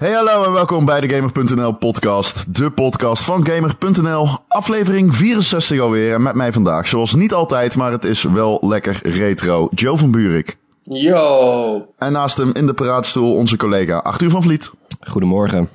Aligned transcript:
Hey 0.00 0.12
hallo 0.12 0.44
en 0.44 0.52
welkom 0.52 0.84
bij 0.84 1.00
de 1.00 1.08
Gamer.nl 1.14 1.72
podcast, 1.72 2.54
de 2.54 2.70
podcast 2.70 3.22
van 3.24 3.46
Gamer.nl, 3.46 4.28
aflevering 4.48 5.16
64 5.16 5.80
alweer 5.80 6.14
en 6.14 6.22
met 6.22 6.34
mij 6.34 6.52
vandaag, 6.52 6.88
zoals 6.88 7.14
niet 7.14 7.32
altijd, 7.32 7.76
maar 7.76 7.92
het 7.92 8.04
is 8.04 8.22
wel 8.22 8.58
lekker 8.60 9.00
retro, 9.02 9.68
Joe 9.74 9.96
van 9.96 10.10
Buurik. 10.10 10.58
Yo! 10.82 11.86
En 11.98 12.12
naast 12.12 12.36
hem 12.36 12.50
in 12.52 12.66
de 12.66 12.74
paraatstoel 12.74 13.34
onze 13.34 13.56
collega 13.56 13.96
Arthur 13.96 14.30
van 14.30 14.42
Vliet. 14.42 14.70
Goedemorgen. 15.00 15.68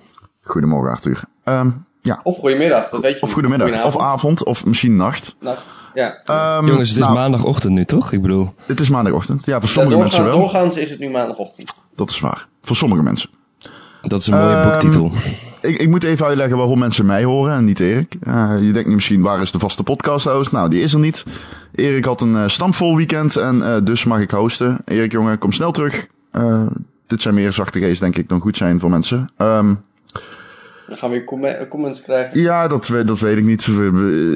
Goedemorgen 0.44 0.92
Arthur. 0.92 1.24
Ehm, 1.44 1.70
ja, 2.02 2.20
Of 2.24 2.38
goedemiddag, 2.38 2.90
dat 2.90 3.02
weet 3.02 3.16
je 3.16 3.22
of 3.22 3.32
goedemiddag, 3.32 3.86
of 3.86 3.98
avond, 3.98 4.44
of 4.44 4.66
misschien 4.66 4.96
nacht. 4.96 5.36
Nacht. 5.40 5.62
Ja. 5.94 6.22
Ehm, 6.24 6.68
Jongens, 6.68 6.90
het 6.90 6.98
is 6.98 7.04
nou, 7.04 7.14
maandagochtend 7.18 7.74
nu, 7.74 7.86
toch? 7.86 8.12
Ik 8.12 8.22
bedoel, 8.22 8.54
Het 8.66 8.80
is 8.80 8.90
maandagochtend, 8.90 9.46
ja 9.46 9.54
voor 9.60 9.64
Ja, 9.64 9.74
sommige 9.74 9.98
mensen 9.98 10.24
wel, 10.24 10.38
doorgaans 10.40 10.76
is 10.76 10.90
het 10.90 11.00
nu 11.00 11.10
maandagochtend. 11.10 11.74
dat 11.96 12.10
is 12.10 12.20
waar. 12.20 12.48
Voor 12.62 12.76
sommige 12.76 13.04
mensen. 13.04 13.30
Dat 14.08 14.22
is 14.22 14.28
een 14.28 14.38
mooie 14.38 14.56
Ehm, 14.56 14.70
boektitel. 14.70 15.12
Ik, 15.62 15.78
ik 15.80 15.90
moet 15.90 16.04
even 16.04 16.26
uitleggen 16.26 16.58
waarom 16.58 16.80
mensen 16.80 17.06
mij 17.06 17.24
horen 17.24 17.54
en 17.56 17.66
niet 17.66 17.80
Erik. 17.80 18.18
Eh, 18.22 18.54
je 18.62 18.72
denkt 18.72 18.88
nu 18.90 18.96
misschien, 18.96 19.22
waar 19.22 19.42
is 19.42 19.52
de 19.52 19.60
vaste 19.60 19.84
podcast-host? 19.84 20.52
Nou, 20.52 20.70
die 20.70 20.82
is 20.82 20.94
er 20.94 21.00
niet. 21.00 21.24
Erik 21.76 22.06
had 22.06 22.22
een 22.22 22.36
eh, 22.36 22.48
stampvol 22.48 22.96
weekend 22.96 23.36
en 23.36 23.62
eh, 23.66 23.76
dus 23.84 24.04
mag 24.04 24.20
ik 24.20 24.32
hosten. 24.32 24.78
Erik, 24.86 25.12
jongen, 25.12 25.38
kom 25.38 25.52
snel 25.52 25.72
terug. 25.72 26.08
Eh, 26.32 26.66
dit 27.08 27.22
zijn 27.22 27.34
meer 27.36 27.54
zachte 27.54 27.80
geest, 27.80 28.00
denk 28.00 28.18
ik, 28.18 28.30
dan 28.30 28.40
goed 28.40 28.58
zijn 28.58 28.80
voor 28.80 28.90
mensen. 28.90 29.30
Ehm, 29.38 29.74
Dan 30.88 30.98
gaan 30.98 31.10
we 31.10 31.16
weer 31.16 31.26
com- 31.26 31.68
comments 31.70 32.02
krijgen. 32.02 32.40
ja, 32.40 32.68
dat, 32.68 32.92
dat 33.06 33.20
weet 33.20 33.38
ik 33.38 33.44
niet. 33.46 33.68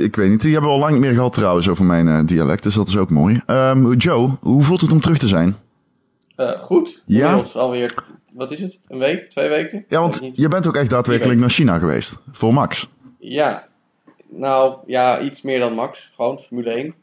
Ik 0.03 0.15
weet 0.15 0.29
niet. 0.29 0.41
Die 0.41 0.51
hebben 0.51 0.69
we 0.69 0.75
al 0.75 0.81
lang 0.81 0.91
niet 0.91 1.01
meer 1.01 1.13
gehad 1.13 1.33
trouwens 1.33 1.69
over 1.69 1.85
mijn 1.85 2.25
dialect, 2.25 2.63
dus 2.63 2.73
dat 2.73 2.87
is 2.87 2.97
ook 2.97 3.09
mooi. 3.09 3.41
Ehm, 3.45 3.91
Joe, 3.91 4.29
hoe 4.41 4.63
voelt 4.63 4.81
het 4.81 4.91
om 4.91 5.01
terug 5.01 5.17
te 5.17 5.27
zijn? 5.27 5.55
Eh, 6.35 6.49
goed. 6.61 7.01
Ja? 7.05 7.27
Inmiddels 7.29 7.55
alweer, 7.55 7.93
wat 8.39 8.51
is 8.51 8.59
het? 8.61 8.79
Een 8.87 8.97
week? 8.97 9.29
Twee 9.29 9.49
weken? 9.49 9.85
Ja, 9.89 9.99
want 10.01 10.21
je 10.33 10.47
bent 10.47 10.67
ook 10.67 10.75
echt 10.75 10.89
daadwerkelijk 10.89 11.39
naar 11.39 11.49
China 11.49 11.79
geweest. 11.79 12.17
Voor 12.31 12.53
Max. 12.53 12.89
Ja. 13.19 13.67
Nou, 14.29 14.77
ja, 14.85 15.19
iets 15.21 15.41
meer 15.41 15.59
dan 15.59 15.73
Max. 15.73 16.11
Gewoon 16.15 16.37
Formule 16.39 16.71
1. 16.73 16.93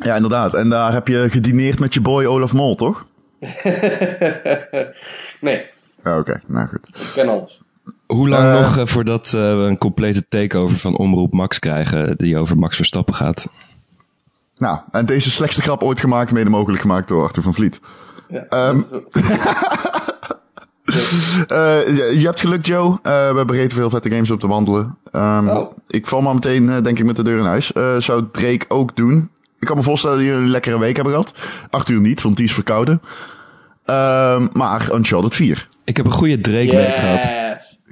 Ja, 0.00 0.14
inderdaad. 0.14 0.54
En 0.54 0.68
daar 0.68 0.92
heb 0.92 1.08
je 1.08 1.30
gedineerd 1.30 1.78
met 1.78 1.94
je 1.94 2.00
boy 2.00 2.24
Olaf 2.24 2.52
Mol, 2.52 2.74
toch? 2.74 3.06
nee, 5.40 5.66
Ja, 6.04 6.18
Oké, 6.18 6.40
nou 6.46 6.68
goed. 6.68 6.88
ik 6.88 7.10
ken 7.14 7.28
alles. 7.28 7.60
Hoe 8.06 8.28
lang 8.28 8.44
eh, 8.44 8.52
nog 8.60 8.76
eh, 8.78 8.86
voordat 8.86 9.26
eh, 9.26 9.32
we 9.32 9.38
een 9.68 9.78
complete 9.78 10.28
takeover 10.28 10.76
van 10.76 10.96
Omroep 10.96 11.32
Max 11.32 11.58
krijgen, 11.58 12.16
die 12.16 12.38
over 12.38 12.56
Max 12.56 12.76
Verstappen 12.76 13.14
gaat? 13.14 13.46
Nou, 14.58 14.78
en 14.90 15.06
deze 15.06 15.30
slechtste 15.30 15.62
grap 15.62 15.82
ooit 15.82 16.00
gemaakt, 16.00 16.32
mede 16.32 16.50
mogelijk 16.50 16.80
gemaakt 16.80 17.08
door 17.08 17.22
Arthur 17.22 17.42
van 17.42 17.54
Vliet. 17.54 17.80
Ja. 18.28 18.46
Ehm, 18.48 18.82
Eh, 19.10 19.30
je, 21.94 22.12
je 22.18 22.26
hebt 22.26 22.40
geluk, 22.40 22.66
Joe. 22.66 22.98
Eh, 23.02 23.30
we 23.30 23.36
hebben 23.36 23.56
rete 23.56 23.74
veel 23.74 23.90
vette 23.90 24.10
games 24.10 24.30
op 24.30 24.40
te 24.40 24.46
wandelen. 24.46 24.96
Ehm, 25.12 25.48
Oh. 25.48 25.72
Ik 25.88 26.06
val 26.06 26.20
maar 26.20 26.34
meteen, 26.34 26.70
eh, 26.70 26.82
denk 26.82 26.98
ik, 26.98 27.04
met 27.04 27.16
de 27.16 27.22
deur 27.22 27.38
in 27.38 27.44
huis. 27.44 27.72
Eh, 27.72 27.96
zou 27.96 28.24
Drake 28.32 28.64
ook 28.68 28.96
doen? 28.96 29.30
Ik 29.60 29.66
kan 29.66 29.76
me 29.76 29.82
voorstellen 29.82 30.16
dat 30.16 30.26
jullie 30.26 30.40
een 30.42 30.48
lekkere 30.50 30.78
week 30.78 30.94
hebben 30.96 31.12
gehad. 31.14 31.34
Arthur 31.70 32.00
niet, 32.00 32.22
want 32.22 32.36
die 32.36 32.46
is 32.46 32.52
verkouden. 32.54 33.02
Ehm, 33.84 34.46
maar 34.52 34.88
Uncharted 34.94 35.34
4. 35.34 35.68
Ik 35.84 35.96
heb 35.96 36.06
een 36.06 36.12
goede 36.12 36.40
Drake-week 36.40 36.94
gehad. 36.94 37.28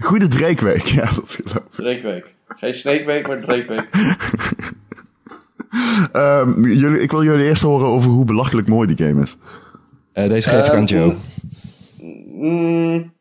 Goede 0.01 0.29
Drake-week, 0.29 0.83
ja, 0.99 1.05
dat 1.05 1.39
geloof 1.43 1.55
ik. 1.55 1.73
Drakeweek. 1.73 2.35
Geen 2.49 2.75
Snakeweek, 2.75 3.27
maar 3.27 3.41
Drakeweek. 3.41 3.89
Ehm, 6.13 6.65
jullie, 6.65 7.01
ik 7.01 7.11
wil 7.11 7.25
jullie 7.25 7.47
eerst 7.47 7.63
horen 7.63 7.87
over 7.87 8.11
hoe 8.11 8.25
belachelijk 8.25 8.69
mooi 8.69 8.95
die 8.95 9.07
game 9.07 9.23
is. 9.23 9.37
Eh, 10.13 10.29
deze 10.29 10.49
geef 10.49 10.67
ik 10.67 10.73
aan 10.73 10.85
Joe. 10.85 11.15
Mm, 12.37 13.13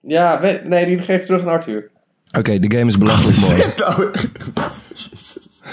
ja, 0.00 0.40
we- 0.40 0.60
nee, 0.64 0.86
die 0.86 0.98
geeft 0.98 1.26
terug 1.26 1.42
aan 1.42 1.48
Arthur. 1.48 1.90
Oké, 2.38 2.58
de 2.58 2.76
game 2.76 2.88
is 2.90 2.98
belachelijk 2.98 3.38
mooi. 3.38 3.62
Nou, 3.76 4.10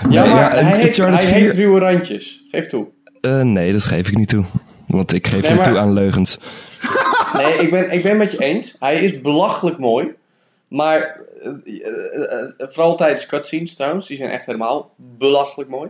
Ja, 0.10 0.24
Nee, 0.24 0.34
maar 0.34 0.40
ja, 0.40 0.50
hij, 0.50 0.80
heeft, 0.82 0.98
hij 0.98 1.20
4 1.20 1.34
heeft 1.34 1.56
ruwe 1.56 1.80
randjes. 1.80 2.44
Geef 2.52 2.68
toe. 2.68 2.88
Eh, 3.22 3.42
nee, 3.42 3.72
dat 3.72 3.84
geef 3.86 4.08
ik 4.08 4.18
niet 4.18 4.30
toe. 4.30 4.46
Want 4.88 5.14
ik 5.14 5.28
geef 5.28 5.42
Nee, 5.42 5.54
maar- 5.56 5.64
toe 5.68 5.78
aan 5.78 5.94
leugens. 5.94 6.38
Nee, 7.38 7.54
ik 7.54 7.72
ben, 7.72 7.92
ik 7.92 8.04
ben 8.04 8.18
met 8.18 8.32
je 8.32 8.38
eens. 8.38 8.76
Hij 8.80 8.96
is 9.04 9.22
belachelijk 9.22 9.78
mooi. 9.78 10.14
Maar 10.68 11.20
eh, 11.44 11.52
eh, 12.40 12.48
vooral 12.58 12.96
tijdens 12.96 13.26
cutscenes 13.26 13.76
trouwens, 13.76 14.08
die 14.08 14.18
zijn 14.18 14.30
echt 14.30 14.46
helemaal 14.46 14.94
belachelijk 14.98 15.70
mooi. 15.70 15.90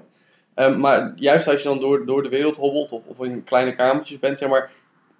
Ehm, 0.56 0.79
maar 0.79 1.13
juist 1.16 1.47
als 1.47 1.62
je 1.62 1.68
dan 1.68 1.79
door, 1.79 2.06
door 2.06 2.24
de 2.24 2.29
wereld 2.29 2.56
hobbelt 2.56 2.91
of, 2.91 3.01
of 3.06 3.25
in 3.25 3.44
kleine 3.44 3.75
kamertjes 3.75 4.19
bent, 4.19 4.38
zeg 4.38 4.50
maar. 4.50 4.69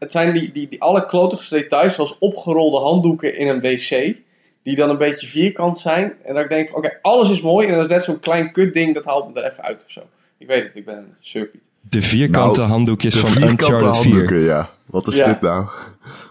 Het 0.02 0.12
zijn 0.12 0.34
die, 0.34 0.52
die, 0.52 0.68
die 0.70 0.82
alle 0.82 1.06
klotigste 1.06 1.56
details, 1.56 1.96
zoals 1.96 2.18
opgerolde 2.20 2.78
handdoeken 2.80 3.38
in 3.38 3.48
een 3.48 3.60
wc. 3.62 4.16
Die 4.64 4.76
dan 4.76 4.90
een 4.90 4.98
beetje 4.98 5.28
vierkant 5.28 5.80
zijn. 5.80 6.14
En 6.26 6.34
dat 6.34 6.44
ik 6.44 6.50
denk, 6.50 6.70
van, 6.70 6.78
oké, 6.78 6.98
alles 7.02 7.30
is 7.30 7.42
mooi. 7.42 7.68
En 7.68 7.74
dat 7.74 7.84
is 7.84 7.90
net 7.90 8.04
zo'n 8.04 8.20
klein 8.20 8.52
kutding, 8.52 8.94
dat 8.94 9.06
haalt 9.06 9.34
me 9.34 9.42
er 9.42 9.52
even 9.52 9.64
uit 9.64 9.84
of 9.86 9.92
zo. 9.92 10.02
Ik 10.38 10.48
weet 10.48 10.64
het, 10.64 10.76
ik 10.76 10.86
ben 10.86 10.98
een 10.98 11.14
surpiet. 11.20 11.62
De 11.82 12.02
vierkante 12.02 12.60
Nou, 12.60 12.72
handdoekjes 12.72 13.14
de 13.14 13.20
van 13.20 13.30
vierkante 13.30 13.64
Uncharted 13.74 13.98
4. 13.98 14.12
handdoeken, 14.12 14.40
ja. 14.40 14.70
Wat 14.86 15.08
is 15.08 15.16
Ja. 15.18 15.26
dit 15.26 15.42
nou? 15.42 15.66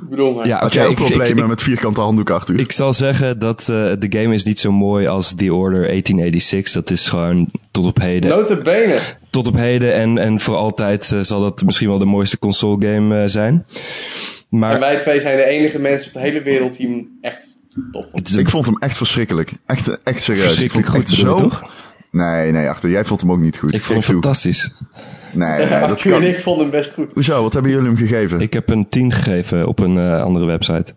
Ik 0.02 0.08
bedoel 0.08 0.34
maar. 0.34 0.46
Ja, 0.46 0.56
Had 0.58 0.64
oké, 0.66 0.74
jij 0.74 0.86
ook 0.86 0.92
ik- 0.92 0.98
ik- 0.98 1.06
problemen 1.06 1.42
ik- 1.42 1.48
met 1.48 1.62
vierkante 1.62 2.00
handdoeken, 2.00 2.34
Arthur? 2.34 2.58
Ik 2.58 2.72
zal 2.72 2.92
zeggen 2.92 3.38
dat 3.38 3.60
eh, 3.60 3.66
de 3.98 4.06
game 4.08 4.34
is 4.34 4.44
niet 4.44 4.58
zo 4.58 4.72
mooi 4.72 5.06
als 5.06 5.34
The 5.34 5.54
Order 5.54 5.86
1886. 5.86 6.72
Dat 6.72 6.90
is 6.90 7.08
gewoon 7.08 7.50
tot 7.70 7.84
op 7.86 7.98
heden. 8.00 8.30
Notabene. 8.30 8.98
Tot 9.30 9.46
op 9.46 9.56
heden 9.56 9.94
en, 9.94 10.18
en 10.18 10.40
voor 10.40 10.56
altijd 10.56 11.12
eh, 11.12 11.20
zal 11.20 11.40
dat 11.40 11.62
misschien 11.64 11.88
wel 11.88 11.98
de 11.98 12.04
mooiste 12.04 12.38
console 12.38 12.86
game 12.86 13.22
eh, 13.22 13.28
zijn. 13.28 13.66
Maar 14.48 14.74
En 14.74 14.80
wij 14.80 15.00
twee 15.00 15.20
zijn 15.20 15.36
de 15.36 15.44
enige 15.44 15.78
mensen 15.78 16.06
op 16.08 16.12
de 16.14 16.20
hele 16.20 16.42
wereld 16.42 16.76
die 16.76 16.86
hem 16.88 17.08
echt 17.20 17.46
top 17.92 18.20
Ik 18.36 18.48
vond 18.48 18.66
hem 18.66 18.76
echt 18.78 18.96
verschrikkelijk. 18.96 19.52
Echt, 19.66 19.98
echt 20.02 20.22
serieus. 20.22 20.44
verschrikkelijk 20.44 20.86
ik 20.86 20.92
vond 20.94 21.08
goed, 21.08 21.18
echt 21.18 21.26
zo... 21.28 21.36
toch? 21.36 21.70
Nee, 22.10 22.52
nee, 22.52 22.68
achter. 22.68 22.90
Jij 22.90 23.04
vond 23.04 23.20
hem 23.20 23.32
ook 23.32 23.38
niet 23.38 23.58
goed. 23.58 23.74
Ik 23.74 23.82
vond 23.82 24.06
hem 24.06 24.20
toe. 24.20 24.32
Nee, 25.32 25.66
nee, 25.66 25.86
dat 25.86 26.02
kan... 26.02 26.12
en 26.12 26.28
ik 26.28 26.40
vonden 26.40 26.62
hem 26.62 26.70
best 26.70 26.92
goed. 26.94 27.12
Hoezo? 27.14 27.42
Wat 27.42 27.52
hebben 27.52 27.70
jullie 27.70 27.86
hem 27.86 27.96
gegeven? 27.96 28.40
Ik 28.40 28.52
heb 28.52 28.70
een 28.70 28.88
10 28.88 29.12
gegeven 29.12 29.66
op 29.68 29.78
een 29.78 29.98
eh, 29.98 30.22
andere 30.22 30.44
website. 30.44 30.94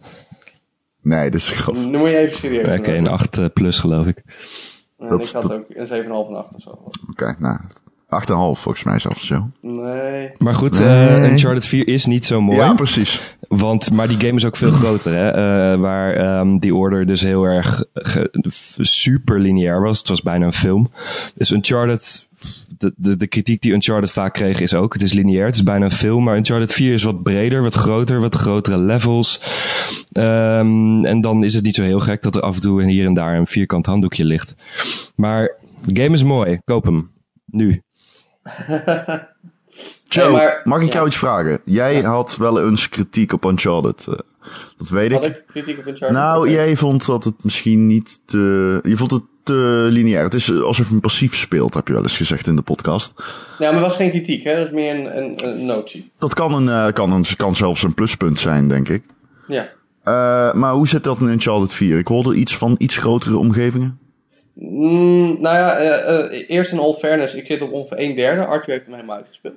Nee, 1.02 1.30
dat 1.30 1.40
is 1.40 1.50
grap. 1.50 1.76
Nu 1.76 1.98
moet 1.98 2.10
je 2.10 2.18
even 2.18 2.38
serieus 2.38 2.80
Oké, 2.80 2.94
een 2.94 3.08
8 3.08 3.38
eh, 3.38 3.46
plus 3.54 3.80
geloof 3.80 4.08
ik. 4.08 4.24
En 5.00 5.08
dat- 5.08 5.26
ik 5.26 5.32
had 5.34 5.42
dat- 5.42 5.52
ook 5.52 5.66
een 5.70 5.88
7,5 5.88 6.30
en 6.30 6.36
8 6.36 6.56
of 6.56 6.62
zo. 6.62 6.70
Oké, 7.12 7.36
nou... 7.40 7.58
8,5 8.22 8.62
volgens 8.62 8.84
mij 8.84 9.00
zelfs 9.00 9.26
zo. 9.28 9.50
Nee. 9.62 10.32
Maar 10.38 10.54
goed, 10.54 10.80
Nee. 10.80 11.08
eh, 11.08 11.32
Uncharted 11.32 11.66
4 11.66 11.88
is 11.88 12.06
niet 12.06 12.26
zo 12.26 12.42
mooi. 12.42 12.58
Ja, 12.58 12.74
precies. 12.74 13.36
Want, 13.48 13.92
maar 13.92 14.08
die 14.08 14.20
game 14.20 14.36
is 14.36 14.46
ook 14.46 14.56
veel 14.58 14.72
groter, 14.72 15.14
hè? 15.14 15.30
Eh, 15.30 15.80
waar 15.80 16.14
ehm, 16.16 16.58
die 16.58 16.76
order 16.76 17.06
dus 17.06 17.22
heel 17.22 17.44
erg 17.44 17.84
super 18.80 19.40
lineair 19.40 19.82
was. 19.82 19.98
Het 20.00 20.08
was 20.08 20.22
bijna 20.22 20.46
een 20.46 20.54
film. 20.54 20.90
Dus 21.36 21.52
Uncharted, 21.52 22.28
de, 22.78 22.94
de, 22.96 23.18
de 23.18 23.28
kritiek 23.28 23.62
die 23.62 23.74
Uncharted 23.74 24.12
vaak 24.12 24.34
kreeg 24.34 24.60
is 24.60 24.74
ook, 24.74 24.94
het 24.94 25.02
is 25.02 25.14
lineair, 25.14 25.46
het 25.46 25.56
is 25.56 25.64
bijna 25.64 25.86
een 25.86 25.92
film. 25.92 26.24
Maar 26.24 26.38
Uncharted 26.38 26.74
4 26.74 26.94
is 26.94 27.04
wat 27.04 27.24
breder, 27.24 27.62
wat 27.62 27.74
groter, 27.74 28.20
wat 28.20 28.36
grotere 28.36 28.78
levels. 28.78 29.42
Ehm, 30.12 31.06
en 31.06 31.22
dan 31.22 31.44
is 31.44 31.54
het 31.54 31.64
niet 31.64 31.76
zo 31.76 31.84
heel 31.84 32.00
gek 32.00 32.22
dat 32.22 32.36
er 32.36 32.42
af 32.42 32.56
en 32.56 32.62
toe 32.62 32.84
hier 32.84 33.06
en 33.06 33.14
daar 33.14 33.36
een 33.36 33.48
vierkant 33.48 33.86
handdoekje 33.86 34.26
ligt. 34.26 34.56
Maar 35.16 35.52
de 35.86 36.02
game 36.02 36.16
is 36.16 36.24
mooi, 36.24 36.60
koop 36.66 36.84
hem. 36.84 37.12
Nu. 37.46 37.82
Joe, 40.08 40.32
maar- 40.32 40.62
mag 40.64 40.82
ik 40.82 40.92
jou 40.92 41.04
ja. 41.04 41.08
iets 41.08 41.18
vragen? 41.18 41.62
Jij 41.66 42.02
had 42.02 42.38
wel 42.38 42.64
eens 42.70 42.90
kritiek 42.90 43.34
op 43.34 43.44
Uncharted. 43.46 44.08
eh, 44.08 44.14
dat 44.78 44.90
weet 44.90 45.12
Had 45.12 45.26
ik. 45.26 45.36
ik 45.36 45.44
kritiek 45.48 45.78
op 45.78 45.86
Uncharted? 45.88 46.18
Nou, 46.18 46.50
jij 46.50 46.76
vond 46.76 47.06
dat 47.06 47.24
het 47.24 47.44
misschien 47.44 47.88
niet 47.88 48.20
te... 48.26 48.80
Je 48.84 48.98
vond 48.98 49.12
het 49.12 49.24
te 49.44 49.88
lineair. 49.92 50.24
Het 50.24 50.34
is 50.34 50.62
alsof 50.62 50.86
je 50.86 50.92
hem 50.92 51.02
passief 51.02 51.36
speelt, 51.36 51.74
heb 51.74 51.88
je 51.88 51.94
wel 51.94 52.02
eens 52.02 52.18
gezegd 52.18 52.48
in 52.48 52.56
de 52.56 52.62
podcast. 52.62 53.14
Ja, 53.60 53.72
maar 53.72 53.82
dat 53.82 53.90
was 53.90 53.96
geen 53.96 54.10
kritiek, 54.10 54.44
hè? 54.44 54.56
Dat 54.56 54.66
is 54.66 54.72
meer 54.72 54.96
een, 54.96 55.18
een, 55.18 55.48
een 55.48 55.66
notie. 55.66 56.12
Dat 56.18 56.34
kan, 56.34 56.54
een, 56.54 56.70
eh, 56.70 56.94
kan, 56.94 57.12
een, 57.12 57.26
kan 57.36 57.56
zelfs 57.56 57.84
een 57.84 57.94
pluspunt 57.94 58.40
zijn, 58.40 58.68
denk 58.68 58.90
ik. 58.90 59.04
Ja. 59.48 59.70
Eh, 60.04 60.54
maar 60.54 60.74
hoe 60.74 60.88
zit 60.88 61.04
dat 61.04 61.20
in 61.20 61.28
Uncharted 61.28 61.74
4? 61.74 61.98
Ik 61.98 62.08
hoorde 62.08 62.36
iets 62.36 62.58
van 62.58 62.76
iets 62.78 62.98
grotere 62.98 63.38
omgevingen. 63.38 64.00
Mm, 64.54 65.42
nou 65.42 65.58
ja, 65.58 65.76
eh, 65.76 66.18
eh, 66.18 66.50
eerst 66.50 66.72
in 66.72 66.80
all 66.80 66.94
fairness. 66.94 67.34
Ik 67.34 67.46
zit 67.46 67.62
op 67.62 67.72
ongeveer 67.72 68.00
een 68.00 68.16
derde. 68.16 68.46
Arthur 68.46 68.74
heeft 68.74 68.86
hem 68.86 68.94
helemaal 68.94 69.16
uitgespeeld. 69.16 69.56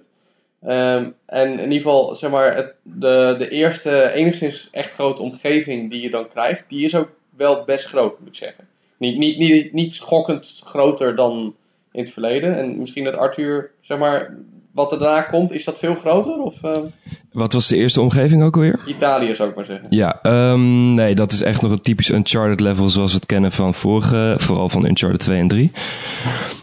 Ehm, 0.63 1.09
en 1.27 1.49
in 1.53 1.73
ieder 1.73 1.77
geval, 1.77 2.15
zeg 2.15 2.31
maar, 2.31 2.57
het, 2.57 2.75
de, 2.83 3.35
de 3.39 3.49
eerste 3.49 4.13
enigszins 4.13 4.69
echt 4.73 4.93
grote 4.93 5.23
omgeving 5.23 5.91
die 5.91 6.01
je 6.01 6.11
dan 6.11 6.29
krijgt, 6.29 6.65
die 6.69 6.85
is 6.85 6.95
ook 6.95 7.11
wel 7.37 7.65
best 7.65 7.87
groot, 7.87 8.19
moet 8.19 8.29
ik 8.29 8.35
zeggen. 8.35 8.67
Niet, 8.99 9.19
niet, 9.19 9.39
niet, 9.39 9.73
niet 9.73 9.93
schokkend 9.93 10.61
groter 10.65 11.17
dan 11.17 11.55
in 11.93 12.03
het 12.03 12.13
verleden. 12.13 12.59
En 12.59 12.79
misschien 12.79 13.05
dat 13.05 13.15
Arthur, 13.15 13.71
zeg 13.81 13.99
maar, 13.99 14.37
wat 14.77 14.93
er 14.93 14.99
daarna 14.99 15.23
komt, 15.23 15.53
is 15.53 15.65
dat 15.65 15.79
veel 15.79 15.95
groter? 15.95 16.39
Of 16.39 16.63
ehm, 16.63 16.85
Wat 17.33 17.53
was 17.53 17.69
de 17.69 17.77
eerste 17.77 18.01
omgeving 18.01 18.43
ook 18.43 18.55
alweer? 18.55 18.81
Italië 18.87 19.35
zou 19.35 19.49
ik 19.49 19.55
maar 19.55 19.65
zeggen. 19.65 19.87
Ja, 19.91 20.19
ehm, 20.23 20.95
nee, 20.95 21.15
dat 21.15 21.33
is 21.33 21.43
echt 21.43 21.63
nog 21.63 21.71
een 21.71 21.81
typisch 21.81 22.11
Uncharted 22.11 22.61
level 22.61 22.89
zoals 22.89 23.11
we 23.11 23.17
het 23.17 23.27
kennen 23.27 23.53
van 23.53 23.75
vorige, 23.75 24.35
vooral 24.39 24.69
van 24.69 24.87
Uncharted 24.87 25.21
2 25.21 25.41
en 25.41 25.49
3. 25.49 25.71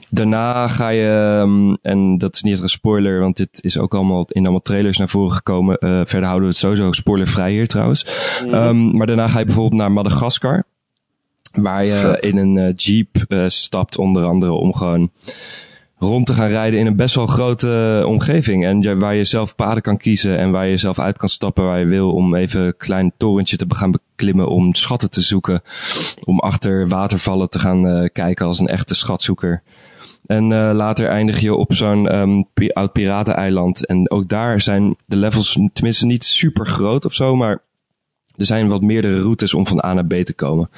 Daarna 0.09 0.67
ga 0.67 0.89
je, 0.89 1.39
um, 1.41 1.77
en 1.81 2.17
dat 2.17 2.35
is 2.35 2.41
niet 2.41 2.61
een 2.61 2.69
spoiler, 2.69 3.19
want 3.19 3.37
dit 3.37 3.63
is 3.63 3.77
ook 3.77 3.93
allemaal 3.93 4.25
in 4.29 4.41
allemaal 4.41 4.61
trailers 4.61 4.97
naar 4.97 5.09
voren 5.09 5.31
gekomen. 5.31 5.77
Uh, 5.79 5.89
verder 5.89 6.23
houden 6.23 6.41
we 6.41 6.47
het 6.47 6.57
sowieso 6.57 6.91
spoilervrij 6.91 7.51
hier 7.51 7.67
trouwens. 7.67 8.05
Mm. 8.45 8.53
Um, 8.53 8.97
maar 8.97 9.07
daarna 9.07 9.27
ga 9.27 9.39
je 9.39 9.45
bijvoorbeeld 9.45 9.81
naar 9.81 9.91
Madagaskar. 9.91 10.63
Waar 11.53 11.85
je 11.85 12.17
in 12.19 12.37
een 12.37 12.55
uh, 12.55 12.73
jeep 12.75 13.25
uh, 13.27 13.45
stapt, 13.47 13.97
onder 13.97 14.25
andere 14.25 14.51
om 14.51 14.73
gewoon 14.73 15.11
rond 15.97 16.25
te 16.25 16.33
gaan 16.33 16.47
rijden 16.47 16.79
in 16.79 16.85
een 16.85 16.95
best 16.95 17.15
wel 17.15 17.27
grote 17.27 18.03
omgeving. 18.07 18.65
En 18.65 18.81
je, 18.81 18.97
waar 18.97 19.15
je 19.15 19.25
zelf 19.25 19.55
paden 19.55 19.81
kan 19.81 19.97
kiezen 19.97 20.37
en 20.37 20.51
waar 20.51 20.67
je 20.67 20.77
zelf 20.77 20.99
uit 20.99 21.17
kan 21.17 21.29
stappen 21.29 21.63
waar 21.63 21.79
je 21.79 21.85
wil. 21.85 22.11
Om 22.11 22.35
even 22.35 22.61
een 22.61 22.77
klein 22.77 23.11
torentje 23.17 23.57
te 23.57 23.65
gaan 23.69 23.91
beklimmen 23.91 24.47
om 24.47 24.73
schatten 24.73 25.09
te 25.09 25.21
zoeken. 25.21 25.61
Om 26.23 26.39
achter 26.39 26.87
watervallen 26.87 27.49
te 27.49 27.59
gaan 27.59 27.85
uh, 27.85 28.09
kijken 28.13 28.45
als 28.45 28.59
een 28.59 28.67
echte 28.67 28.95
schatzoeker. 28.95 29.63
En 30.25 30.51
uh, 30.51 30.71
later 30.73 31.07
eindig 31.07 31.39
je 31.39 31.55
op 31.55 31.73
zo'n 31.73 32.15
um, 32.19 32.45
oud 32.73 32.91
pirateneiland. 32.91 33.85
En 33.85 34.11
ook 34.11 34.27
daar 34.27 34.61
zijn 34.61 34.95
de 35.05 35.17
levels 35.17 35.59
tenminste 35.73 36.05
niet 36.05 36.23
super 36.23 36.67
groot 36.67 37.05
of 37.05 37.13
zo, 37.13 37.35
maar 37.35 37.61
er 38.35 38.45
zijn 38.45 38.67
wat 38.67 38.81
meerdere 38.81 39.21
routes 39.21 39.53
om 39.53 39.67
van 39.67 39.83
A 39.85 39.93
naar 39.93 40.05
B 40.05 40.13
te 40.13 40.33
komen. 40.33 40.69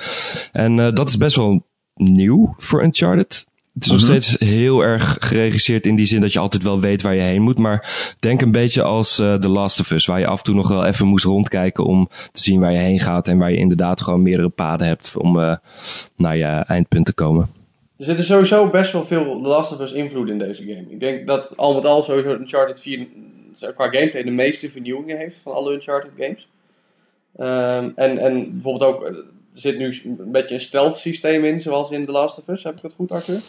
En 0.52 0.78
uh, 0.78 0.92
dat 0.92 1.10
is 1.10 1.18
best 1.18 1.36
wel 1.36 1.66
nieuw 1.94 2.56
voor 2.57 2.84
Uncharted. 2.84 3.46
Het 3.74 3.86
is 3.86 3.92
nog 3.92 4.02
steeds 4.02 4.36
heel 4.40 4.81
erg 4.81 5.18
geregisseerd 5.19 5.86
in 5.86 5.96
die 5.96 6.06
zin 6.06 6.22
dat 6.22 6.34
je 6.34 6.40
altijd 6.40 6.63
wel 6.63 6.80
weet 6.80 7.02
waar 7.02 7.16
je 7.16 7.22
heen 7.22 7.42
moet. 7.42 7.57
Maar 7.57 8.16
denk 8.19 8.42
een 8.42 8.52
beetje 8.52 8.81
als 8.84 9.19
uh, 9.19 9.34
The 9.34 9.50
Last 9.50 9.80
of 9.80 9.92
Us, 9.92 10.06
waar 10.06 10.19
je 10.19 10.28
af 10.28 10.38
en 10.38 10.44
toe 10.44 10.56
nog 10.56 10.68
wel 10.68 10.86
even 10.86 11.07
moest 11.07 11.25
rondkijken 11.25 11.86
om 11.86 12.07
te 12.31 12.42
zien 12.42 12.60
waar 12.60 12.72
je 12.72 12.78
heen 12.78 13.00
gaat. 13.00 13.28
En 13.28 13.38
waar 13.38 13.52
je 13.52 13.57
inderdaad 13.57 14.02
gewoon 14.02 14.22
meerdere 14.22 14.50
paden 14.50 14.88
hebt 14.88 15.18
om 15.18 15.38
uh, 15.38 15.56
naar 16.16 16.38
je 16.38 16.46
eindpunt 16.46 17.06
te 17.06 17.13
komen. 17.13 17.48
Er 17.98 18.06
zitten 18.06 18.25
sowieso 18.25 18.69
best 18.69 18.92
wel 18.92 19.06
veel 19.06 19.42
The 19.42 19.48
Last 19.48 19.72
of 19.72 19.80
Us 19.80 19.92
invloed 19.92 20.30
in 20.30 20.38
deze 20.38 20.63
game. 20.63 20.86
Ik 20.90 21.00
denk 21.00 21.28
dat 21.28 21.57
al 21.57 21.74
met 21.74 21.86
al 21.86 22.04
sowieso 22.04 22.34
Uncharted 22.34 22.80
4 22.80 23.07
qua 23.60 23.90
gameplay 23.90 24.24
de 24.24 24.31
meeste 24.31 24.69
vernieuwingen 24.69 25.18
heeft 25.18 25.38
van 25.38 25.54
alle 25.54 25.74
Uncharted 25.74 26.12
games. 26.18 26.48
Um, 27.40 27.92
en, 27.96 28.18
en 28.18 28.52
bijvoorbeeld 28.54 28.94
ook 28.94 29.04
er 29.06 29.62
zit 29.62 29.78
nu 29.78 30.02
een 30.04 30.32
beetje 30.32 30.54
een 30.54 30.62
stealth 30.62 30.98
systeem 30.98 31.46
in, 31.46 31.62
zoals 31.62 31.92
in 31.92 32.06
The 32.06 32.12
Last 32.12 32.38
of 32.38 32.48
Us. 32.48 32.64
Heb 32.64 32.76
ik 32.76 32.82
dat 32.82 32.94
goed, 32.96 33.12
Arthur? 33.12 33.40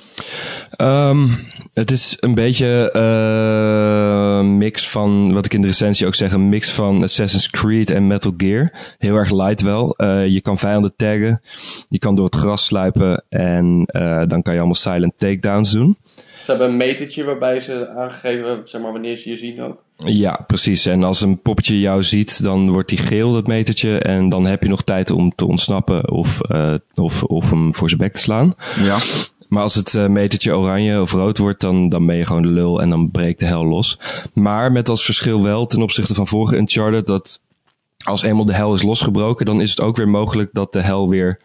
Um, 0.77 1.31
het 1.73 1.91
is 1.91 2.17
een 2.21 2.35
beetje 2.35 2.89
een 2.93 4.45
uh, 4.45 4.53
mix 4.57 4.89
van, 4.89 5.33
wat 5.33 5.45
ik 5.45 5.55
in 5.55 5.61
de 5.61 5.67
recensie 5.67 6.07
ook 6.07 6.15
zeg, 6.15 6.33
een 6.33 6.49
mix 6.49 6.73
van 6.73 7.03
Assassin's 7.03 7.51
Creed 7.51 7.91
en 7.91 8.07
Metal 8.07 8.33
Gear. 8.37 8.73
Heel 8.99 9.15
erg 9.15 9.31
light 9.31 9.63
wel. 9.63 9.95
Uh, 9.97 10.27
je 10.27 10.41
kan 10.41 10.59
vijanden 10.59 10.93
taggen, 10.97 11.41
je 11.89 11.99
kan 11.99 12.15
door 12.15 12.25
het 12.25 12.35
gras 12.35 12.65
sluipen 12.65 13.25
en 13.29 13.89
uh, 13.97 14.23
dan 14.27 14.43
kan 14.43 14.53
je 14.53 14.59
allemaal 14.59 14.75
silent 14.75 15.13
takedowns 15.17 15.71
doen. 15.71 15.97
Ze 16.45 16.51
hebben 16.53 16.69
een 16.69 16.77
metertje 16.77 17.25
waarbij 17.25 17.61
ze 17.61 17.89
aangegeven, 17.89 18.61
zeg 18.65 18.81
maar, 18.81 18.93
wanneer 18.93 19.17
ze 19.17 19.31
je 19.31 19.37
zien 19.37 19.63
ook. 19.63 19.85
Ja, 19.97 20.45
precies. 20.47 20.87
En 20.87 21.03
als 21.03 21.21
een 21.21 21.43
poppetje 21.43 21.81
jou 21.81 22.05
ziet, 22.05 22.43
dan 22.43 22.71
wordt 22.71 22.89
die 22.89 22.99
geel, 22.99 23.33
dat 23.33 23.47
metertje. 23.47 23.99
En 23.99 24.29
dan 24.29 24.47
heb 24.47 24.63
je 24.63 24.69
nog 24.69 24.83
tijd 24.83 25.11
om 25.11 25.33
te 25.35 25.47
ontsnappen 25.47 26.11
of, 26.11 26.41
uh, 26.49 26.75
of, 26.95 27.23
of 27.23 27.51
hem 27.51 27.75
voor 27.75 27.89
zijn 27.89 28.01
bek 28.01 28.13
te 28.13 28.21
slaan. 28.21 28.55
Ja. 28.83 28.99
Maar 29.49 29.63
als 29.63 29.75
het 29.75 29.95
uh, 29.95 30.07
metertje 30.07 30.57
oranje 30.57 31.01
of 31.01 31.13
rood 31.13 31.39
wordt, 31.39 31.61
dan, 31.61 31.89
dan 31.89 32.07
ben 32.07 32.17
je 32.17 32.27
gewoon 32.27 32.43
de 32.43 32.49
lul 32.49 32.83
en 32.83 32.91
dan 32.91 33.11
breekt 33.11 33.41
de 33.41 33.47
hel 33.47 33.65
los. 33.67 33.99
Maar 34.35 34.73
met 34.73 34.89
als 34.89 35.05
verschil 35.05 35.43
wel 35.43 35.67
ten 35.67 35.83
opzichte 35.83 36.15
van 36.15 36.27
vorige 36.27 36.57
Uncharted, 36.57 37.07
dat 37.07 37.41
als 38.05 38.23
eenmaal 38.23 38.45
de 38.45 38.55
hel 38.55 38.75
is 38.75 38.83
losgebroken, 38.83 39.47
dan 39.47 39.61
is 39.61 39.71
het 39.71 39.81
ook 39.81 39.97
weer 39.97 40.09
mogelijk 40.09 40.51
dat 40.53 40.73
de 40.73 40.83
hel 40.83 41.09
weer 41.09 41.41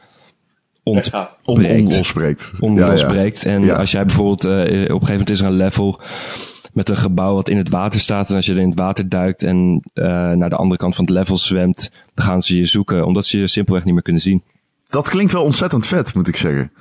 ontbreekt. 0.83 1.33
On, 1.45 1.65
onlosbreekt. 1.65 2.51
Onlosbreekt. 2.59 3.41
Ja, 3.41 3.49
ja. 3.49 3.55
En 3.55 3.63
ja. 3.63 3.75
als 3.75 3.91
jij 3.91 4.05
bijvoorbeeld, 4.05 4.45
uh, 4.45 4.51
op 4.51 4.59
een 4.61 4.67
gegeven 4.67 5.09
moment 5.09 5.29
is 5.29 5.39
er 5.39 5.45
een 5.45 5.53
level 5.53 5.99
met 6.73 6.89
een 6.89 6.97
gebouw 6.97 7.33
wat 7.33 7.49
in 7.49 7.57
het 7.57 7.69
water 7.69 7.99
staat. 7.99 8.29
En 8.29 8.35
als 8.35 8.45
je 8.45 8.51
er 8.53 8.59
in 8.59 8.69
het 8.69 8.79
water 8.79 9.09
duikt 9.09 9.43
en 9.43 9.81
uh, 9.93 10.05
naar 10.31 10.49
de 10.49 10.55
andere 10.55 10.79
kant 10.79 10.95
van 10.95 11.05
het 11.05 11.13
level 11.13 11.37
zwemt, 11.37 11.91
dan 12.13 12.25
gaan 12.25 12.41
ze 12.41 12.57
je 12.57 12.65
zoeken, 12.65 13.05
omdat 13.05 13.25
ze 13.25 13.39
je 13.39 13.47
simpelweg 13.47 13.83
niet 13.83 13.93
meer 13.93 14.03
kunnen 14.03 14.21
zien. 14.21 14.43
Dat 14.87 15.09
klinkt 15.09 15.31
wel 15.31 15.43
ontzettend 15.43 15.87
vet, 15.87 16.13
moet 16.13 16.27
ik 16.27 16.35
zeggen. 16.35 16.71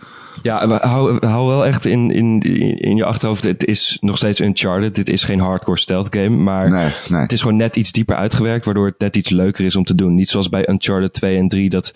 Ja, 0.42 0.78
hou, 0.78 1.26
hou 1.26 1.46
wel 1.46 1.66
echt 1.66 1.84
in, 1.84 2.10
in, 2.10 2.40
in 2.80 2.96
je 2.96 3.04
achterhoofd. 3.04 3.44
Het 3.44 3.64
is 3.64 3.98
nog 4.00 4.16
steeds 4.16 4.40
Uncharted. 4.40 4.94
Dit 4.94 5.08
is 5.08 5.24
geen 5.24 5.40
hardcore 5.40 5.78
stealth 5.78 6.16
game. 6.16 6.36
Maar 6.36 6.70
nee, 6.70 6.88
nee. 7.08 7.20
het 7.20 7.32
is 7.32 7.40
gewoon 7.40 7.56
net 7.56 7.76
iets 7.76 7.92
dieper 7.92 8.16
uitgewerkt. 8.16 8.64
Waardoor 8.64 8.86
het 8.86 8.98
net 8.98 9.16
iets 9.16 9.30
leuker 9.30 9.64
is 9.64 9.76
om 9.76 9.84
te 9.84 9.94
doen. 9.94 10.14
Niet 10.14 10.28
zoals 10.28 10.48
bij 10.48 10.68
Uncharted 10.68 11.12
2 11.12 11.36
en 11.36 11.48
3 11.48 11.68
dat 11.68 11.94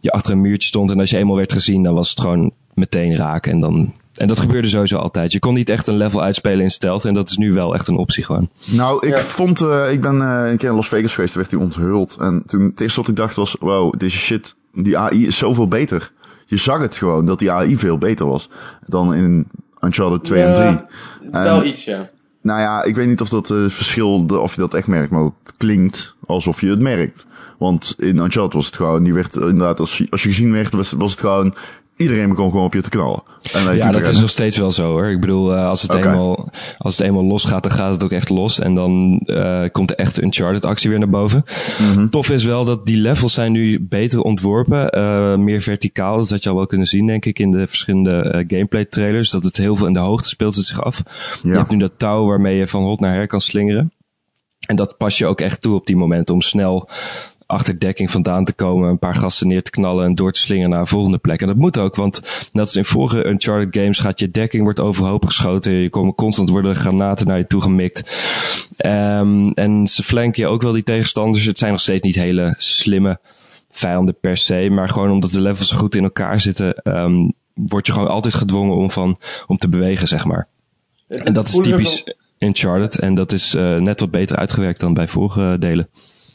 je 0.00 0.10
achter 0.10 0.32
een 0.32 0.40
muurtje 0.40 0.68
stond. 0.68 0.90
En 0.90 1.00
als 1.00 1.10
je 1.10 1.16
eenmaal 1.16 1.36
werd 1.36 1.52
gezien, 1.52 1.82
dan 1.82 1.94
was 1.94 2.10
het 2.10 2.20
gewoon 2.20 2.52
meteen 2.74 3.16
raken. 3.16 3.52
En 3.52 3.60
dan 3.60 3.92
en 4.18 4.26
dat 4.28 4.40
gebeurde 4.40 4.68
sowieso 4.68 4.96
altijd. 4.96 5.32
Je 5.32 5.38
kon 5.38 5.54
niet 5.54 5.70
echt 5.70 5.86
een 5.86 5.96
level 5.96 6.22
uitspelen 6.22 6.60
in 6.60 6.70
stealth. 6.70 7.04
En 7.04 7.14
dat 7.14 7.28
is 7.28 7.36
nu 7.36 7.52
wel 7.52 7.74
echt 7.74 7.88
een 7.88 7.96
optie 7.96 8.24
gewoon. 8.24 8.48
Nou, 8.64 9.06
ik 9.06 9.16
Ja. 9.16 9.22
vond... 9.22 9.60
uh, 9.60 9.92
ik 9.92 10.00
ben 10.00 10.16
uh, 10.16 10.42
een 10.50 10.56
keer 10.56 10.68
in 10.68 10.74
Las 10.74 10.88
Vegas 10.88 11.14
geweest. 11.14 11.32
Toen 11.32 11.40
werd 11.40 11.50
die 11.50 11.60
onthuld. 11.60 12.16
En 12.20 12.42
toen 12.46 12.60
het 12.62 12.80
eerste 12.80 13.00
wat 13.00 13.08
ik 13.08 13.16
dacht 13.16 13.34
was... 13.36 13.56
Wow, 13.60 13.94
deze 13.98 14.18
shit... 14.18 14.54
Die 14.72 14.98
AI 14.98 15.26
is 15.26 15.38
zoveel 15.38 15.68
beter. 15.68 16.12
Je 16.46 16.56
zag 16.56 16.78
het 16.80 16.96
gewoon 16.96 17.26
dat 17.26 17.38
die 17.38 17.50
AI 17.52 17.76
veel 17.76 17.98
beter 17.98 18.26
was. 18.26 18.48
Dan 18.86 19.14
in 19.14 19.46
Uncharted 19.80 20.24
2 20.24 20.42
en 20.42 20.54
3. 21.22 21.32
Wel 21.42 21.64
iets, 21.64 21.84
ja. 21.84 22.10
Nou 22.42 22.60
ja, 22.60 22.82
ik 22.82 22.94
weet 22.94 23.06
niet 23.06 23.20
of 23.20 23.28
dat 23.28 23.50
uh, 23.50 23.68
verschil... 23.68 24.24
Of 24.26 24.54
je 24.54 24.60
dat 24.60 24.74
echt 24.74 24.86
merkt. 24.86 25.10
Maar 25.10 25.22
het 25.22 25.32
klinkt 25.56 26.14
alsof 26.26 26.60
je 26.60 26.68
het 26.68 26.80
merkt. 26.82 27.26
Want 27.58 27.94
in 27.98 28.16
Uncharted 28.18 28.52
was 28.52 28.66
het 28.66 28.76
gewoon... 28.76 29.02
Die 29.02 29.14
werd 29.14 29.36
inderdaad... 29.36 29.80
Als 29.80 29.98
je, 29.98 30.06
als 30.10 30.22
je 30.22 30.28
gezien 30.28 30.52
werd, 30.52 30.72
was, 30.72 30.92
was 30.92 31.10
het 31.10 31.20
gewoon... 31.20 31.54
Iedereen 31.96 32.28
begon 32.28 32.50
gewoon 32.50 32.66
op 32.66 32.74
je 32.74 32.82
te 32.82 32.90
knallen. 32.90 33.22
En 33.52 33.76
ja, 33.76 33.90
dat 33.90 34.08
is 34.08 34.20
nog 34.20 34.30
steeds 34.30 34.56
wel 34.56 34.72
zo 34.72 34.90
hoor. 34.90 35.06
Ik 35.06 35.20
bedoel, 35.20 35.54
uh, 35.54 35.68
als, 35.68 35.82
het 35.82 35.94
eenmaal, 35.94 36.50
als 36.78 36.98
het 36.98 37.06
eenmaal 37.06 37.24
losgaat, 37.24 37.62
dan 37.62 37.72
gaat 37.72 37.92
het 37.92 38.04
ook 38.04 38.10
echt 38.10 38.28
los. 38.28 38.58
En 38.58 38.74
dan 38.74 39.22
uh, 39.24 39.64
komt 39.72 39.88
de 39.88 39.94
echte 39.94 40.22
Uncharted 40.22 40.64
actie 40.64 40.90
weer 40.90 40.98
naar 40.98 41.08
boven. 41.08 41.44
Mhm. 41.78 42.08
Tof 42.08 42.30
is 42.30 42.44
wel 42.44 42.64
dat 42.64 42.86
die 42.86 42.96
levels 42.96 43.34
zijn 43.34 43.52
nu 43.52 43.80
beter 43.80 44.20
ontworpen. 44.20 44.98
Uh, 44.98 45.36
meer 45.36 45.62
verticaal. 45.62 46.16
Dat 46.16 46.30
had 46.30 46.42
je 46.42 46.48
al 46.48 46.56
wel 46.56 46.66
kunnen 46.66 46.86
zien, 46.86 47.06
denk 47.06 47.24
ik, 47.24 47.38
in 47.38 47.50
de 47.50 47.66
verschillende 47.66 48.44
gameplay 48.48 48.84
trailers. 48.84 49.30
Dat 49.30 49.44
het 49.44 49.56
heel 49.56 49.76
veel 49.76 49.86
in 49.86 49.92
de 49.92 49.98
hoogte 49.98 50.28
speelt 50.28 50.54
het 50.54 50.64
zich 50.64 50.82
af. 50.82 51.02
Ja. 51.42 51.50
Je 51.50 51.56
hebt 51.56 51.70
nu 51.70 51.78
dat 51.78 51.92
touw 51.96 52.26
waarmee 52.26 52.56
je 52.56 52.68
van 52.68 52.82
hot 52.82 53.00
naar 53.00 53.14
her 53.14 53.26
kan 53.26 53.40
slingeren. 53.40 53.92
En 54.66 54.76
dat 54.76 54.96
pas 54.96 55.18
je 55.18 55.26
ook 55.26 55.40
echt 55.40 55.60
toe 55.60 55.74
op 55.74 55.86
die 55.86 55.96
moment 55.96 56.30
om 56.30 56.42
snel 56.42 56.88
achter 57.46 57.78
dekking 57.78 58.10
vandaan 58.10 58.44
te 58.44 58.52
komen, 58.52 58.88
een 58.88 58.98
paar 58.98 59.14
gasten 59.14 59.48
neer 59.48 59.62
te 59.62 59.70
knallen 59.70 60.04
en 60.04 60.14
door 60.14 60.32
te 60.32 60.38
slingeren 60.38 60.70
naar 60.70 60.80
een 60.80 60.86
volgende 60.86 61.18
plek. 61.18 61.40
En 61.40 61.46
dat 61.46 61.56
moet 61.56 61.78
ook, 61.78 61.94
want 61.94 62.20
net 62.52 62.64
als 62.64 62.76
in 62.76 62.84
vorige 62.84 63.26
Uncharted 63.26 63.82
games 63.82 63.98
gaat 63.98 64.18
je 64.18 64.30
dekking 64.30 64.62
wordt 64.62 64.80
overhoop 64.80 65.24
geschoten, 65.24 65.72
je 65.72 65.90
komt 65.90 66.14
constant 66.14 66.48
worden 66.48 66.74
granaten 66.74 67.26
naar 67.26 67.38
je 67.38 67.46
toe 67.46 67.62
gemikt. 67.62 68.02
Um, 68.86 69.52
en 69.52 69.86
ze 69.86 70.02
flanken 70.02 70.42
je 70.42 70.48
ook 70.48 70.62
wel 70.62 70.72
die 70.72 70.82
tegenstanders. 70.82 71.44
Het 71.44 71.58
zijn 71.58 71.72
nog 71.72 71.80
steeds 71.80 72.02
niet 72.02 72.14
hele 72.14 72.54
slimme 72.58 73.18
vijanden 73.70 74.16
per 74.20 74.36
se, 74.36 74.68
maar 74.70 74.88
gewoon 74.88 75.10
omdat 75.10 75.30
de 75.30 75.40
levels 75.40 75.72
goed 75.72 75.94
in 75.94 76.02
elkaar 76.02 76.40
zitten, 76.40 76.80
um, 76.84 77.32
word 77.54 77.86
je 77.86 77.92
gewoon 77.92 78.08
altijd 78.08 78.34
gedwongen 78.34 78.76
om 78.76 78.90
van 78.90 79.18
om 79.46 79.56
te 79.56 79.68
bewegen, 79.68 80.08
zeg 80.08 80.24
maar. 80.24 80.48
En 81.08 81.32
dat 81.32 81.48
is 81.48 81.54
typisch 81.54 82.04
Uncharted 82.38 82.98
en 82.98 83.14
dat 83.14 83.32
is 83.32 83.54
uh, 83.54 83.76
net 83.76 84.00
wat 84.00 84.10
beter 84.10 84.36
uitgewerkt 84.36 84.80
dan 84.80 84.94
bij 84.94 85.08
vorige 85.08 85.56
delen. 85.58 85.88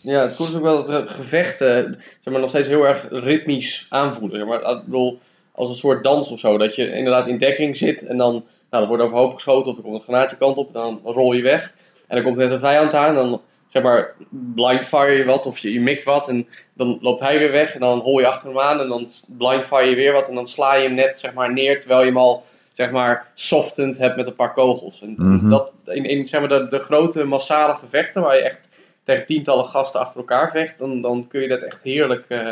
Ja, 0.04 0.22
het 0.22 0.36
voelt 0.36 0.56
ook 0.56 0.62
wel 0.62 0.86
dat 0.86 1.10
gevechten 1.10 2.02
zeg 2.20 2.34
maar, 2.34 2.42
nog 2.42 2.50
steeds 2.50 2.68
heel 2.68 2.88
erg 2.88 3.08
ritmisch 3.10 3.86
aanvoelen. 3.90 4.38
Zeg 4.38 4.48
maar, 4.48 4.78
ik 4.78 4.84
bedoel, 4.86 5.20
als 5.52 5.70
een 5.70 5.76
soort 5.76 6.04
dans 6.04 6.30
of 6.30 6.40
zo. 6.40 6.58
Dat 6.58 6.76
je 6.76 6.92
inderdaad 6.94 7.28
in 7.28 7.38
dekking 7.38 7.78
zit 7.78 8.06
en 8.06 8.18
dan, 8.18 8.44
nou, 8.70 8.84
er 8.84 8.90
wordt 8.90 9.04
overhoop 9.04 9.34
geschoten 9.34 9.72
of 9.72 9.78
er 9.78 9.84
komt 9.84 9.96
een 9.96 10.02
granaatje 10.02 10.38
kant 10.38 10.58
op. 10.58 10.74
Dan 10.74 11.02
rol 11.04 11.34
je 11.34 11.42
weg 11.42 11.74
en 12.08 12.16
dan 12.16 12.26
komt 12.26 12.38
net 12.38 12.52
een 12.52 12.60
vijand 12.60 12.94
aan. 12.94 13.16
Dan 13.16 13.42
zeg 13.70 13.84
maar, 13.84 14.14
blindfire 14.30 15.12
je 15.12 15.26
wat 15.26 15.46
of 15.46 15.58
je, 15.58 15.74
je 15.74 15.82
mikt 15.82 16.04
wat 16.04 16.30
en 16.30 16.48
dan 16.74 16.98
loopt 17.02 17.20
hij 17.20 17.40
weer 17.40 17.52
weg. 17.52 17.74
En 17.74 17.80
dan 17.80 18.00
hol 18.00 18.20
je 18.20 18.28
achter 18.28 18.50
hem 18.50 18.60
aan 18.60 18.80
en 18.80 18.88
dan 18.88 19.10
blindfire 19.28 19.90
je 19.90 19.96
weer 19.96 20.14
wat. 20.14 20.28
En 20.30 20.36
dan 20.36 20.48
sla 20.48 20.76
je 20.76 20.84
hem 20.84 20.94
net 20.94 21.20
zeg 21.20 21.34
maar, 21.34 21.54
neer 21.54 21.80
terwijl 21.80 22.00
je 22.02 22.08
hem 22.08 22.18
al 22.18 22.44
zeg 22.74 22.92
maar, 22.92 23.28
softend 23.36 23.98
hebt 23.98 24.16
met 24.16 24.28
een 24.28 24.36
paar 24.36 24.54
kogels. 24.54 25.02
En 25.02 25.14
Mhm. 25.18 25.50
dat, 25.50 25.72
in, 25.86 26.06
in 26.06 26.26
zeg 26.26 26.40
maar, 26.40 26.50
de, 26.50 26.68
de 26.70 26.80
grote 26.80 27.24
massale 27.24 27.74
gevechten 27.76 28.22
waar 28.22 28.36
je 28.36 28.42
echt 28.42 28.70
tegen 29.04 29.26
tientallen 29.26 29.66
gasten 29.66 30.00
achter 30.00 30.20
elkaar 30.20 30.52
vecht, 30.52 30.78
dan, 30.78 31.02
dan 31.02 31.28
kun 31.28 31.42
je 31.42 31.48
dat 31.48 31.62
echt 31.62 31.84
heerlijk 31.84 32.26
uh, 32.30 32.52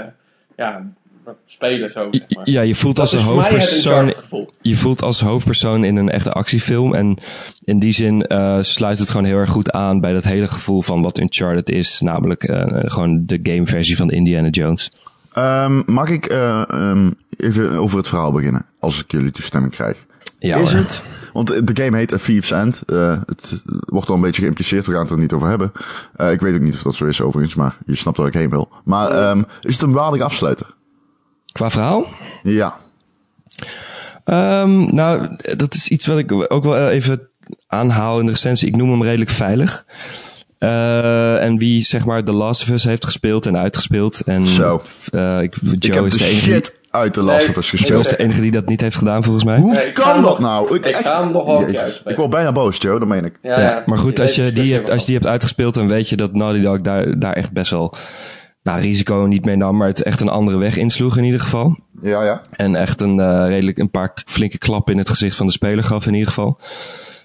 ja, 0.58 0.86
spelen. 1.46 1.92
Zo, 1.92 2.08
zeg 2.12 2.30
maar. 2.30 2.50
Ja, 2.50 2.62
je 2.62 2.76
voelt 2.76 2.96
dat 2.96 3.06
als 3.06 3.24
de 3.24 3.30
hoofdpersoon. 3.32 4.14
Je 4.62 4.76
voelt 4.76 5.02
als 5.02 5.22
hoofdpersoon 5.22 5.84
in 5.84 5.96
een 5.96 6.10
echte 6.10 6.32
actiefilm. 6.32 6.94
En 6.96 7.18
in 7.64 7.80
die 7.80 7.92
zin 7.92 8.26
uh, 8.28 8.58
sluit 8.62 9.00
het 9.00 9.10
gewoon 9.10 9.26
heel 9.26 9.38
erg 9.38 9.50
goed 9.50 9.72
aan 9.72 10.00
bij 10.00 10.14
dat 10.14 10.24
hele 10.24 10.48
gevoel 10.48 10.82
van 10.82 11.02
wat 11.02 11.20
Uncharted 11.20 11.70
is. 11.70 12.02
Namelijk 12.02 12.50
uh, 12.50 12.66
gewoon 12.68 13.26
de 13.26 13.40
gameversie 13.44 13.98
van 13.98 14.12
Indiana 14.12 14.48
Jones. 14.48 14.92
Um, 15.38 15.84
mag 15.86 16.10
ik 16.10 16.32
uh, 16.32 16.64
um, 16.72 17.16
even 17.38 17.72
over 17.72 17.98
het 17.98 18.08
verhaal 18.08 18.32
beginnen? 18.32 18.66
Als 18.80 19.04
ik 19.04 19.12
jullie 19.12 19.32
toestemming 19.32 19.74
krijg. 19.74 20.06
Ja, 20.40 20.58
is 20.58 20.72
hoor. 20.72 20.80
het, 20.80 21.04
want 21.34 21.68
de 21.68 21.84
game 21.84 21.98
heet 21.98 22.14
A 22.14 22.18
Thieves 22.18 22.52
End. 22.52 22.82
Uh, 22.86 23.18
het 23.26 23.64
wordt 23.66 24.10
al 24.10 24.16
een 24.16 24.22
beetje 24.22 24.42
geïmpliceerd, 24.42 24.86
we 24.86 24.92
gaan 24.92 25.02
het 25.02 25.10
er 25.12 25.18
niet 25.18 25.34
over 25.34 25.48
hebben. 25.48 25.72
Uh, 26.18 26.32
ik 26.32 26.42
weet 26.42 26.56
ook 26.56 26.62
niet 26.62 26.74
of 26.74 26.82
dat 26.82 26.96
zo 26.96 27.06
is 27.06 27.22
overigens, 27.22 27.56
maar 27.56 27.78
je 27.86 27.96
snapt 27.96 28.18
waar 28.18 28.28
ik 28.28 28.34
heen 28.34 28.50
wil. 28.50 28.70
Maar 28.84 29.30
um, 29.30 29.46
is 29.62 29.74
het 29.74 29.82
een 29.82 29.92
waardig 29.92 30.22
afsluiter? 30.22 30.68
Qua 31.52 31.70
verhaal? 31.70 32.06
Ja. 32.44 32.78
Ehm, 34.24 34.96
nou, 34.96 35.28
dat 35.56 35.74
is 35.74 35.88
iets 35.88 36.06
wat 36.06 36.18
ik 36.18 36.52
ook 36.54 36.64
wel 36.64 36.90
even 36.90 37.30
aanhaal 37.68 38.20
in 38.20 38.26
de 38.26 38.32
recensie. 38.32 38.68
Ik 38.68 38.76
noem 38.76 38.90
hem 38.90 39.04
redelijk 39.04 39.30
veilig. 39.30 39.86
Uh, 40.60 41.44
en 41.44 41.58
wie 41.58 41.84
zeg 41.84 42.06
maar 42.06 42.24
The 42.24 42.32
Last 42.32 42.62
of 42.62 42.70
Us 42.70 42.84
heeft 42.84 43.06
gespeeld 43.06 43.46
en 43.46 43.58
uitgespeeld. 43.58 44.22
En, 44.22 44.48
Zo. 44.48 44.82
Uh, 45.12 45.42
ik, 45.42 45.56
Joe 45.62 45.76
ik 45.80 45.94
heb 45.94 46.06
is 46.06 46.18
de 46.18 46.26
enige 46.26 46.52
shit 46.52 46.79
uit 46.92 47.14
de 47.14 47.22
Last 47.22 47.50
of 47.50 47.58
Us 47.58 47.70
Joe 47.70 47.80
gespeeld. 47.80 48.06
is 48.06 48.12
de 48.12 48.18
enige 48.18 48.42
die 48.42 48.52
dat 48.52 48.68
niet 48.68 48.82
heeft 48.82 48.96
gedaan 48.96 49.24
volgens 49.24 49.44
mij. 49.46 49.58
Hoe 49.58 49.72
Nee, 49.74 49.86
ik 49.88 49.94
kan 49.94 50.14
dat 50.14 50.22
nog- 50.22 50.40
nou? 50.40 50.76
ik 50.76 50.96
ga 50.96 51.22
hem 51.24 51.32
nog 51.32 51.46
wel 51.46 51.62
Jezus. 51.72 52.02
Ik 52.06 52.16
word 52.18 52.30
bijna 52.30 52.52
boos, 52.52 52.78
Joe. 52.78 53.00
Dat 53.00 53.08
meen 53.08 53.26
ik. 53.26 53.40
Ja, 53.42 53.60
Ja, 53.60 53.84
maar 53.86 53.98
goed, 53.98 54.20
als 54.20 54.36
je, 54.36 54.52
die 54.54 54.74
hebt, 54.74 54.90
als 54.90 55.00
je 55.00 55.06
die 55.06 55.16
hebt 55.16 55.28
uitgespeeld, 55.28 55.74
dan 55.74 55.88
weet 55.88 56.10
je 56.10 56.16
dat 56.16 56.34
Naughty 56.34 56.62
Dog 56.62 56.82
daar, 56.82 57.20
daar 57.20 57.34
echt 57.34 57.52
best 57.52 57.72
wel 57.72 57.94
nou, 58.64 58.82
risico 58.82 59.16
niet 59.16 59.46
mee 59.46 59.56
nam, 59.56 59.78
maar 59.78 59.88
het 59.88 60.04
echt 60.04 60.22
een 60.22 60.30
andere 60.30 60.58
weg 60.58 60.78
insloeg 60.78 61.18
in 61.18 61.24
ieder 61.24 61.40
geval. 61.40 61.80
Ja, 62.02 62.24
ja. 62.24 62.42
En 62.52 62.76
echt 62.76 63.02
een 63.02 63.20
eh, 63.20 63.46
redelijk 63.48 63.78
een 63.78 63.92
paar 63.92 64.12
flinke 64.26 64.58
klappen 64.58 64.94
in 64.94 65.00
het 65.00 65.10
gezicht 65.10 65.36
van 65.36 65.46
de 65.46 65.52
speler 65.52 65.84
gaf 65.84 66.06
in 66.08 66.14
ieder 66.14 66.28
geval. 66.28 66.60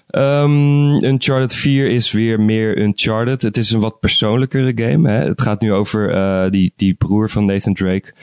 Ehm 0.07 1.03
Uncharted 1.03 1.55
4 1.55 1.89
is 1.89 2.11
weer 2.11 2.41
meer 2.41 2.77
Uncharted. 2.77 3.41
Het 3.41 3.57
is 3.57 3.71
een 3.71 3.79
wat 3.79 3.99
persoonlijkere 3.99 4.71
game. 4.75 5.09
Hè? 5.09 5.27
Het 5.27 5.41
gaat 5.41 5.61
nu 5.61 5.73
over 5.73 6.11
eh, 6.11 6.51
die, 6.51 6.73
die 6.75 6.93
broer 6.93 7.29
van 7.29 7.45
Nathan 7.45 7.73
Drake. 7.73 8.13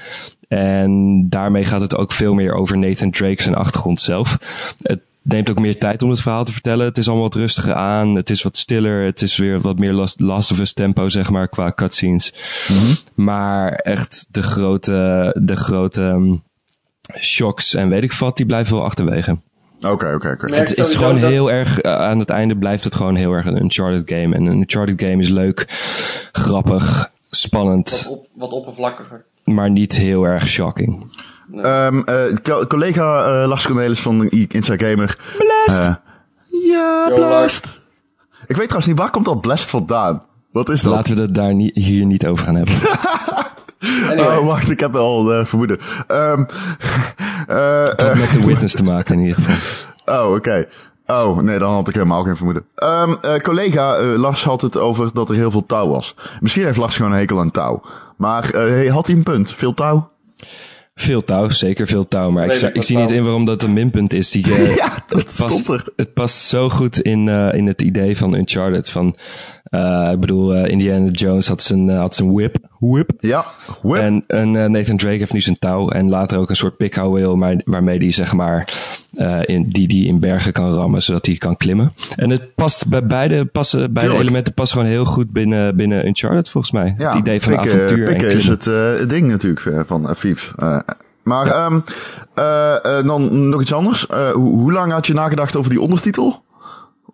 En 0.49 1.27
daarmee 1.29 1.65
gaat 1.65 1.81
het 1.81 1.97
ook 1.97 2.13
veel 2.13 2.35
meer 2.35 2.53
over 2.53 2.79
Nathan 2.79 3.11
Drake 3.11 3.43
zijn 3.43 3.55
achtergrond 3.55 4.01
zelf. 4.01 4.39
Het 4.83 5.01
neemt 5.23 5.51
ook 5.51 5.59
meer 5.59 5.79
tijd 5.79 6.03
om 6.03 6.11
het 6.11 6.21
verhaal 6.21 6.45
te 6.45 6.53
vertellen. 6.53 6.87
Het 6.87 6.99
is 6.99 7.07
allemaal 7.07 7.25
wat 7.25 7.35
rustiger 7.35 7.75
aan. 7.75 8.15
Het 8.15 8.31
is 8.31 8.43
wat 8.43 8.57
stiller. 8.57 9.05
Het 9.05 9.23
is 9.23 9.37
weer 9.37 9.61
wat 9.61 9.79
meer 9.79 9.93
Last, 9.93 10.21
Last 10.21 10.51
of 10.51 10.59
Us 10.59 10.73
tempo, 10.73 11.09
zeg 11.09 11.31
maar, 11.31 11.49
qua 11.49 11.73
cutscenes. 11.73 12.33
Maar 13.15 13.73
echt 13.73 14.27
de 14.31 14.43
grote, 14.43 15.37
de 15.41 15.57
grote 15.57 16.03
ehm, 16.03 16.35
shocks 17.21 17.75
en 17.75 17.89
weet 17.89 18.03
ik 18.03 18.13
wat, 18.13 18.37
die 18.37 18.47
blijven 18.47 18.75
wel 18.75 18.85
achterwege. 18.85 19.39
Oké, 19.87 20.13
oké, 20.15 20.55
Het 20.55 20.77
is 20.77 20.95
gewoon 20.95 21.21
dat- 21.21 21.31
heel 21.31 21.51
erg, 21.51 21.81
eh, 21.81 21.95
aan 21.95 22.19
het 22.19 22.29
einde 22.31 22.57
blijft 22.57 22.85
het 22.85 22.95
gewoon 22.95 23.15
heel 23.15 23.33
erg 23.33 23.47
een 23.47 23.63
Uncharted 23.63 24.03
game. 24.11 24.35
En 24.35 24.47
een 24.47 24.59
Uncharted 24.61 25.01
game 25.03 25.17
is 25.23 25.29
leuk, 25.29 25.65
grappig, 26.33 27.11
spannend, 27.31 27.91
Wat, 27.91 28.09
op, 28.19 28.27
wat 28.35 28.51
oppervlakkiger. 28.53 29.25
maar 29.45 29.71
niet 29.71 29.97
heel 29.97 30.25
erg 30.25 30.47
shocking. 30.49 31.11
Ehm, 31.57 31.99
eh, 31.99 32.17
co- 32.43 32.67
collega 32.67 33.25
eh 33.43 33.49
Lars 33.49 33.67
Cornelis 33.67 34.01
van 34.01 34.29
Inside 34.29 34.87
Gamer. 34.89 35.19
Blast! 35.39 35.83
Ja, 36.65 37.07
Yo, 37.09 37.15
Blast. 37.15 37.81
Ik 38.47 38.57
weet 38.57 38.69
trouwens 38.69 38.87
niet, 38.87 38.99
waar 38.99 39.11
komt 39.11 39.25
dat 39.25 39.41
Blast 39.41 39.71
vandaan? 39.71 40.23
Wat 40.53 40.69
is 40.69 40.83
dat? 40.83 40.93
Laten 40.93 41.15
we 41.17 41.21
het 41.23 41.35
daar 41.35 41.55
niet, 41.55 41.75
hier 41.77 42.05
niet 42.07 42.27
over 42.27 42.45
gaan 42.45 42.55
hebben. 42.55 42.75
Anyway, 44.09 44.37
Oh, 44.37 44.47
wacht, 44.47 44.71
ik 44.71 44.81
heb 44.81 44.97
al 44.97 45.33
eh, 45.33 45.45
vermoeden. 45.45 45.79
Ehm, 46.07 46.41
eh, 47.47 47.85
Het 47.85 48.01
had 48.03 48.15
met 48.15 48.33
The 48.33 48.47
Witness 48.47 48.75
te 48.75 48.83
maken 48.85 49.15
in 49.15 49.21
ieder 49.21 49.43
geval. 49.43 49.57
oh, 50.25 50.35
oké. 50.35 50.67
Oh, 51.07 51.39
nee, 51.39 51.59
dan 51.59 51.73
had 51.73 51.89
ik 51.89 51.95
helemaal 51.95 52.23
geen 52.25 52.37
vermoeden. 52.37 52.65
Ehm, 52.75 53.15
eh, 53.23 53.37
collega 53.37 53.97
eh, 53.97 54.19
Lars 54.19 54.45
had 54.45 54.61
het 54.61 54.77
over 54.77 55.11
dat 55.13 55.29
er 55.29 55.35
heel 55.35 55.51
veel 55.51 55.67
touw 55.67 55.89
was. 55.89 56.15
Misschien 56.41 56.65
heeft 56.65 56.77
Lars 56.77 56.97
gewoon 56.97 57.13
een 57.13 57.19
hekel 57.19 57.41
aan 57.41 57.51
touw. 57.51 57.83
Maar 58.17 58.45
eh, 58.51 58.61
hey, 58.61 58.87
had 58.87 59.07
hij 59.07 59.17
een 59.17 59.23
punt? 59.23 59.53
Veel 59.53 59.75
touw? 59.75 60.11
Veel 60.95 61.23
touw, 61.23 61.49
zeker 61.49 61.87
veel 61.87 62.09
touw. 62.09 62.31
Maar 62.31 62.45
ik, 62.63 62.75
ik 62.75 62.83
zie 62.83 62.97
niet 62.97 63.11
in 63.11 63.23
waarom 63.23 63.45
dat 63.45 63.63
een 63.63 63.73
minpunt 63.73 64.13
is. 64.13 64.31
Die, 64.31 64.45
eh, 64.55 64.77
Ja, 64.77 65.05
dat 65.07 65.19
het 65.19 65.37
past, 65.37 65.59
stond 65.59 65.69
er. 65.69 65.93
Het 65.97 66.15
past 66.15 66.37
zo 66.37 66.69
goed 66.69 67.01
in, 67.01 67.29
eh, 67.29 67.55
in 67.55 67.67
het 67.67 67.83
idee 67.83 68.17
van 68.17 68.35
Uncharted. 68.35 68.91
Van, 68.91 69.17
eh, 69.65 70.09
ik 70.13 70.21
bedoel, 70.21 70.55
eh, 70.55 70.71
Indiana 70.71 71.11
Jones 71.11 71.49
had 71.49 71.63
zijn, 71.63 71.89
had 71.89 72.15
zijn 72.15 72.33
whip. 72.33 72.57
whip. 72.79 73.11
Ja, 73.21 73.45
whip. 73.83 74.03
En, 74.03 74.25
en 74.27 74.57
eh, 74.57 74.69
Nathan 74.69 74.97
Drake 74.97 75.17
heeft 75.19 75.33
nu 75.33 75.41
zijn 75.41 75.59
touw. 75.59 75.89
En 75.89 76.09
later 76.09 76.39
ook 76.39 76.51
een 76.51 76.57
soort 76.57 76.77
pickhouweel 76.77 77.37
maar, 77.37 77.61
waarmee 77.65 77.99
hij 77.99 78.13
zeg 78.13 78.33
maar 78.33 78.69
eh, 79.15 79.41
in, 79.45 79.69
die, 79.71 79.89
die 79.89 80.07
in 80.07 80.21
bergen 80.21 80.53
kan 80.53 80.71
rammen, 80.73 81.03
zodat 81.03 81.27
hij 81.27 81.37
kan 81.37 81.57
klimmen. 81.57 81.93
En 82.17 82.31
het 82.31 82.55
past 82.55 82.89
bij 82.89 83.07
beide, 83.07 83.45
passen, 83.45 83.79
beide 83.79 84.01
Tuurlijk. 84.01 84.23
elementen 84.23 84.55
passen 84.55 84.79
gewoon 84.79 84.93
heel 84.93 85.05
goed 85.05 85.31
binnen, 85.31 85.77
binnen 85.77 86.07
Uncharted 86.07 86.49
volgens 86.49 86.73
mij. 86.73 86.95
Ja, 86.99 87.09
het 87.09 87.19
idee 87.19 87.41
van 87.43 87.53
pikken, 87.55 87.73
avontuur 87.73 88.09
en 88.09 88.37
is 88.37 88.49
het 88.49 88.67
eh, 88.67 89.09
ding 89.09 89.29
natuurlijk 89.29 89.87
van 89.87 90.09
uh, 90.11 90.79
Maar 91.23 91.47
ehm, 91.47 91.81
eh, 92.35 92.99
eh, 92.99 93.07
dan 93.07 93.49
nog 93.49 93.61
iets 93.61 93.73
anders. 93.73 94.07
Eh, 94.07 94.31
hoe, 94.31 94.59
hoe 94.59 94.73
lang 94.73 94.93
had 94.93 95.07
je 95.07 95.15
nagedacht 95.15 95.57
over 95.57 95.71
die 95.71 95.81
ondertitel 95.81 96.45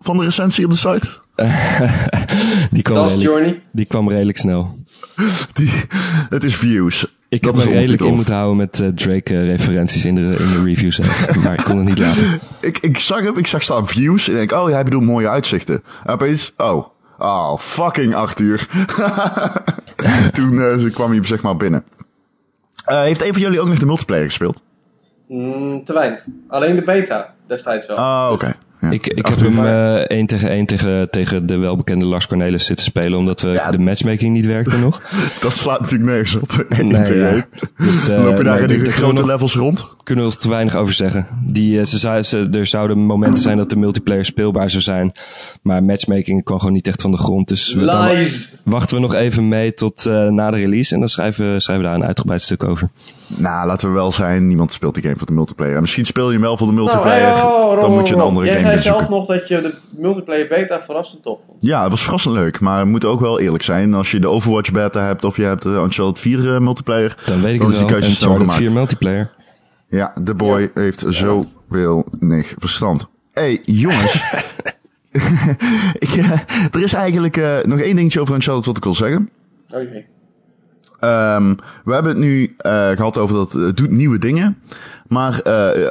van 0.00 0.16
de 0.16 0.24
recensie 0.24 0.64
op 0.64 0.70
de 0.70 0.76
site? 0.76 1.08
die, 2.70 2.82
kwam 2.82 2.96
redelijk, 2.96 3.22
Journey. 3.22 3.62
die 3.72 3.84
kwam 3.84 4.08
redelijk 4.08 4.38
snel. 4.38 4.76
Die, 5.52 5.72
het 6.28 6.44
is 6.44 6.56
views. 6.56 7.16
Ik 7.28 7.42
dat 7.42 7.50
heb 7.50 7.60
is 7.60 7.64
me 7.64 7.74
de 7.74 7.78
redelijk 7.78 8.02
in 8.02 8.14
moeten 8.14 8.34
houden 8.34 8.56
met 8.56 8.82
Drake-referenties 8.94 10.04
in, 10.04 10.14
de, 10.14 10.20
in 10.20 10.50
de 10.50 10.62
reviews. 10.64 10.96
zelf. 10.96 11.34
maar 11.44 11.52
ik 11.52 11.64
kon 11.64 11.76
het 11.76 11.86
niet 11.86 11.98
laten. 11.98 12.40
Ik, 12.60 12.78
ik 12.78 12.98
zag 12.98 13.20
hem, 13.20 13.36
ik 13.36 13.46
zag 13.46 13.62
staan 13.62 13.86
views. 13.86 14.28
En 14.28 14.32
ik 14.32 14.48
denk, 14.48 14.62
oh, 14.62 14.70
jij 14.70 14.82
bedoelt 14.82 15.04
mooie 15.04 15.28
uitzichten. 15.28 15.82
En 16.04 16.12
opeens, 16.12 16.52
oh, 16.56 16.86
oh, 17.18 17.58
fucking 17.58 18.14
Arthur. 18.14 18.66
Toen 20.32 20.60
eh, 20.60 20.92
kwam 20.92 21.10
hij 21.10 21.24
zeg 21.24 21.42
maar 21.42 21.56
binnen. 21.56 21.84
Eh, 22.84 23.00
heeft 23.02 23.22
een 23.22 23.32
van 23.32 23.42
jullie 23.42 23.60
ook 23.60 23.68
nog 23.68 23.78
de 23.78 23.86
multiplayer 23.86 24.24
gespeeld? 24.24 24.60
Mm, 25.28 25.84
te 25.84 25.92
weinig. 25.92 26.24
Alleen 26.48 26.74
de 26.74 26.82
beta 26.82 27.34
destijds 27.46 27.86
wel. 27.86 27.96
Ah, 27.96 28.28
oké. 28.32 28.54
Ja. 28.80 28.90
Ik, 28.90 29.06
ik 29.06 29.26
heb 29.26 29.40
hem 29.40 29.64
eh 29.66 29.94
één 29.96 30.26
tegen 30.26 30.48
één 30.50 30.66
tegen, 30.66 31.10
tegen 31.10 31.46
de 31.46 31.56
welbekende 31.56 32.04
Lars 32.04 32.26
Cornelis 32.26 32.64
zitten 32.66 32.84
spelen, 32.84 33.18
omdat 33.18 33.40
we, 33.40 33.48
Ja. 33.48 33.70
de 33.70 33.78
matchmaking 33.78 34.32
niet 34.32 34.46
werkte 34.46 34.78
nog. 34.86 35.02
Dat 35.40 35.56
slaat 35.56 35.80
natuurlijk 35.80 36.10
nergens 36.10 36.34
op. 36.36 36.66
Nee, 36.82 37.16
ja. 37.18 37.46
Dus, 37.76 38.08
eh, 38.08 38.24
Loop 38.24 38.36
je 38.36 38.44
daar 38.44 38.60
in 38.70 38.84
de 38.84 38.90
grote 38.92 39.14
nog- 39.14 39.26
levels 39.26 39.54
rond? 39.54 39.86
Kunnen 40.08 40.24
we 40.26 40.30
er 40.30 40.38
te 40.38 40.48
weinig 40.48 40.74
over 40.74 40.94
zeggen. 40.94 41.26
Die, 41.44 41.80
eh, 41.80 41.86
ze, 41.86 41.98
zei- 41.98 42.22
ze, 42.22 42.48
er 42.52 42.66
zouden 42.66 42.98
momenten 42.98 43.42
zijn 43.42 43.56
dat 43.56 43.70
de 43.70 43.76
multiplayer 43.76 44.24
speelbaar 44.24 44.70
zou 44.70 44.82
zijn, 44.82 45.12
maar 45.62 45.84
matchmaking 45.84 46.44
kwam 46.44 46.58
gewoon 46.58 46.72
niet 46.72 46.88
echt 46.88 47.02
van 47.02 47.10
de 47.10 47.16
grond. 47.16 47.48
Dus 47.48 47.72
we, 47.74 47.84
dan 47.84 48.08
wachten 48.64 48.96
we 48.96 49.02
nog 49.02 49.14
even 49.14 49.48
mee 49.48 49.74
tot 49.74 50.06
eh, 50.06 50.28
na 50.28 50.50
de 50.50 50.56
release 50.56 50.94
en 50.94 51.00
dan 51.00 51.08
schrijven, 51.08 51.60
schrijven 51.62 51.84
we 51.84 51.90
daar 51.90 52.00
een 52.00 52.06
uitgebreid 52.06 52.42
stuk 52.42 52.64
over. 52.64 52.90
Nou, 53.26 53.66
laten 53.66 53.88
we 53.88 53.94
wel 53.94 54.12
zijn. 54.12 54.46
Niemand 54.48 54.72
speelt 54.72 54.94
die 54.94 55.02
game 55.02 55.16
voor 55.16 55.26
de 55.26 55.32
multiplayer. 55.32 55.74
En 55.74 55.80
misschien 55.80 56.06
speel 56.06 56.26
je 56.26 56.32
hem 56.32 56.40
wel 56.40 56.56
voor 56.56 56.66
de 56.66 56.72
Nou, 56.72 56.84
multiplayer. 56.84 57.32
hey, 57.32 57.42
oh, 57.42 57.80
dan 57.80 57.92
moet 57.92 58.08
je 58.08 58.14
een 58.14 58.20
andere 58.20 58.46
Jij 58.46 58.54
game 58.54 58.66
zei 58.66 58.80
gaan 58.80 58.96
zelf 58.98 59.08
nog 59.08 59.26
dat 59.26 59.48
je 59.48 59.60
de 59.60 59.78
multiplayer 59.96 60.48
beta 60.48 60.80
verrassend 60.82 61.22
tof 61.22 61.38
vond. 61.46 61.58
Ja, 61.60 61.82
het 61.82 61.90
was 61.90 62.02
verrassend 62.02 62.34
leuk. 62.34 62.60
Maar 62.60 62.82
we 62.84 62.90
moeten 62.90 63.08
ook 63.08 63.20
wel 63.20 63.40
eerlijk 63.40 63.62
zijn. 63.62 63.94
Als 63.94 64.10
je 64.10 64.18
de 64.20 64.28
Overwatch 64.28 64.72
beta 64.72 65.06
hebt 65.06 65.24
of 65.24 65.36
je 65.36 65.42
hebt 65.42 65.62
de 65.62 65.68
Uncharted 65.68 66.18
4 66.18 66.54
eh, 66.54 66.60
multiplayer. 66.60 67.16
Dan 67.26 67.40
weet 67.40 67.52
ik 67.52 67.58
dan 67.58 67.66
het 67.66 67.76
is 67.76 67.82
die 67.82 67.90
wel. 67.90 68.02
Uncharted 68.04 68.40
gemaakt. 68.40 68.58
4 68.58 68.72
multiplayer. 68.72 69.30
Ja, 69.88 70.12
de 70.22 70.34
boy 70.34 70.70
heeft 70.74 71.04
zoveel 71.08 72.06
nig 72.18 72.54
verstand. 72.58 73.06
hey, 73.32 73.58
jongens. 73.64 74.14
ik, 75.98 76.08
eh, 76.10 76.30
er 76.70 76.82
is 76.82 76.92
eigenlijk 76.92 77.36
eh, 77.36 77.56
nog 77.62 77.78
één 77.80 77.96
dingetje 77.96 78.20
over 78.20 78.34
Uncharted 78.34 78.66
wat 78.66 78.76
ik 78.76 78.84
wil 78.84 78.94
zeggen. 78.94 79.30
Jee. 79.66 80.06
Ehm, 81.00 81.54
we 81.84 81.92
hebben 81.92 82.12
het 82.12 82.20
nu 82.20 82.54
eh, 82.58 82.88
gehad 82.90 83.18
over 83.18 83.36
dat 83.36 83.52
het 83.52 83.76
doet 83.76 83.90
nieuwe 83.90 84.18
dingen. 84.18 84.58
Maar 85.06 85.42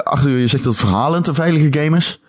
achter 0.03 0.29
je 0.29 0.47
zegt 0.47 0.63
dat 0.63 0.73
het 0.73 0.81
verhalend 0.81 1.27
een 1.27 1.33
veilige 1.35 1.79
game 1.81 1.97
is. 1.97 2.21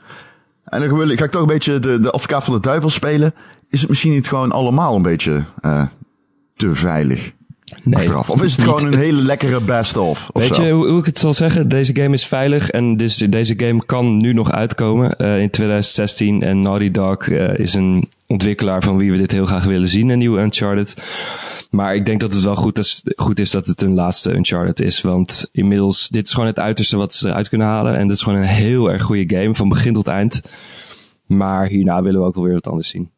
En 0.65 0.81
dan 0.81 0.97
wil 0.99 1.09
ik- 1.09 1.19
ga 1.19 1.25
ik 1.25 1.31
toch 1.31 1.41
een 1.41 1.47
beetje 1.47 1.79
de, 1.79 2.01
de 2.01 2.11
advocaat 2.11 2.45
van 2.45 2.55
de 2.55 2.61
duivel 2.61 2.91
spelen. 2.91 3.35
Is 3.69 3.81
het 3.81 3.89
misschien 3.89 4.13
niet 4.13 4.29
gewoon 4.29 4.53
allemaal 4.53 4.95
een 4.97 5.03
beetje 5.03 5.45
te 6.57 6.75
veilig 6.75 7.33
Nee, 7.83 7.97
achteraf? 7.97 8.31
Of 8.31 8.43
is 8.43 8.53
het 8.57 8.65
gewoon 8.65 8.85
een 8.85 8.99
hele 8.99 9.23
lekkere 9.23 9.61
best-of? 9.61 10.29
of 10.33 10.43
Weet 10.43 10.55
zo? 10.55 10.63
je 10.63 10.73
hoe, 10.73 10.89
hoe 10.89 10.99
ik 10.99 11.07
het 11.07 11.19
zal 11.19 11.35
zeggen? 11.35 11.69
Deze 11.69 11.97
game 11.97 12.15
is 12.15 12.27
veilig 12.27 12.71
en 12.71 12.97
dus, 12.97 13.17
deze 13.17 13.55
game 13.57 13.85
kan 13.87 14.17
nu 14.17 14.33
nog 14.33 14.53
uitkomen 14.53 15.17
eh, 15.17 15.41
in 15.41 15.51
2016. 15.51 16.43
En 16.43 16.61
Naughty 16.61 16.91
Dog 16.91 17.29
eh, 17.29 17.59
is 17.59 17.75
een 17.75 18.09
ontwikkelaar 18.27 18.83
van 18.83 18.97
wie 18.97 19.11
we 19.11 19.17
dit 19.17 19.33
heel 19.33 19.47
graag 19.47 19.65
willen 19.65 19.89
zien, 19.89 20.09
een 20.09 20.19
nieuwe 20.19 20.41
Uncharted. 20.41 20.95
Maar 21.71 21.95
ik 21.95 22.07
denk 22.07 22.21
dat 22.21 22.35
het 22.35 22.43
wel 22.43 22.55
goed 22.55 22.79
is, 22.79 23.03
goed 23.17 23.41
is 23.41 23.51
dat 23.51 23.67
het 23.67 23.83
een 23.83 23.95
laatste 23.95 24.35
Uncharted 24.35 24.81
is. 24.81 25.01
Want 25.01 25.49
inmiddels, 25.53 26.09
dit 26.09 26.27
is 26.27 26.33
gewoon 26.33 26.49
het 26.49 26.59
uiterste 26.59 26.97
wat 26.97 27.15
ze 27.15 27.29
eruit 27.29 27.49
kunnen 27.49 27.67
halen. 27.67 27.97
En 27.97 28.09
dit 28.09 28.17
is 28.17 28.23
gewoon 28.23 28.39
een 28.39 28.45
heel 28.49 28.93
erg 28.93 29.03
goede 29.03 29.37
game, 29.37 29.55
van 29.55 29.69
begin 29.69 29.93
tot 29.93 30.07
eind. 30.07 30.41
Maar 31.27 31.67
hierna 31.67 32.03
willen 32.03 32.21
we 32.21 32.27
ook 32.27 32.35
wel 32.35 32.45
weer 32.45 32.53
wat 32.53 32.69
anders 32.69 32.89
zien. 32.89 33.11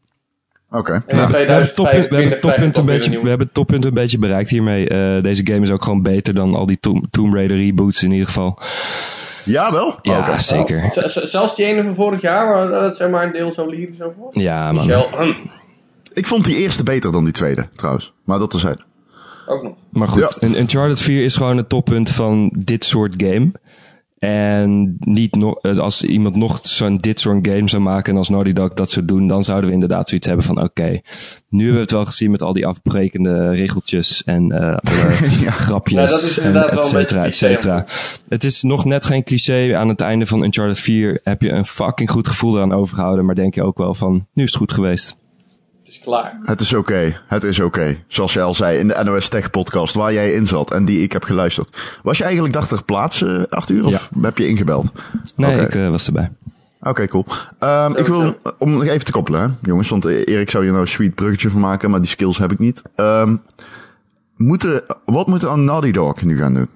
Oké. 0.70 0.92
En 0.92 1.02
in 1.06 1.16
nou, 1.16 1.30
We 1.30 1.36
hebben 1.38 1.56
het 1.60 1.74
toppunt, 1.74 2.02
we 2.02 2.08
2025 2.08 2.10
hebben 2.10 2.30
het 2.30 2.40
toppunt, 2.40 2.78
een, 2.78 2.84
beetje, 2.84 3.10
nieuw. 3.10 3.22
we 3.22 3.28
hebben 3.28 3.46
het 3.46 3.54
toppunt 3.54 3.84
een 3.84 3.94
beetje 3.94 4.18
bereikt 4.18 4.50
hiermee. 4.50 4.88
Eh, 4.88 5.22
deze 5.22 5.46
game 5.46 5.60
is 5.60 5.70
ook 5.70 5.82
gewoon 5.84 6.02
beter 6.02 6.34
dan 6.34 6.54
al 6.54 6.66
die 6.66 6.78
Tomb, 6.80 7.04
Tomb 7.10 7.34
Raider 7.34 7.56
reboots 7.56 8.02
in 8.02 8.10
ieder 8.12 8.26
geval. 8.26 8.58
ja, 9.44 9.72
wel? 9.72 9.98
Ja, 10.02 10.38
zeker. 10.38 10.92
Zelfs 11.24 11.54
die 11.56 11.64
ene 11.64 11.82
van 11.82 11.94
vorig 11.94 12.20
jaar, 12.20 12.48
waar 12.48 12.68
dat 12.82 12.96
zeg 12.96 13.10
maar 13.10 13.24
een 13.26 13.32
deel 13.32 13.52
zo 13.52 13.66
lyrisch 13.66 14.00
over 14.02 14.16
was. 14.18 14.34
Ja, 14.42 14.72
man. 14.72 14.86
Michel, 14.86 15.08
Ik 16.14 16.26
vond 16.26 16.44
die 16.44 16.56
eerste 16.56 16.82
beter 16.82 17.12
dan 17.12 17.24
die 17.24 17.32
tweede, 17.32 17.68
trouwens. 17.76 18.12
Maar 18.24 18.38
dat 18.38 18.50
terzijde. 18.50 18.80
ook 19.46 19.62
nog. 19.62 19.72
Maar 19.90 20.08
goed, 20.08 20.20
Ja. 20.20 20.46
een 20.46 20.58
Uncharted 20.58 21.00
4 21.02 21.24
is 21.24 21.36
gewoon 21.36 21.56
het 21.56 21.68
toppunt 21.68 22.10
van 22.10 22.52
dit 22.58 22.84
soort 22.84 23.14
game. 23.16 23.50
En 24.20 24.96
niet 24.98 25.34
nog, 25.34 25.58
eh, 25.60 25.78
als 25.78 26.04
iemand 26.04 26.36
nog 26.36 26.58
zo'n 26.62 26.96
dit 26.96 27.20
soort 27.20 27.46
game 27.48 27.68
zou 27.68 27.82
maken 27.82 28.12
en 28.12 28.18
als 28.18 28.28
Naughty 28.28 28.52
Dog 28.52 28.74
dat 28.74 28.90
zou 28.90 29.06
doen, 29.06 29.28
dan 29.28 29.42
zouden 29.42 29.68
we 29.68 29.74
inderdaad 29.74 30.08
zoiets 30.08 30.26
hebben 30.26 30.44
van 30.44 30.62
oké, 30.62 31.00
nu 31.48 31.58
hebben 31.58 31.74
we 31.74 31.80
het 31.80 31.90
wel 31.90 32.04
gezien 32.04 32.30
met 32.30 32.42
al 32.42 32.52
die 32.52 32.66
afbrekende 32.66 33.48
regeltjes 33.48 34.24
en 34.24 34.52
eh 34.52 34.76
alle 34.92 35.50
grapjes 35.50 36.34
Ja, 36.34 36.42
en 36.42 36.70
et 36.70 36.84
cetera, 36.84 37.24
et 37.24 37.34
cetera. 37.34 37.84
Het 38.28 38.44
is 38.44 38.62
nog 38.62 38.84
net 38.84 39.04
geen 39.04 39.24
cliché. 39.24 39.76
Aan 39.76 39.88
het 39.88 40.00
einde 40.00 40.26
van 40.26 40.42
Uncharted 40.42 40.78
4 40.78 41.20
heb 41.24 41.42
je 41.42 41.50
een 41.50 41.66
fucking 41.66 42.10
goed 42.10 42.28
gevoel 42.28 42.56
eraan 42.56 42.72
overgehouden, 42.72 43.24
maar 43.24 43.34
denk 43.34 43.54
je 43.54 43.62
ook 43.62 43.78
wel 43.78 43.94
van, 43.94 44.26
nu 44.34 44.42
is 44.42 44.50
het 44.50 44.58
goed 44.58 44.72
geweest. 44.72 45.16
Het 46.17 46.21
is 46.21 46.38
klaar. 46.38 46.49
Het 46.49 46.61
is 46.61 46.73
oké. 46.73 47.21
Het 47.26 47.45
is 47.45 47.61
oké. 47.61 47.97
Zoals 48.07 48.33
jij 48.33 48.43
al 48.43 48.55
zei 48.55 48.79
in 48.79 48.88
de 48.88 49.00
NOS 49.05 49.29
Tech 49.29 49.50
podcast 49.50 49.95
waar 49.95 50.12
jij 50.12 50.33
in 50.33 50.47
zat 50.47 50.71
en 50.71 50.85
die 50.85 51.02
ik 51.02 51.12
heb 51.12 51.25
geluisterd. 51.25 51.99
Was 52.02 52.19
je 52.19 52.25
eigenlijk 52.25 52.55
dag 52.55 52.69
ter 52.69 52.85
plaatse, 52.85 53.47
acht 53.50 53.71
uur? 53.71 53.87
Of 53.87 54.11
heb 54.21 54.38
je 54.38 54.47
ingebeld? 54.47 54.93
Nee, 55.37 55.61
ik 55.61 55.75
eh, 55.75 55.88
was 55.90 56.07
erbij. 56.07 56.33
Oké, 56.81 57.07
cool. 57.07 57.25
Ehm, 57.59 57.97
ik 57.97 58.07
wil, 58.07 58.35
om 58.59 58.71
nog 58.71 58.85
even 58.85 59.05
te 59.05 59.12
koppelen, 59.12 59.40
hè, 59.40 59.47
jongens, 59.62 59.88
want 59.88 60.05
eh, 60.05 60.26
Erik 60.26 60.50
zou 60.50 60.62
hier 60.62 60.73
nou 60.73 60.85
een 60.85 60.90
sweet 60.90 61.14
bruggetje 61.14 61.50
van 61.50 61.61
maken, 61.61 61.90
maar 61.90 62.00
die 62.00 62.11
skills 62.11 62.38
heb 62.38 62.52
ik 62.52 62.59
niet. 62.59 62.83
Ehm, 62.97 63.37
moeten, 64.37 64.83
wat 65.05 65.26
moeten 65.26 65.50
aan 65.50 65.64
Naughty 65.64 65.90
Dog 65.90 66.23
nu 66.23 66.38
gaan 66.38 66.55
doen? 66.55 66.69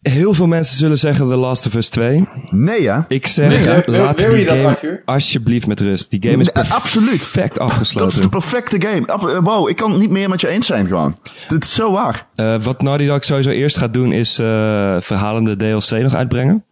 Heel 0.00 0.34
veel 0.34 0.46
mensen 0.46 0.76
zullen 0.76 0.98
zeggen 0.98 1.28
The 1.28 1.36
Last 1.36 1.66
of 1.66 1.74
Us 1.74 1.88
2. 1.88 2.28
Nee, 2.50 2.90
hè? 2.90 3.00
Ik 3.08 3.26
zeg, 3.26 3.48
Nee, 3.48 3.82
laat 3.98 4.20
wil 4.22 4.30
die 4.34 4.48
game 4.48 5.02
alsjeblieft 5.04 5.66
met 5.66 5.80
rust. 5.80 6.10
Die 6.10 6.22
game 6.30 6.42
is 6.42 6.50
Nee, 6.52 6.64
absoluut. 6.64 7.08
perfect 7.18 7.54
Dat 7.54 7.66
is 7.68 7.72
afgesloten. 7.74 8.20
de 8.20 8.28
perfecte 8.28 8.80
game. 8.86 9.06
Eh, 9.06 9.38
Wow, 9.42 9.68
ik 9.68 9.76
kan 9.76 9.90
het 9.90 10.00
niet 10.00 10.10
meer 10.10 10.28
met 10.28 10.40
je 10.40 10.48
eens 10.48 10.66
zijn 10.66 10.86
gewoon. 10.86 11.16
Dit 11.48 11.64
is 11.64 11.74
zo 11.74 11.92
waar. 11.92 12.26
Eh, 12.34 12.62
wat 12.62 12.82
Naughty 12.82 13.06
Dog 13.06 13.24
sowieso 13.24 13.50
eerst 13.50 13.76
gaat 13.76 13.92
doen 13.94 14.12
is 14.12 14.38
eh 14.38 14.96
verhalende 15.00 15.56
DLC 15.56 15.90
nog 15.90 16.14
uitbrengen. 16.14 16.64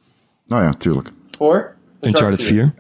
Nou 0.47 0.63
ja, 0.63 0.73
tuurlijk. 0.73 1.13
Voor? 1.39 1.75
Uncharted 2.01 2.43
4. 2.43 2.75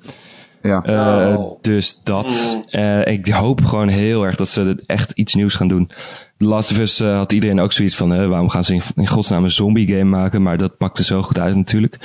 Ja. 0.62 0.82
Eh, 0.84 1.36
Oh. 1.38 1.58
Dus 1.62 2.00
dat. 2.02 2.56
Mm. 2.56 2.80
Eh, 2.80 3.06
ik 3.06 3.26
hoop 3.28 3.64
gewoon 3.64 3.88
heel 3.88 4.24
erg 4.24 4.36
dat 4.36 4.48
ze 4.48 4.62
er 4.62 4.80
echt 4.86 5.10
iets 5.10 5.34
nieuws 5.34 5.54
gaan 5.54 5.68
doen. 5.68 5.90
The 6.36 6.44
Last 6.46 6.70
of 6.70 6.78
Us 6.78 7.00
eh, 7.00 7.16
had 7.16 7.32
iedereen 7.32 7.60
ook 7.60 7.72
zoiets 7.72 7.96
van... 7.96 8.10
hè, 8.10 8.28
waarom 8.28 8.48
gaan 8.48 8.64
ze 8.64 8.74
in, 8.74 8.82
in 8.96 9.06
godsnaam 9.06 9.44
een 9.44 9.50
zombie 9.50 9.88
game 9.88 10.04
maken? 10.04 10.42
Maar 10.42 10.56
dat 10.58 10.76
pakte 10.76 11.04
zo 11.04 11.22
goed 11.22 11.38
uit 11.38 11.54
natuurlijk. 11.56 11.98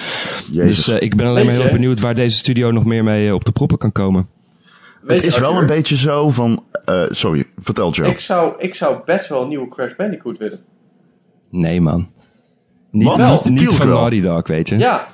Jezus. 0.51 0.75
Dus 0.75 0.87
eh, 0.87 1.01
ik 1.01 1.15
ben 1.15 1.27
alleen 1.27 1.45
maar 1.45 1.53
heel 1.53 1.63
erg 1.63 1.71
benieuwd... 1.71 1.99
waar 1.99 2.15
deze 2.15 2.37
studio 2.37 2.71
nog 2.71 2.85
meer 2.85 3.03
mee 3.03 3.35
op 3.35 3.45
de 3.45 3.51
proppen 3.51 3.77
kan 3.77 3.91
komen. 3.91 4.27
Weet 5.01 5.21
het 5.21 5.33
is 5.33 5.39
wel 5.39 5.57
een 5.57 5.67
beetje 5.67 5.97
zo 5.97 6.29
van... 6.29 6.63
eh, 6.85 7.03
sorry, 7.09 7.45
vertel 7.57 7.91
Joe. 7.91 8.07
Ik 8.07 8.19
zou, 8.19 8.53
ik 8.57 8.75
zou 8.75 8.97
best 9.05 9.27
wel 9.29 9.41
een 9.41 9.47
nieuwe 9.47 9.67
Crash 9.67 9.95
Bandicoot 9.95 10.37
willen. 10.37 10.59
Nee 11.49 11.81
man. 11.81 12.09
Niet, 12.91 13.43
niet, 13.43 13.73
van. 13.73 13.87
Naughty 13.87 14.21
Dog, 14.21 14.47
weet 14.47 14.69
je. 14.69 14.77
Ja. 14.77 15.07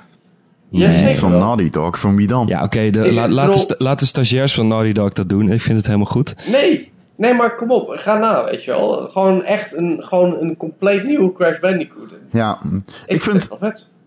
Nee, 0.70 1.14
van. 1.16 1.30
Naughty 1.30 1.70
Dog, 1.70 1.98
van 2.00 2.16
wie 2.16 2.26
dan? 2.26 2.46
Ja, 2.46 2.62
oké. 2.62 2.90
la- 2.92 3.28
laat, 3.28 3.52
de 3.54 3.58
sta- 3.60 3.74
laat 3.78 3.98
de 3.98 4.06
stagiairs 4.06 4.54
van 4.54 4.68
Naughty 4.68 4.92
Dog 4.92 5.12
dat 5.12 5.28
doen. 5.28 5.50
Ik 5.52 5.60
vind 5.60 5.76
het 5.76 5.86
helemaal 5.86 6.06
goed. 6.06 6.34
Nee, 6.50 6.92
nee, 7.16 7.34
maar 7.34 7.54
kom 7.56 7.70
op, 7.70 7.88
ga 7.88 8.18
na, 8.18 8.44
weet 8.44 8.64
je 8.64 8.70
wel. 8.70 9.08
Gewoon 9.12 9.42
echt 9.42 9.74
een, 9.76 9.96
gewoon 10.02 10.36
een 10.40 10.56
compleet 10.56 11.02
nieuwe 11.04 11.32
Crash 11.32 11.58
Bandicoot. 11.60 12.08
Ja, 12.32 12.58
ik, 13.06 13.22
vind, 13.22 13.48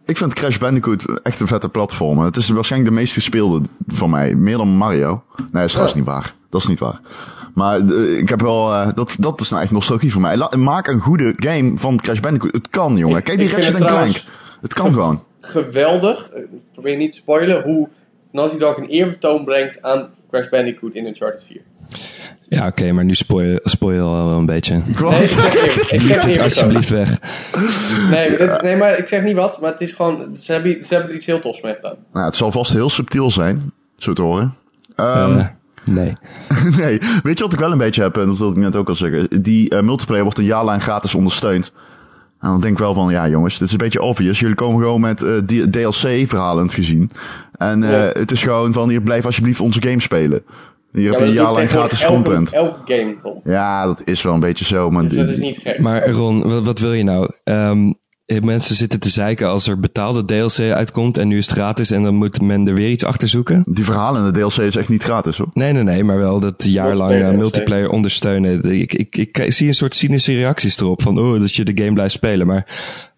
ik 0.05 0.17
vind 0.17 0.33
Crash 0.33 0.57
Bandicoot 0.57 1.05
echt 1.23 1.39
een 1.39 1.47
vette 1.47 1.69
platform. 1.69 2.19
Het 2.19 2.37
is 2.37 2.49
waarschijnlijk 2.49 2.91
de 2.93 2.97
meest 2.99 3.13
gespeelde 3.13 3.61
van 3.87 4.09
mij. 4.09 4.35
Meer 4.35 4.57
dan 4.57 4.67
Mario. 4.67 5.23
Nee, 5.37 5.47
dat 5.51 5.63
is 5.63 5.67
trouwens 5.71 5.93
Ja. 5.97 5.99
niet 5.99 6.09
waar. 6.09 6.33
Dat 6.49 6.61
is 6.61 6.67
niet 6.67 6.79
waar. 6.79 6.99
Maar 7.53 7.79
eh, 7.79 8.17
ik 8.17 8.29
heb 8.29 8.41
wel... 8.41 8.73
eh, 8.73 8.87
dat, 8.95 9.15
dat 9.19 9.41
is 9.41 9.49
nou 9.49 9.63
echt 9.63 9.71
nostalgie 9.71 10.11
voor 10.11 10.21
mij. 10.21 10.37
La- 10.37 10.51
maak 10.57 10.87
een 10.87 10.99
goede 10.99 11.33
game 11.35 11.77
van 11.77 11.97
Crash 11.97 12.19
Bandicoot. 12.19 12.51
Het 12.53 12.69
kan, 12.69 12.97
jongen. 12.97 13.17
Ik- 13.17 13.23
Kijk 13.23 13.39
die 13.39 13.49
Ratchet 13.49 13.73
het 13.79 13.87
Clank. 13.87 14.23
Het 14.61 14.73
kan 14.73 14.93
gewoon. 14.93 15.23
Geweldig, 15.53 16.29
ik 16.35 16.45
probeer 16.73 16.97
niet 16.97 17.11
te 17.11 17.17
spoilen, 17.17 17.61
hoe 17.63 17.89
Naughty 18.31 18.57
Dog 18.57 18.77
een 18.77 18.87
eerbetoon 18.87 19.43
brengt 19.43 19.81
aan 19.81 20.09
Crash 20.29 20.49
Bandicoot 20.49 20.93
in 20.93 21.05
Uncharted 21.05 21.43
4. 21.47 21.61
Ja, 22.49 22.67
oké. 22.67 22.91
maar 22.91 23.03
nu 23.05 23.15
spoil, 23.15 23.59
spoil 23.63 23.95
je 23.95 24.01
al 24.01 24.27
wel 24.27 24.37
een 24.37 24.45
beetje. 24.45 24.73
Nee, 24.99 25.21
ik 25.21 25.99
zeg 25.99 26.25
ik 26.25 26.37
alsjeblieft 26.43 26.89
weg. 26.89 27.09
Nee, 28.11 28.29
maar 28.29 28.37
dit- 28.47 28.61
nee, 28.61 28.75
maar 28.75 28.97
ik 28.97 29.07
zeg 29.07 29.23
niet 29.23 29.35
wat, 29.35 29.61
maar 29.61 29.71
het 29.71 29.81
is 29.81 29.91
gewoon, 29.91 30.35
ze 30.39 30.51
hebben, 30.51 30.81
ze 30.81 30.87
hebben 30.89 31.09
er 31.09 31.15
iets 31.15 31.25
heel 31.25 31.39
tofs 31.39 31.61
mee 31.61 31.73
gedaan. 31.75 31.95
nou, 32.13 32.25
het 32.25 32.35
zal 32.35 32.51
vast 32.51 32.73
heel 32.73 32.89
subtiel 32.89 33.31
zijn. 33.31 33.71
Zo 33.97 34.13
te 34.13 34.21
horen. 34.21 34.53
Ehm, 34.95 35.37
Eh, 35.39 35.45
nee. 35.85 36.11
nee, 36.81 36.99
weet 37.23 37.37
je 37.37 37.43
wat 37.43 37.53
ik 37.53 37.59
wel 37.59 37.71
een 37.71 37.77
beetje 37.77 38.01
heb? 38.01 38.17
En 38.17 38.25
dat 38.27 38.37
wilde 38.37 38.55
ik 38.55 38.61
net 38.61 38.75
ook 38.75 38.87
al 38.89 38.95
zeggen. 38.95 39.41
Die 39.43 39.69
eh, 39.69 39.81
multiplayer 39.81 40.23
wordt 40.23 40.37
een 40.39 40.43
jaar 40.45 40.63
lang 40.65 40.83
gratis 40.83 41.15
ondersteund. 41.15 41.71
En 42.43 42.49
dan 42.49 42.59
denk 42.61 42.73
ik 42.73 42.79
wel 42.79 42.93
van, 42.93 43.11
ja 43.11 43.27
jongens, 43.29 43.57
dit 43.57 43.67
is 43.67 43.71
een 43.73 43.77
beetje 43.79 44.01
obvious. 44.01 44.39
Jullie 44.39 44.55
komen 44.55 44.81
gewoon 44.81 45.01
met 45.01 45.21
eh, 45.21 45.31
die 45.45 45.69
DLC-verhalend 45.69 46.73
gezien. 46.73 47.11
En 47.57 47.83
eh, 47.83 47.91
Ja. 47.91 47.97
het 48.19 48.31
is 48.31 48.43
gewoon 48.43 48.73
van, 48.73 48.89
hier 48.89 49.01
blijf 49.01 49.25
alsjeblieft 49.25 49.59
onze 49.59 49.81
game 49.81 50.01
spelen. 50.01 50.43
Hier 50.91 51.09
heb 51.09 51.19
je 51.19 51.25
een 51.25 51.31
jaar 51.31 51.51
lang 51.53 51.69
gratis 51.69 52.01
elke- 52.03 52.13
content. 52.13 52.51
Elke 52.53 52.79
game, 52.85 53.15
Ron. 53.23 53.41
Ja, 53.43 53.85
dat 53.85 54.01
is 54.05 54.21
wel 54.21 54.33
een 54.33 54.39
beetje 54.39 54.65
zo. 54.65 54.89
Maar 54.89 55.07
Dus 55.07 55.17
dat 55.17 55.29
is 55.29 55.37
niet 55.37 55.57
gek. 55.57 55.79
Maar 55.79 56.09
Ron, 56.09 56.49
wat, 56.49 56.63
wat 56.65 56.79
wil 56.79 56.93
je 56.93 57.03
nou? 57.03 57.31
Ehm, 57.43 57.91
mensen 58.25 58.75
zitten 58.75 58.99
te 58.99 59.09
zeiken 59.09 59.47
als 59.47 59.67
er 59.67 59.79
betaalde 59.79 60.25
DLC 60.25 60.71
uitkomt 60.71 61.17
en 61.17 61.27
nu 61.27 61.37
is 61.37 61.45
het 61.45 61.55
gratis 61.55 61.91
en 61.91 62.03
dan 62.03 62.15
moet 62.15 62.41
men 62.41 62.67
er 62.67 62.73
weer 62.73 62.89
iets 62.89 63.03
achter 63.03 63.27
zoeken. 63.27 63.63
die 63.67 63.85
verhalen 63.85 64.25
in 64.25 64.33
de 64.33 64.39
DLC 64.39 64.57
is 64.57 64.75
echt 64.75 64.89
niet 64.89 65.03
gratis 65.03 65.37
hoor. 65.37 65.49
Nee, 65.53 65.73
nee, 65.73 65.83
nee, 65.83 66.03
maar 66.03 66.17
wel 66.17 66.39
dat 66.39 66.63
jaarlang 66.63 67.09
Multiplayer 67.09 67.23
eh, 67.23 67.29
DLC. 67.29 67.41
multiplayer 67.41 67.89
ondersteunen. 67.89 68.71
Ik, 68.71 68.93
ik, 68.93 69.17
ik, 69.17 69.53
zie 69.53 69.67
een 69.67 69.73
soort 69.73 69.95
cynische 69.95 70.33
reacties 70.33 70.79
erop 70.79 71.01
van, 71.01 71.19
oh, 71.19 71.39
dat 71.39 71.55
je 71.55 71.63
de 71.63 71.83
game 71.83 71.93
blijft 71.93 72.13
spelen. 72.13 72.47
Maar 72.47 72.65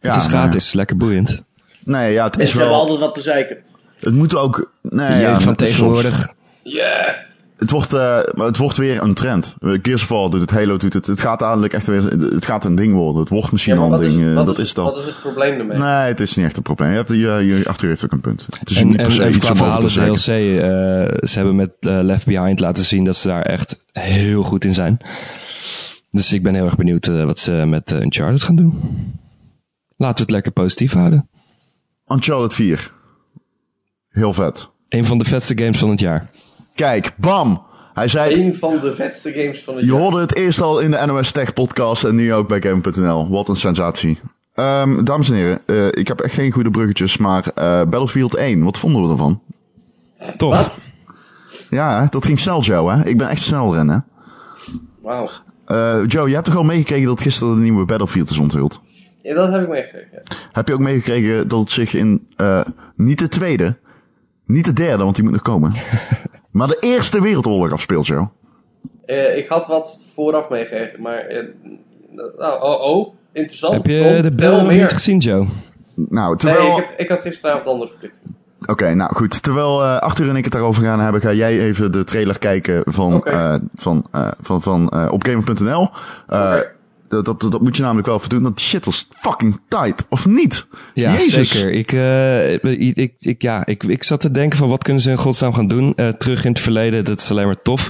Ja, 0.01 0.13
het 0.13 0.21
is 0.21 0.27
gratis, 0.27 0.73
lekker 0.73 0.97
boeiend. 0.97 1.41
Nee, 1.83 2.13
ja, 2.13 2.25
het 2.25 2.39
is 2.39 2.53
wel... 2.53 2.73
altijd 2.73 2.99
wat 2.99 3.13
te 3.13 3.21
zeiken. 3.21 3.57
Het 3.99 4.15
moet 4.15 4.35
ook... 4.35 4.71
Nee, 4.81 5.21
ja, 5.21 5.39
van 5.39 5.55
tegenwoordig. 5.55 6.33
Ja. 6.63 7.24
Het 7.57 7.71
wordt, 7.71 7.93
eh, 7.93 8.19
maar 8.33 8.45
het 8.47 8.57
wordt 8.57 8.77
weer 8.77 9.01
een 9.01 9.13
trend. 9.13 9.55
Gears 9.59 10.01
of 10.01 10.07
War 10.07 10.29
doet 10.29 10.41
het, 10.41 10.51
Halo 10.51 10.77
doet 10.77 10.93
het. 10.93 11.07
Het 11.07 11.19
gaat 11.21 11.39
dadelijk 11.39 11.73
echt 11.73 11.87
weer, 11.87 12.03
het 12.33 12.45
gaat 12.45 12.65
een 12.65 12.75
ding 12.75 12.93
worden. 12.93 13.19
Het 13.21 13.29
wordt 13.29 13.51
misschien 13.51 13.73
Ja, 13.75 13.79
al 13.79 13.85
een 13.85 13.91
wat 13.91 14.01
is, 14.01 14.13
ding. 14.13 14.27
eh, 14.27 14.33
wat 14.33 14.45
dat 14.45 14.55
is, 14.57 14.61
is 14.63 14.69
het 14.69 14.77
al. 14.77 14.85
Wat 14.85 14.97
is 14.99 15.05
het 15.05 15.19
probleem 15.21 15.59
ermee? 15.59 15.77
Nee, 15.77 15.87
het 15.87 16.19
is 16.19 16.35
niet 16.35 16.45
echt 16.45 16.57
een 16.57 16.63
probleem. 16.63 16.89
Je 16.89 16.95
hebt, 16.95 17.09
je, 17.09 17.15
je, 17.17 17.61
Arthur 17.67 17.89
heeft 17.89 18.05
ook 18.05 18.11
een 18.11 18.21
punt. 18.21 18.47
Het 18.59 18.69
is 18.69 18.77
En, 18.77 18.87
niet 18.87 18.95
per 18.95 19.05
en, 19.05 19.11
se 19.11 19.23
en 19.23 19.29
iets 19.35 19.37
qua 19.37 19.51
om 19.53 19.61
over 19.69 19.79
te 19.79 19.89
verhalen 19.89 20.19
zeggen. 20.19 20.59
DLC, 20.59 21.21
eh, 21.21 21.27
ze 21.27 21.35
hebben 21.35 21.55
met 21.55 21.71
Left 21.79 22.25
Behind 22.25 22.59
laten 22.59 22.83
zien 22.83 23.03
dat 23.03 23.15
ze 23.15 23.27
daar 23.27 23.41
echt 23.41 23.83
heel 23.91 24.43
goed 24.43 24.65
in 24.65 24.73
zijn. 24.73 24.97
Dus 26.11 26.33
ik 26.33 26.43
ben 26.43 26.53
heel 26.53 26.65
erg 26.65 26.75
benieuwd 26.75 27.05
wat 27.07 27.39
ze 27.39 27.51
met 27.51 27.91
Uncharted 27.91 28.43
gaan 28.43 28.55
doen. 28.55 28.73
Laten 29.97 30.15
we 30.15 30.21
het 30.21 30.31
lekker 30.31 30.51
positief 30.51 30.93
houden. 30.93 31.29
Uncharted 32.07 32.53
4. 32.53 32.91
Heel 34.09 34.33
vet. 34.33 34.69
Een 34.89 35.05
van 35.05 35.17
de 35.17 35.25
vetste 35.25 35.57
games 35.57 35.79
van 35.79 35.89
het 35.89 35.99
jaar. 35.99 36.29
Kijk, 36.75 37.11
bam! 37.17 37.61
Hij 37.93 38.07
zei 38.07 38.33
Een 38.43 38.55
van 38.55 38.79
de 38.79 38.95
vetste 38.95 39.31
games 39.31 39.63
van 39.63 39.75
het 39.75 39.85
je 39.85 39.91
jaar. 39.91 39.99
hoorde 40.01 40.19
het 40.19 40.35
eerst 40.35 40.61
al 40.61 40.79
in 40.79 40.91
de 40.91 41.03
NOS 41.05 41.31
Tech 41.31 41.53
podcast 41.53 42.03
en 42.03 42.15
nu 42.15 42.33
ook 42.33 42.47
bij 42.47 42.61
Game.nl. 42.61 43.29
Wat 43.29 43.49
een 43.49 43.55
sensatie. 43.55 44.19
Ehm, 44.53 45.03
dames 45.03 45.29
en 45.29 45.35
heren, 45.35 45.59
eh, 45.65 45.87
ik 45.87 46.07
heb 46.07 46.19
echt 46.19 46.33
geen 46.33 46.51
goede 46.51 46.71
bruggetjes, 46.71 47.17
maar 47.17 47.47
eh, 47.47 47.63
Battlefield 47.83 48.35
1, 48.35 48.63
wat 48.63 48.77
vonden 48.77 49.03
we 49.03 49.09
ervan? 49.09 49.41
Tof. 50.37 50.55
Wat? 50.55 50.79
Ja, 51.69 52.07
dat 52.09 52.25
ging 52.25 52.39
snel, 52.39 52.61
Joe, 52.61 52.91
hè? 52.91 53.05
Ik 53.05 53.17
ben 53.17 53.29
echt 53.29 53.41
snel 53.41 53.75
rennen. 53.75 54.05
Wauw. 55.01 55.29
Eh 55.65 55.97
Joe, 56.07 56.27
je 56.27 56.33
hebt 56.33 56.45
toch 56.45 56.53
wel 56.53 56.63
meegekregen 56.63 57.07
dat 57.07 57.21
gisteren 57.21 57.55
de 57.55 57.61
nieuwe 57.61 57.85
Battlefield 57.85 58.29
is 58.29 58.37
onthuld? 58.39 58.81
Ja, 59.21 59.33
dat 59.35 59.51
heb 59.51 59.61
ik 59.61 59.67
meegekregen. 59.69 60.09
ja. 60.11 60.21
Heb 60.51 60.67
je 60.67 60.73
ook 60.73 60.79
meegekregen 60.79 61.47
dat 61.47 61.59
het 61.59 61.71
zich 61.71 61.93
in 61.93 62.27
eh, 62.35 62.61
niet 62.95 63.19
de 63.19 63.27
tweede, 63.27 63.77
niet 64.45 64.65
de 64.65 64.73
derde, 64.73 65.03
want 65.03 65.15
die 65.15 65.23
moet 65.23 65.33
nog 65.33 65.41
komen, 65.41 65.71
maar 66.55 66.67
de 66.67 66.77
Eerste 66.79 67.21
Wereldoorlog 67.21 67.71
afspeelt, 67.71 68.07
Joe? 68.07 68.27
Eh, 69.05 69.37
ik 69.37 69.47
had 69.47 69.67
wat 69.67 69.99
vooraf 70.13 70.49
meegekregen, 70.49 71.01
maar... 71.01 71.17
eh, 71.17 71.43
nou, 72.37 72.61
oh, 72.61 72.81
oh, 72.81 73.13
interessant. 73.33 73.73
Heb 73.73 73.85
je 73.85 74.13
Ron, 74.13 74.21
de 74.21 74.35
beelden 74.35 74.63
nog 74.63 74.73
niet 74.73 74.93
gezien, 74.93 75.17
Joe? 75.17 75.45
Nou, 75.93 76.27
Nee, 76.27 76.37
terwijl... 76.37 76.67
ik, 76.69 76.75
heb, 76.75 76.99
ik 76.99 77.09
had 77.09 77.19
gisteravond 77.19 77.67
andere 77.67 77.89
verplichtingen. 77.89 78.35
Oké, 78.67 78.93
nou 78.93 79.15
goed. 79.15 79.43
Terwijl 79.43 79.83
eh 79.83 79.97
Arthur 79.97 80.29
en 80.29 80.35
ik 80.35 80.43
het 80.43 80.53
daarover 80.53 80.83
gaan 80.83 80.99
hebben, 80.99 81.21
ga 81.21 81.33
jij 81.33 81.59
even 81.59 81.91
de 81.91 82.03
trailer 82.03 82.39
kijken 82.39 82.81
van, 82.85 83.23
eh, 83.23 83.55
van, 83.75 84.05
eh, 84.11 84.27
van, 84.41 84.61
van 84.61 84.89
eh, 84.89 85.07
op 85.11 85.25
Gamer.nl. 85.25 85.89
Eh. 86.27 86.59
Dat, 87.07 87.25
dat, 87.25 87.41
dat 87.41 87.61
moet 87.61 87.75
je 87.75 87.81
namelijk 87.81 88.07
wel 88.07 88.17
even 88.17 88.29
doen, 88.29 88.43
want 88.43 88.57
die 88.57 88.65
shit 88.65 88.85
was 88.85 89.07
fucking 89.15 89.59
tight, 89.67 90.05
of 90.09 90.25
niet? 90.25 90.67
Ja, 90.93 91.11
Jezus. 91.11 91.49
zeker. 91.49 91.71
Ik, 91.71 91.91
eh, 91.91 92.53
ik, 92.53 92.95
ik, 92.95 93.13
ik, 93.19 93.41
ja, 93.41 93.65
ik, 93.65 93.83
ik 93.83 94.03
zat 94.03 94.19
te 94.19 94.31
denken 94.31 94.57
van 94.57 94.69
wat 94.69 94.83
kunnen 94.83 95.01
ze 95.01 95.09
in 95.09 95.17
godsnaam 95.17 95.53
gaan 95.53 95.67
doen. 95.67 95.93
Eh, 95.95 96.07
terug 96.07 96.45
in 96.45 96.51
het 96.51 96.59
verleden, 96.59 97.05
dat 97.05 97.19
is 97.19 97.31
alleen 97.31 97.45
maar 97.45 97.61
tof. 97.61 97.89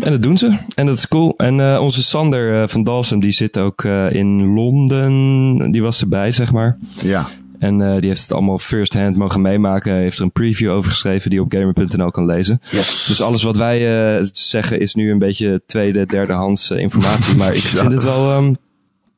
En 0.00 0.10
dat 0.10 0.22
doen 0.22 0.38
ze. 0.38 0.58
En 0.74 0.86
dat 0.86 0.96
is 0.96 1.08
cool. 1.08 1.34
En 1.36 1.60
eh, 1.60 1.80
onze 1.80 2.02
Sander 2.02 2.68
van 2.68 2.84
Dalsem, 2.84 3.20
die 3.20 3.32
zit 3.32 3.58
ook 3.58 3.84
in 4.10 4.54
Londen. 4.54 5.70
Die 5.70 5.82
was 5.82 6.00
erbij, 6.00 6.32
zeg 6.32 6.52
maar. 6.52 6.78
Ja. 7.02 7.28
En 7.58 7.82
eh, 7.82 8.00
die 8.00 8.08
heeft 8.08 8.22
het 8.22 8.32
allemaal 8.32 8.58
first 8.58 8.94
hand 8.94 9.16
mogen 9.16 9.40
meemaken. 9.40 9.92
Hij 9.92 10.02
heeft 10.02 10.18
er 10.18 10.24
een 10.24 10.32
preview 10.32 10.70
over 10.70 10.90
geschreven 10.90 11.30
die 11.30 11.38
je 11.38 11.44
op 11.44 11.52
gamer.nl 11.52 12.10
kan 12.10 12.26
lezen. 12.26 12.60
Yes. 12.70 13.04
Dus 13.06 13.20
alles 13.20 13.42
wat 13.42 13.56
wij 13.56 14.16
eh, 14.16 14.24
zeggen 14.32 14.80
is 14.80 14.94
nu 14.94 15.10
een 15.10 15.18
beetje 15.18 15.62
tweede, 15.66 16.06
derdehands 16.06 16.70
eh, 16.70 16.78
informatie. 16.78 17.36
Maar 17.36 17.54
ik 17.54 17.62
vind 17.78 17.92
het 17.92 18.02
wel, 18.02 18.30
ehm, 18.30 18.54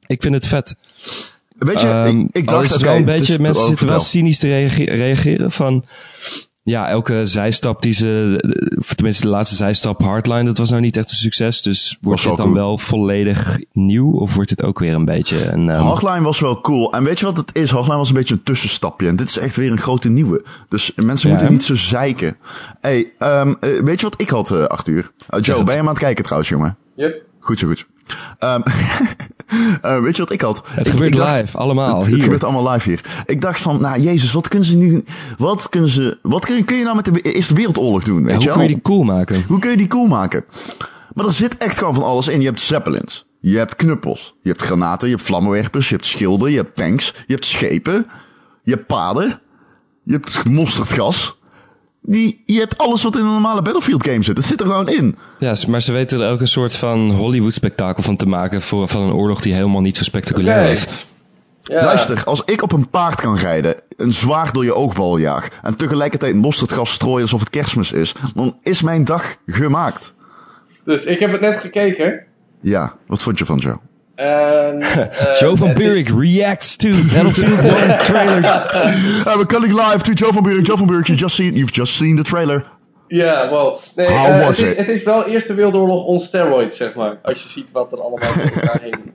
ik 0.07 0.22
vind 0.22 0.35
het 0.35 0.46
vet. 0.46 0.76
Weet 1.59 1.81
je, 1.81 1.87
Ehm, 1.87 2.18
ik, 2.18 2.29
ik 2.33 2.50
al 2.50 2.61
dacht, 2.61 2.74
oké, 2.74 2.85
wel 2.85 2.96
een 2.96 3.05
beetje, 3.05 3.38
mensen 3.38 3.62
oh, 3.62 3.68
zitten 3.68 3.87
wel 3.87 4.00
cynisch 4.00 4.38
te 4.38 4.46
reage- 4.46 4.85
reageren 4.90 5.50
van... 5.50 5.85
Ja, 6.62 6.88
elke 6.88 7.27
zijstap 7.27 7.83
die 7.83 7.92
ze... 7.94 8.38
Of 8.79 8.94
tenminste, 8.94 9.23
de 9.23 9.29
laatste 9.29 9.55
zijstap, 9.55 10.03
Hardline, 10.03 10.44
dat 10.44 10.59
was 10.59 10.70
nou 10.70 10.83
niet 10.83 10.96
echt 10.96 11.11
een 11.11 11.16
succes. 11.16 11.62
Dus 11.62 11.99
wordt 12.01 12.23
dit 12.23 12.37
dan 12.37 12.44
cool. 12.46 12.55
wel 12.59 12.79
volledig 12.79 13.59
nieuw? 13.73 14.11
Of 14.12 14.35
wordt 14.35 14.51
het 14.51 14.62
ook 14.62 14.79
weer 14.79 14.94
een 14.94 15.05
beetje 15.05 15.51
een... 15.53 15.70
ehm, 15.70 15.81
Hardline 15.83 16.20
was 16.20 16.40
wel 16.40 16.61
cool. 16.61 16.92
En 16.92 17.05
weet 17.05 17.18
je 17.18 17.25
wat 17.27 17.37
het 17.37 17.51
is? 17.55 17.70
Hardline 17.70 17.96
was 17.96 18.09
een 18.09 18.14
beetje 18.14 18.35
een 18.35 18.42
tussenstapje. 18.42 19.09
En 19.09 19.16
dit 19.16 19.29
is 19.29 19.38
echt 19.38 19.57
weer 19.57 19.70
een 19.70 19.81
grote 19.81 20.09
nieuwe. 20.09 20.44
Dus 20.68 20.92
mensen 20.96 21.29
Ja, 21.29 21.35
moeten 21.35 21.53
niet 21.53 21.62
zo 21.64 21.75
zeiken. 21.77 22.37
hey, 22.81 23.12
ehm, 23.18 23.55
eh, 23.61 23.83
weet 23.83 24.01
je 24.01 24.07
wat 24.09 24.20
ik 24.20 24.29
had, 24.31 24.51
eh 24.51 24.64
Arthur? 24.64 25.11
Uh, 25.35 25.40
Joe, 25.40 25.57
ben 25.57 25.66
je 25.66 25.70
hem 25.79 25.81
aan 25.81 25.94
het 25.94 25.99
kijken 25.99 26.23
trouwens, 26.25 26.51
jongen? 26.51 26.77
Yep. 26.96 27.23
Goed 27.40 27.59
zo, 27.59 27.66
goed 27.66 27.79
zo. 27.79 27.85
Ehm, 28.38 28.61
eh, 29.82 30.00
weet 30.00 30.16
je 30.16 30.22
wat 30.22 30.32
ik 30.32 30.40
had? 30.40 30.62
het 30.64 30.86
Ik- 30.86 30.92
gebeurt 30.92 31.10
ik 31.10 31.16
dacht- 31.16 31.40
live, 31.40 31.58
allemaal, 31.58 31.96
Het, 31.96 32.04
hier. 32.04 32.14
het 32.14 32.22
gebeurt 32.22 32.44
allemaal 32.44 32.72
live 32.72 32.88
hier. 32.88 33.00
Ik 33.26 33.40
dacht 33.40 33.60
van, 33.60 33.80
nou 33.80 34.00
jezus, 34.00 34.32
wat 34.32 34.48
kunnen 34.48 34.68
ze 34.68 34.76
nu... 34.76 35.04
Wat 35.38 35.68
kunnen 35.68 35.88
ze... 35.90 36.18
Wat 36.22 36.44
kun 36.46 36.56
je, 36.56 36.64
kun 36.64 36.76
je 36.76 36.84
nou 36.84 36.96
met 36.96 37.04
de 37.04 37.20
Eerste 37.20 37.54
Wereldoorlog 37.54 38.02
doen, 38.04 38.24
weet 38.24 38.32
Ja, 38.34 38.38
je 38.40 38.44
hoe 38.44 38.52
kun 38.52 38.62
je 38.62 38.68
die 38.74 38.82
cool 38.82 39.02
maken? 39.02 39.44
Hoe 39.48 39.58
kun 39.58 39.70
je 39.70 39.76
die 39.76 39.86
cool 39.88 40.06
maken? 40.06 40.44
Maar 41.14 41.26
er 41.26 41.32
zit 41.32 41.56
echt 41.58 41.78
gewoon 41.78 41.94
van 41.94 42.02
alles 42.04 42.28
in. 42.28 42.40
Je 42.40 42.46
hebt 42.46 42.60
zeppelins. 42.60 43.26
Je 43.40 43.56
hebt 43.58 43.76
knuppels. 43.76 44.34
Je 44.42 44.48
hebt 44.48 44.62
granaten. 44.62 45.08
Je 45.08 45.14
hebt 45.14 45.26
vlammenwerpers. 45.26 45.88
Je 45.88 45.94
hebt 45.94 46.06
schilden. 46.06 46.50
Je 46.50 46.56
hebt 46.56 46.74
tanks. 46.76 47.14
Je 47.26 47.32
hebt 47.34 47.44
schepen. 47.46 48.06
Je 48.64 48.70
hebt 48.72 48.86
paden. 48.86 49.40
Je 50.04 50.12
hebt 50.12 50.48
mosterdgas. 50.48 51.38
Die, 52.02 52.42
je 52.46 52.58
hebt 52.58 52.78
alles 52.78 53.02
wat 53.02 53.16
in 53.16 53.20
een 53.20 53.32
normale 53.32 53.62
Battlefield 53.62 54.06
game 54.06 54.22
zit. 54.22 54.36
Het 54.36 54.46
zit 54.46 54.60
er 54.60 54.66
gewoon 54.66 54.88
in. 54.88 55.16
Ja, 55.38 55.54
maar 55.68 55.82
ze 55.82 55.92
weten 55.92 56.20
er 56.20 56.30
ook 56.30 56.40
een 56.40 56.48
soort 56.48 56.76
van 56.76 57.10
Hollywood-spektakel 57.10 58.02
van 58.02 58.16
te 58.16 58.26
maken... 58.26 58.62
Voor, 58.62 58.88
van 58.88 59.02
een 59.02 59.12
oorlog 59.12 59.40
die 59.40 59.54
helemaal 59.54 59.80
niet 59.80 59.96
zo 59.96 60.04
spectaculair 60.04 60.68
was. 60.68 60.86
Ja. 61.62 61.84
Luister, 61.84 62.24
als 62.24 62.42
ik 62.44 62.62
op 62.62 62.72
een 62.72 62.90
paard 62.90 63.20
kan 63.20 63.36
rijden, 63.36 63.74
een 63.96 64.12
zwaard 64.12 64.54
door 64.54 64.64
je 64.64 64.74
oogbal 64.74 65.16
jaag... 65.16 65.48
en 65.62 65.76
tegelijkertijd 65.76 66.34
mosterdgas 66.34 66.92
strooien 66.92 67.22
alsof 67.22 67.40
het 67.40 67.50
kerstmis 67.50 67.92
is... 67.92 68.14
dan 68.34 68.56
is 68.62 68.82
mijn 68.82 69.04
dag 69.04 69.36
gemaakt. 69.46 70.14
Dus 70.84 71.04
ik 71.04 71.18
heb 71.18 71.32
het 71.32 71.40
net 71.40 71.60
gekeken. 71.60 72.24
Ja, 72.60 72.96
wat 73.06 73.22
vond 73.22 73.38
je 73.38 73.44
van 73.44 73.58
Joe? 73.58 73.76
En, 74.20 74.80
eh, 74.83 75.35
Joe 75.38 75.56
van 75.56 75.68
het 75.68 75.78
is- 75.78 75.85
Buurik 75.85 76.09
reacts 76.09 76.76
to 76.76 76.88
Battlefield 77.14 77.59
1 77.61 77.98
trailer. 77.98 78.42
Uh, 79.26 79.35
we're 79.37 79.46
coming 79.46 79.72
live 79.74 80.02
to 80.02 80.12
Joe 80.12 80.33
van 80.33 80.42
Buurik. 80.42 80.66
Joe 80.66 80.76
van 80.76 80.87
Buurik, 80.87 81.06
you 81.06 81.18
just 81.18 81.35
seen, 81.35 81.54
you've 81.54 81.72
just 81.72 81.92
seen 81.96 82.16
the 82.16 82.22
trailer. 82.22 82.64
Ja, 83.09 83.48
wow. 83.48 83.78
Nee, 83.96 84.06
How 84.06 84.26
eh, 84.26 84.46
was 84.46 84.56
het, 84.59 84.66
is, 84.66 84.70
it? 84.72 84.76
het 84.78 84.88
is 84.88 85.02
wel 85.02 85.26
Eerste 85.26 85.54
Wereldoorlog 85.54 86.04
on 86.04 86.20
steroids, 86.20 86.76
zeg 86.76 86.94
maar. 86.94 87.18
Als 87.22 87.42
je 87.42 87.48
ziet 87.48 87.70
wat 87.72 87.92
er 87.92 88.00
allemaal 88.00 88.18
door 88.35 88.42
elkaar 88.54 88.80
heen 88.83 89.12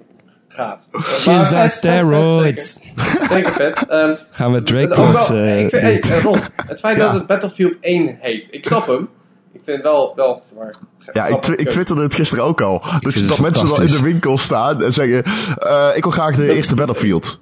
gaat. 0.48 0.88
Vet, 0.92 1.34
on 1.36 1.46
vet, 1.46 1.72
steroids. 1.72 2.78
Zeker, 2.96 3.28
zeker 3.30 3.52
vet. 3.54 3.86
Ehm, 3.90 4.14
Gaan 4.32 4.52
we 4.54 4.64
Drake 4.64 4.88
wel- 4.88 5.38
eh, 5.38 5.60
ik 5.64 5.70
vind, 5.70 5.82
hey, 5.82 6.00
eh, 6.00 6.24
Ron, 6.24 6.40
het 6.68 6.80
feit 6.80 6.98
Ja. 6.98 7.04
dat 7.06 7.14
het 7.14 7.28
Battlefield 7.28 7.76
1 7.82 8.18
heet. 8.20 8.48
Ik 8.52 8.66
snap 8.66 8.88
hem. 8.88 9.10
Ik 9.54 9.62
vind 9.66 9.78
het 9.78 9.86
wel, 9.86 10.14
wel 10.16 10.42
zeg 10.50 10.58
maar, 10.58 10.74
Ja, 11.14 11.26
ik, 11.26 11.46
ik 11.48 11.70
twitterde 11.70 12.02
het 12.02 12.14
gisteren 12.16 12.44
ook 12.44 12.62
al. 12.62 12.84
Dat, 13.00 13.14
je, 13.14 13.26
dat 13.26 13.40
mensen 13.40 13.68
dan 13.68 13.82
in 13.82 13.88
de 13.88 14.02
winkel 14.04 14.38
staan 14.38 14.84
en 14.84 14.94
zeggen... 14.94 15.24
eh, 15.58 15.88
ik 15.96 16.04
wil 16.04 16.12
graag 16.12 16.36
de 16.36 16.54
eerste 16.56 16.76
Battlefield. 16.76 17.40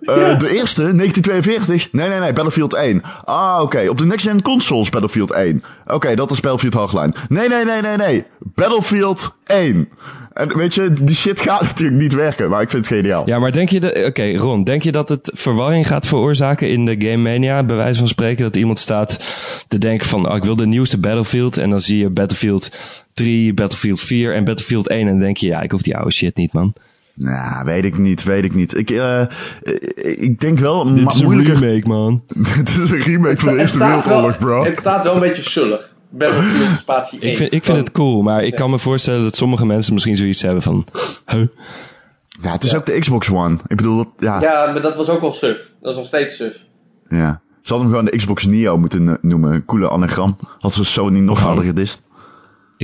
Eh, 0.00 0.14
De 0.38 0.48
eerste, 0.54 0.82
1942? 0.82 1.92
Nee, 1.92 2.08
nee, 2.08 2.18
nee, 2.18 2.32
Battlefield 2.32 2.74
1. 2.74 3.02
Ah, 3.24 3.58
oké. 3.62 3.86
Op 3.88 3.98
de 3.98 4.04
next-gen 4.04 4.42
consoles 4.42 4.90
Battlefield 4.90 5.30
1. 5.30 5.62
Oké, 5.86 6.14
dat 6.14 6.30
is 6.30 6.40
Battlefield 6.40 6.74
Hardline. 6.92 7.14
Nee, 7.28 7.48
nee, 7.48 7.64
nee, 7.64 7.80
nee, 7.82 7.96
nee. 7.96 8.24
Battlefield 8.38 9.32
1. 9.44 9.88
En 10.34 10.56
weet 10.56 10.74
je, 10.74 10.92
die 10.92 11.14
shit 11.16 11.40
gaat 11.40 11.62
natuurlijk 11.70 12.00
niet 12.00 12.14
werken, 12.14 12.50
maar 12.50 12.62
ik 12.62 12.70
vind 12.70 12.88
het 12.88 12.96
geniaal. 12.98 13.22
Ja, 13.26 13.38
maar 13.38 13.52
denk 13.52 13.68
je... 13.68 13.80
dat- 13.80 14.04
Oké, 14.06 14.36
Ron, 14.36 14.64
denk 14.64 14.82
je 14.82 14.92
dat 14.92 15.08
het 15.08 15.30
verwarring 15.34 15.86
gaat 15.86 16.06
veroorzaken 16.06 16.68
in 16.70 16.84
de 16.84 16.94
Game 16.98 17.16
Mania? 17.16 17.62
Bij 17.62 17.76
wijze 17.76 17.98
van 17.98 18.08
spreken 18.08 18.42
dat 18.42 18.56
iemand 18.56 18.78
staat 18.78 19.18
te 19.68 19.78
denken 19.78 20.08
van... 20.08 20.28
Oh, 20.30 20.36
ik 20.36 20.44
wil 20.44 20.56
de 20.56 20.66
nieuwste 20.66 20.98
Battlefield. 20.98 21.56
En 21.56 21.70
dan 21.70 21.80
zie 21.80 21.98
je 21.98 22.10
Battlefield 22.10 22.70
3, 23.14 23.54
Battlefield 23.54 24.00
4 24.00 24.34
en 24.34 24.44
Battlefield 24.44 24.88
1. 24.88 25.00
En 25.00 25.06
dan 25.06 25.18
denk 25.20 25.36
je, 25.36 25.46
ja, 25.46 25.60
ik 25.62 25.70
hoef 25.70 25.82
die 25.82 25.96
oude 25.96 26.12
shit 26.12 26.36
niet, 26.36 26.52
man. 26.52 26.72
Nou, 27.14 27.64
weet 27.64 27.84
ik 27.84 27.98
niet, 27.98 28.22
weet 28.22 28.44
ik 28.44 28.54
niet. 28.54 28.76
Ik, 28.76 28.90
eh, 28.90 29.22
ik 30.02 30.40
denk 30.40 30.58
wel, 30.58 30.84
Dit 30.94 31.04
maar 31.04 31.12
is 31.14 31.18
een 31.20 31.24
moeilijker... 31.24 31.54
remake, 31.58 31.88
man. 31.88 32.22
Het 32.58 32.68
is 32.68 32.90
een 32.90 33.00
remake 33.02 33.38
van 33.38 33.54
de 33.54 33.60
Eerste 33.60 33.78
Wereldoorlog, 33.78 34.38
bro. 34.38 34.64
Het 34.64 34.78
staat 34.78 35.04
wel 35.04 35.14
een 35.14 35.20
beetje 35.20 35.50
zullig. 35.50 35.91
Battlefield 36.12 36.78
spatie 36.78 37.20
1. 37.20 37.30
Ik 37.30 37.36
vind, 37.36 37.52
ik 37.52 37.64
vind 37.64 37.78
het 37.78 37.92
cool, 37.92 38.22
maar 38.22 38.42
ik 38.42 38.54
kan 38.54 38.70
me 38.70 38.78
voorstellen 38.78 39.22
dat 39.22 39.36
sommige 39.36 39.66
mensen 39.66 39.92
misschien 39.92 40.16
zoiets 40.16 40.42
hebben 40.42 40.62
van... 40.62 40.86
Huh? 41.26 41.46
Ja, 42.42 42.52
het 42.52 42.64
is 42.64 42.74
ook 42.74 42.86
de 42.86 42.98
Xbox 42.98 43.30
One. 43.30 43.58
Ik 43.66 43.76
bedoel, 43.76 43.96
dat, 43.96 44.08
ja, 44.18 44.40
ja. 44.40 44.64
Ja, 44.66 44.72
maar 44.72 44.82
dat 44.82 44.96
was 44.96 45.08
ook 45.08 45.20
wel 45.20 45.32
suf. 45.32 45.70
Dat 45.80 45.90
is 45.90 45.96
nog 45.96 46.06
steeds 46.06 46.36
suf. 46.36 46.64
Ze 47.62 47.72
hadden 47.72 47.90
hem 47.90 47.96
gewoon 47.98 48.04
de 48.04 48.16
Xbox 48.16 48.46
Neo 48.46 48.78
moeten 48.78 49.18
noemen. 49.20 49.52
Een 49.54 49.64
coole 49.64 49.88
anagram. 49.90 50.36
Had 50.58 50.72
ze 50.72 50.84
Sony 50.84 51.18
nog 51.18 51.40
harder 51.40 51.64
gedist. 51.64 52.02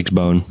X-Bone. 0.02 0.42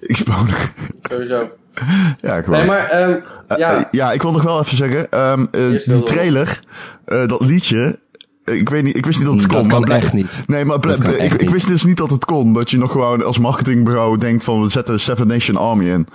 Xbox. 0.00 0.70
Sowieso. 1.10 1.50
ja, 2.20 2.42
gewoon. 2.42 2.58
Nee, 2.58 2.68
maar 2.68 2.88
ehm, 2.88 3.20
Eh, 3.48 3.56
ja. 3.58 3.76
eh, 3.76 3.84
ja, 3.90 4.12
ik 4.12 4.22
wil 4.22 4.32
nog 4.32 4.42
wel 4.42 4.60
even 4.60 4.76
zeggen. 4.76 5.10
ehm, 5.10 5.46
eh, 5.50 5.84
die 5.84 6.02
trailer, 6.02 6.60
eh, 7.04 7.26
dat 7.26 7.44
liedje. 7.44 7.98
Eh, 8.44 8.54
Ik 8.56 8.68
weet 8.68 8.82
niet, 8.82 8.96
ik 8.96 9.06
wist 9.06 9.18
niet 9.18 9.26
dat 9.28 9.40
het 9.40 9.50
Dat 9.50 9.60
kon. 9.60 9.68
kan 9.68 9.80
maar 9.80 9.90
echt 9.90 10.12
niet. 10.12 10.42
Nee, 10.46 10.64
maar 10.64 10.80
Dat 10.80 11.04
ik, 11.18 11.34
ik 11.34 11.50
wist 11.50 11.66
dus 11.66 11.84
niet 11.84 11.96
dat 11.96 12.10
het 12.10 12.24
kon. 12.24 12.52
Dat 12.52 12.70
je 12.70 12.78
nog 12.78 12.92
gewoon 12.92 13.24
als 13.24 13.38
marketingbureau 13.38 14.18
denkt 14.18 14.44
van 14.44 14.62
we 14.62 14.68
zetten 14.68 15.00
Seven 15.00 15.26
Nation 15.26 15.56
Army 15.56 15.88
in. 15.90 16.06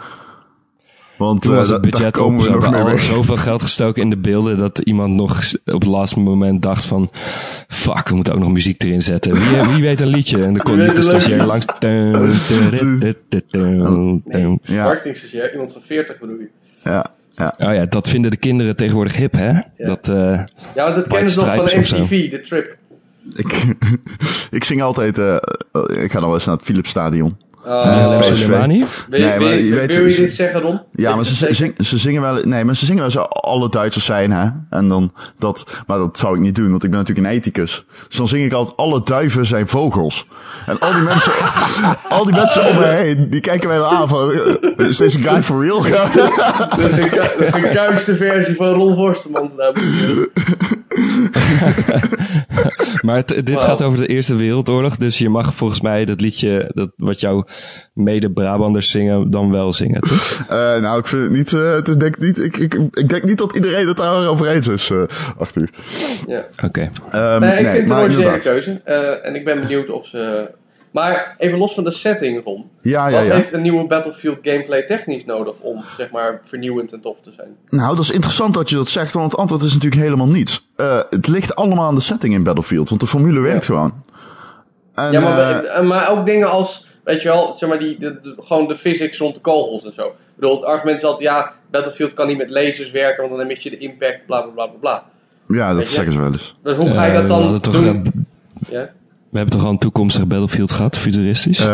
Want 1.17 1.41
Toen 1.41 1.51
eh, 1.51 1.57
was 1.57 1.69
het 1.69 1.81
budget 1.81 2.11
komen 2.11 2.43
we 2.43 2.49
nog 2.49 2.71
mee 2.71 2.81
al 2.81 2.87
weg. 2.87 2.99
zoveel 3.13 3.37
geld 3.37 3.61
gestoken 3.61 4.01
in 4.01 4.09
de 4.09 4.17
beelden 4.17 4.57
dat 4.57 4.79
iemand 4.79 5.13
nog 5.13 5.37
op 5.65 5.81
het 5.81 5.85
laatste 5.85 6.19
moment 6.19 6.61
dacht 6.61 6.85
van... 6.85 7.09
Fuck, 7.67 8.07
we 8.09 8.15
moeten 8.15 8.33
ook 8.33 8.39
nog 8.39 8.51
muziek 8.51 8.83
erin 8.83 9.01
zetten. 9.03 9.33
Wie, 9.33 9.61
wie 9.73 9.81
weet 9.81 10.01
een 10.01 10.07
liedje? 10.07 10.43
En 10.43 10.53
dan 10.53 10.77
niet 10.77 10.95
de 10.95 11.01
stagiair 11.01 11.45
langs. 11.45 11.65
Nee, 11.79 12.11
Ja. 14.63 14.83
marketingstagiair, 14.83 15.51
iemand 15.51 15.71
van 15.73 15.81
40 15.81 16.19
bedoel 16.19 16.37
je. 16.39 16.49
Ja, 16.83 17.05
ja. 17.37 17.71
ja, 17.71 17.85
dat 17.85 18.09
vinden 18.09 18.31
de 18.31 18.37
kinderen 18.37 18.75
tegenwoordig 18.75 19.15
hip, 19.15 19.33
hè? 19.33 19.51
Dat, 19.77 20.09
eh, 20.09 20.43
Ja, 20.75 20.91
dat 20.91 21.07
kennen 21.07 21.29
ze 21.29 21.39
nog 21.39 21.69
van. 21.69 21.99
MTV, 21.99 22.29
de 22.29 22.41
trip. 22.41 22.77
Ik, 23.35 23.75
ik 24.57 24.63
zing 24.63 24.81
altijd, 24.81 25.17
eh, 25.17 25.35
eh, 25.35 26.03
ik 26.03 26.11
ga 26.11 26.19
nog 26.19 26.25
wel 26.25 26.33
eens 26.33 26.45
naar 26.45 26.55
het 26.55 26.65
Philips 26.65 26.89
Stadion. 26.89 27.37
Uh, 27.67 28.05
Leo 28.09 28.19
PSV. 28.19 28.47
Nee, 29.09 29.21
maar 29.39 29.55
je- 29.55 29.73
weet- 29.75 29.95
wil 29.95 30.05
je 30.07 30.15
dit 30.15 30.33
zeggen, 30.33 30.61
Ron? 30.61 30.81
Ja, 30.95 31.15
maar 31.15 31.25
ze, 31.25 31.47
zing- 31.53 31.75
ze 31.79 31.97
zingen 31.97 32.21
wel, 32.21 32.41
nee, 32.43 32.63
maar 32.63 32.75
ze 32.75 32.85
zingen 32.85 33.01
wel 33.01 33.11
zo 33.11 33.21
alle 33.21 33.69
Duitsers 33.69 34.05
zijn, 34.05 34.31
hè. 34.31 34.45
En 34.69 34.87
dan, 34.87 35.13
dat, 35.37 35.83
maar 35.87 35.97
dat 35.97 36.17
zou 36.17 36.35
ik 36.35 36.41
niet 36.41 36.55
doen, 36.55 36.69
want 36.71 36.83
ik 36.83 36.89
ben 36.89 36.99
natuurlijk 36.99 37.27
een 37.27 37.33
ethicus. 37.33 37.85
Dus 38.07 38.17
dan 38.17 38.27
zing 38.27 38.45
ik 38.45 38.53
altijd, 38.53 38.77
alle 38.77 39.01
duiven 39.03 39.45
zijn 39.45 39.67
vogels. 39.67 40.27
En 40.65 40.79
al 40.79 40.93
die 40.93 41.01
mensen, 41.01 41.31
al 42.09 42.25
die 42.25 42.33
mensen 42.33 42.69
om 42.69 42.75
me 42.75 42.85
heen, 42.85 43.29
die 43.29 43.41
kijken 43.41 43.67
mij 43.67 43.77
dan 43.77 43.87
aan 43.89 44.07
van, 44.07 44.31
eh, 44.33 44.87
is 44.87 44.97
deze 44.97 45.19
guy 45.21 45.43
for 45.43 45.63
real? 45.65 45.81
De, 45.81 45.89
geku- 46.91 47.45
de 47.45 47.51
gekuiste 47.51 48.15
versie 48.15 48.55
van 48.55 48.67
Ron 48.73 48.95
Forstemans. 48.95 49.51
Maar 53.01 53.15
het- 53.15 53.45
dit 53.45 53.59
gaat 53.63 53.81
over 53.81 53.99
de 53.99 54.07
Eerste 54.07 54.35
Wereldoorlog. 54.35 54.97
Dus 54.97 55.17
je 55.17 55.29
mag 55.29 55.53
volgens 55.53 55.81
mij 55.81 56.05
dat 56.05 56.21
liedje, 56.21 56.71
dat, 56.73 56.91
wat 56.95 57.19
jouw 57.19 57.45
mede-Brabanders 57.93 58.91
zingen, 58.91 59.31
dan 59.31 59.51
wel 59.51 59.73
zingen, 59.73 60.01
toch? 60.01 60.45
Eh, 60.49 60.81
nou, 60.81 60.99
ik 60.99 61.07
vind 61.07 61.21
het 61.21 61.31
niet, 61.31 61.53
eh, 61.53 61.71
het 61.73 61.87
is 61.87 61.95
denk 61.97 62.17
niet, 62.19 62.39
ik, 62.39 62.57
ik, 62.57 62.73
ik 62.91 63.09
denk 63.09 63.23
niet 63.23 63.37
dat 63.37 63.53
iedereen 63.55 63.87
het 63.87 63.97
daarover 63.97 64.47
eens 64.47 64.67
is, 64.67 64.89
eh 64.89 65.03
Arthur. 65.37 65.69
Ja. 66.27 66.43
Oké. 66.63 66.89
Ehm, 67.11 67.39
Nee, 67.39 67.49
ik 67.59 67.65
vind 67.67 67.77
het 67.77 67.89
een 67.89 67.95
originele 67.95 68.07
inderdaad. 68.15 68.41
keuze. 68.41 68.81
eh, 68.83 69.25
en 69.25 69.35
ik 69.35 69.45
ben 69.45 69.59
benieuwd 69.59 69.89
of 69.89 70.07
ze... 70.07 70.49
Maar 71.01 71.35
even 71.37 71.57
los 71.57 71.73
van 71.73 71.83
de 71.83 71.91
setting, 71.91 72.43
Ron. 72.43 72.69
Ja, 72.81 73.07
ja, 73.07 73.17
Wat 73.17 73.25
ja. 73.27 73.33
heeft 73.33 73.53
een 73.53 73.61
nieuwe 73.61 73.87
Battlefield 73.87 74.39
gameplay 74.41 74.83
technisch 74.83 75.25
nodig 75.25 75.53
om, 75.59 75.83
zeg 75.97 76.11
maar, 76.11 76.41
vernieuwend 76.43 76.93
en 76.93 77.01
tof 77.01 77.21
te 77.21 77.31
zijn? 77.31 77.47
Nou, 77.69 77.95
dat 77.95 78.03
is 78.03 78.11
interessant 78.11 78.53
dat 78.53 78.69
je 78.69 78.75
dat 78.75 78.87
zegt, 78.89 79.13
want 79.13 79.31
het 79.31 79.39
antwoord 79.41 79.61
is 79.61 79.73
natuurlijk 79.73 80.01
helemaal 80.01 80.27
niets. 80.27 80.67
Eh, 80.75 80.99
het 81.09 81.27
ligt 81.27 81.55
allemaal 81.55 81.85
aan 81.85 81.95
de 81.95 82.01
setting 82.01 82.33
in 82.33 82.43
Battlefield, 82.43 82.89
want 82.89 83.01
de 83.01 83.07
formule 83.07 83.39
werkt 83.39 83.65
gewoon. 83.65 84.03
En, 84.95 85.11
ja, 85.11 85.19
maar, 85.21 85.39
eh, 85.63 85.77
eh, 85.77 85.83
maar 85.87 86.09
ook 86.11 86.25
dingen 86.25 86.49
als, 86.49 86.87
weet 87.03 87.21
je 87.21 87.27
wel, 87.27 87.55
zeg 87.57 87.69
maar, 87.69 87.79
die, 87.79 87.99
de, 87.99 88.19
de- 88.21 88.35
gewoon 88.39 88.67
de 88.67 88.75
physics 88.75 89.17
rond 89.17 89.35
de 89.35 89.41
kogels 89.41 89.85
en 89.85 89.93
zo. 89.93 90.05
Ik 90.07 90.13
bedoel, 90.35 90.55
het 90.55 90.65
argument 90.65 90.97
is 90.97 91.03
altijd, 91.05 91.23
ja, 91.29 91.53
Battlefield 91.71 92.13
kan 92.13 92.27
niet 92.27 92.37
met 92.37 92.49
lasers 92.49 92.91
werken, 92.91 93.23
want 93.23 93.37
dan 93.37 93.47
mis 93.47 93.63
je 93.63 93.69
de 93.69 93.77
impact, 93.77 94.25
bla 94.25 94.41
bla 94.41 94.51
bla 94.51 94.65
bla 94.67 94.77
bla. 94.79 95.03
ja, 95.57 95.73
dat 95.73 95.87
zeggen 95.87 96.13
ze 96.13 96.19
wel 96.19 96.31
eens. 96.31 96.53
Dus 96.63 96.75
hoe 96.75 96.91
ga 96.91 97.05
je 97.05 97.13
dat 97.13 97.27
dan 97.27 97.59
doen? 97.71 98.25
Ja? 98.69 98.89
We 99.29 99.37
hebben 99.37 99.55
toch 99.57 99.65
al 99.65 99.71
een 99.71 99.77
toekomstig 99.77 100.27
Battlefield 100.27 100.71
gehad, 100.71 100.97
futuristisch? 100.97 101.59
Eh, 101.59 101.65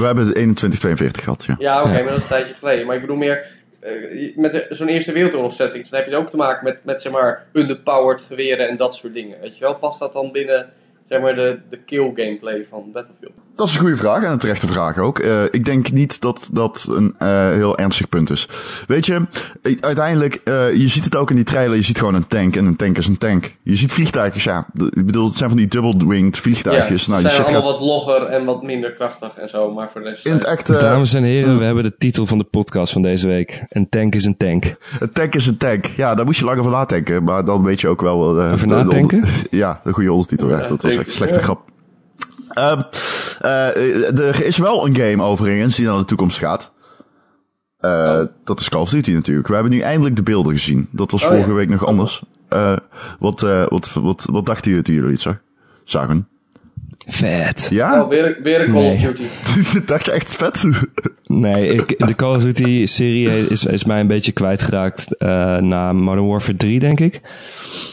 we 0.00 0.04
hebben 0.06 0.26
de 0.26 0.32
2142 0.32 1.22
gehad, 1.22 1.44
ja. 1.44 1.54
Ja, 1.58 1.80
oké, 1.80 1.88
Ja. 1.90 1.94
maar 1.94 2.04
dat 2.04 2.16
is 2.16 2.22
een 2.22 2.28
tijdje 2.28 2.54
geleden. 2.54 2.86
Maar 2.86 2.94
ik 2.94 3.00
bedoel 3.00 3.16
meer, 3.16 3.46
eh, 3.80 4.36
met 4.36 4.66
zo'n 4.70 4.88
Eerste 4.88 5.12
Wereldoorlog 5.12 5.52
setting, 5.52 5.88
dan 5.88 6.00
heb 6.00 6.08
je 6.08 6.16
ook 6.16 6.30
te 6.30 6.36
maken 6.36 6.64
met, 6.64 6.84
met 6.84 7.02
zeg 7.02 7.12
maar, 7.12 7.46
underpowered 7.52 8.22
geweren 8.22 8.68
en 8.68 8.76
dat 8.76 8.94
soort 8.94 9.14
dingen. 9.14 9.40
Weet 9.40 9.58
je 9.58 9.64
wel, 9.64 9.74
past 9.76 9.98
dat 9.98 10.12
dan 10.12 10.32
binnen, 10.32 10.66
zeg 11.08 11.20
maar, 11.20 11.34
de, 11.34 11.58
de 11.70 11.78
kill 11.78 12.12
gameplay 12.14 12.64
van 12.68 12.90
Battlefield? 12.92 13.32
Dat 13.62 13.70
is 13.70 13.76
een 13.76 13.86
goede 13.86 14.02
vraag 14.02 14.22
en 14.22 14.30
een 14.30 14.38
terechte 14.38 14.66
vraag 14.66 14.98
ook. 14.98 15.18
Uh, 15.18 15.42
ik 15.50 15.64
denk 15.64 15.92
niet 15.92 16.20
dat 16.20 16.48
dat 16.52 16.86
een 16.90 17.14
uh, 17.22 17.28
heel 17.48 17.78
ernstig 17.78 18.08
punt 18.08 18.30
is. 18.30 18.48
Weet 18.86 19.06
je, 19.06 19.26
uiteindelijk, 19.80 20.40
uh, 20.44 20.74
je 20.74 20.88
ziet 20.88 21.04
het 21.04 21.16
ook 21.16 21.30
in 21.30 21.36
die 21.36 21.44
trailer, 21.44 21.76
je 21.76 21.82
ziet 21.82 21.98
gewoon 21.98 22.14
een 22.14 22.26
tank 22.26 22.56
en 22.56 22.64
een 22.64 22.76
tank 22.76 22.98
is 22.98 23.06
een 23.06 23.18
tank. 23.18 23.56
Je 23.62 23.76
ziet 23.76 23.92
vliegtuigjes, 23.92 24.44
ja. 24.44 24.66
Ik 24.74 25.06
bedoel, 25.06 25.24
het 25.24 25.36
zijn 25.36 25.48
van 25.48 25.58
die 25.58 25.68
double-winged 25.68 26.36
vliegtuigjes. 26.36 27.04
Ja, 27.04 27.10
nou, 27.10 27.22
ze 27.22 27.28
je 27.28 27.34
zijn 27.34 27.46
allemaal 27.46 27.72
wat 27.72 27.80
logger 27.80 28.26
en 28.26 28.44
wat 28.44 28.62
minder 28.62 28.92
krachtig 28.92 29.36
en 29.36 29.48
zo, 29.48 29.72
maar 29.72 29.90
voor 29.92 30.00
de 30.00 30.08
rest... 30.08 30.26
in 30.26 30.32
het 30.32 30.44
echte... 30.44 30.72
Dames 30.72 31.14
en 31.14 31.22
heren, 31.22 31.58
we 31.58 31.64
hebben 31.64 31.84
de 31.84 31.96
titel 31.98 32.26
van 32.26 32.38
de 32.38 32.44
podcast 32.44 32.92
van 32.92 33.02
deze 33.02 33.26
week. 33.26 33.64
Een 33.68 33.88
tank 33.88 34.14
is 34.14 34.24
een 34.24 34.36
tank. 34.36 34.64
Een 35.00 35.12
tank 35.12 35.34
is 35.34 35.46
een 35.46 35.56
tank. 35.56 35.86
Ja, 35.86 36.14
daar 36.14 36.24
moest 36.24 36.38
je 36.38 36.44
langer 36.44 36.60
over 36.60 36.72
nadenken, 36.72 37.24
maar 37.24 37.44
dan 37.44 37.62
weet 37.62 37.80
je 37.80 37.88
ook 37.88 38.00
wel... 38.00 38.38
Uh, 38.38 38.52
over 38.52 38.66
nadenken? 38.66 39.24
ja, 39.50 39.80
de 39.84 39.92
goede 39.92 40.10
ondertitel. 40.10 40.48
Ja, 40.48 40.68
dat 40.68 40.82
was 40.82 40.96
echt 40.96 41.06
een 41.06 41.12
slechte 41.12 41.40
grap. 41.40 41.70
Uh, 42.58 42.80
uh, 43.42 44.18
er 44.18 44.44
is 44.44 44.56
wel 44.56 44.86
een 44.86 44.96
game 44.96 45.22
overigens 45.22 45.76
die 45.76 45.86
naar 45.86 45.98
de 45.98 46.04
toekomst 46.04 46.38
gaat. 46.38 46.70
Uh, 47.80 47.90
oh. 47.90 48.26
Dat 48.44 48.60
is 48.60 48.68
Call 48.68 48.80
of 48.80 48.90
Duty 48.90 49.12
natuurlijk. 49.12 49.48
We 49.48 49.54
hebben 49.54 49.72
nu 49.72 49.80
eindelijk 49.80 50.16
de 50.16 50.22
beelden 50.22 50.52
gezien. 50.52 50.88
Dat 50.90 51.10
was 51.10 51.22
oh, 51.22 51.28
vorige 51.28 51.48
ja. 51.48 51.54
week 51.54 51.68
nog 51.68 51.86
anders. 51.86 52.22
wat, 53.18 53.40
wat, 53.68 53.92
wat, 53.92 54.26
wat 54.30 54.46
dachten 54.46 54.70
jullie 54.70 54.84
toen 54.84 54.94
jullie 54.94 55.10
het 55.10 55.20
zag? 55.20 55.40
zagen? 55.84 56.28
Vet. 57.06 57.66
Ja? 57.70 58.02
Oh, 58.02 58.08
weer, 58.08 58.38
weer 58.42 58.60
een 58.60 58.72
Call 58.72 58.82
nee. 58.82 58.94
of 58.94 59.00
Duty. 59.00 59.84
Dacht 59.86 60.04
je 60.04 60.10
echt 60.10 60.36
vet? 60.36 60.64
nee, 61.26 61.66
ik, 61.66 62.06
de 62.06 62.14
Call 62.14 62.36
of 62.36 62.42
Duty 62.42 62.86
serie 62.86 63.48
is, 63.48 63.64
is 63.64 63.84
mij 63.84 64.00
een 64.00 64.06
beetje 64.06 64.32
kwijtgeraakt 64.32 65.06
uh, 65.18 65.56
na 65.56 65.92
Modern 65.92 66.26
Warfare 66.26 66.56
3, 66.56 66.78
denk 66.78 67.00
ik. 67.00 67.20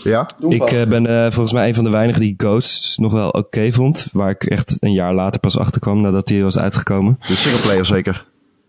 Ja? 0.03 0.29
Ik 0.49 0.71
uh, 0.71 0.83
ben 0.85 1.09
uh, 1.09 1.21
volgens 1.21 1.53
mij 1.53 1.67
een 1.67 1.75
van 1.75 1.83
de 1.83 1.89
weinigen 1.89 2.21
die 2.21 2.33
Ghosts 2.37 2.97
nog 2.97 3.11
wel 3.11 3.27
oké 3.27 3.37
okay 3.37 3.73
vond. 3.73 4.07
Waar 4.11 4.29
ik 4.29 4.43
echt 4.43 4.77
een 4.79 4.93
jaar 4.93 5.13
later 5.13 5.39
pas 5.39 5.57
achter 5.57 5.81
kwam 5.81 6.01
nadat 6.01 6.29
hij 6.29 6.43
was 6.43 6.57
uitgekomen. 6.57 7.19
De 7.27 7.35
singleplayer 7.35 7.85
zeker? 7.85 8.25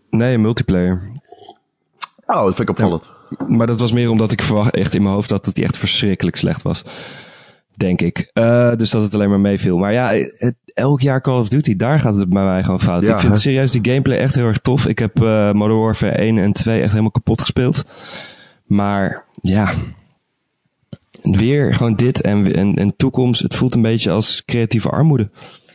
Nee, 0.09 0.37
multiplayer. 0.37 1.11
Oh, 2.25 2.43
dat 2.43 2.55
vind 2.55 2.59
ik 2.59 2.69
opvallend. 2.69 3.09
Ja, 3.39 3.45
maar 3.47 3.67
dat 3.67 3.79
was 3.79 3.91
meer 3.91 4.09
omdat 4.09 4.31
ik 4.31 4.41
verwacht 4.41 4.75
echt 4.75 4.93
in 4.93 5.01
mijn 5.01 5.13
hoofd 5.13 5.29
dat 5.29 5.49
hij 5.53 5.63
echt 5.63 5.77
verschrikkelijk 5.77 6.35
slecht 6.35 6.61
was. 6.61 6.83
Denk 7.81 8.01
ik. 8.01 8.31
Uh, 8.33 8.75
dus 8.75 8.89
dat 8.89 9.01
het 9.01 9.13
alleen 9.13 9.29
maar 9.29 9.39
meeviel. 9.39 9.77
Maar 9.77 9.93
ja, 9.93 10.11
het, 10.13 10.55
elk 10.73 11.01
jaar 11.01 11.21
Call 11.21 11.39
of 11.39 11.49
Duty, 11.49 11.75
daar 11.75 11.99
gaat 11.99 12.15
het 12.15 12.29
bij 12.29 12.43
mij 12.43 12.63
gewoon 12.63 12.79
fout. 12.79 13.05
Ja, 13.05 13.13
ik 13.13 13.19
vind 13.19 13.39
serieus 13.39 13.71
die 13.71 13.85
gameplay 13.91 14.17
echt 14.17 14.35
heel 14.35 14.47
erg 14.47 14.57
tof. 14.57 14.87
Ik 14.87 14.99
heb 14.99 15.19
uh, 15.19 15.51
Modern 15.51 15.79
Warfare 15.79 16.11
1 16.11 16.37
en 16.37 16.53
2 16.53 16.81
echt 16.81 16.89
helemaal 16.89 17.11
kapot 17.11 17.39
gespeeld. 17.41 17.83
Maar 18.65 19.25
ja, 19.41 19.71
weer 21.21 21.73
gewoon 21.73 21.95
dit 21.95 22.21
en, 22.21 22.55
en, 22.55 22.75
en 22.75 22.95
toekomst. 22.95 23.41
Het 23.41 23.55
voelt 23.55 23.75
een 23.75 23.81
beetje 23.81 24.11
als 24.11 24.45
creatieve 24.45 24.89
armoede. 24.89 25.29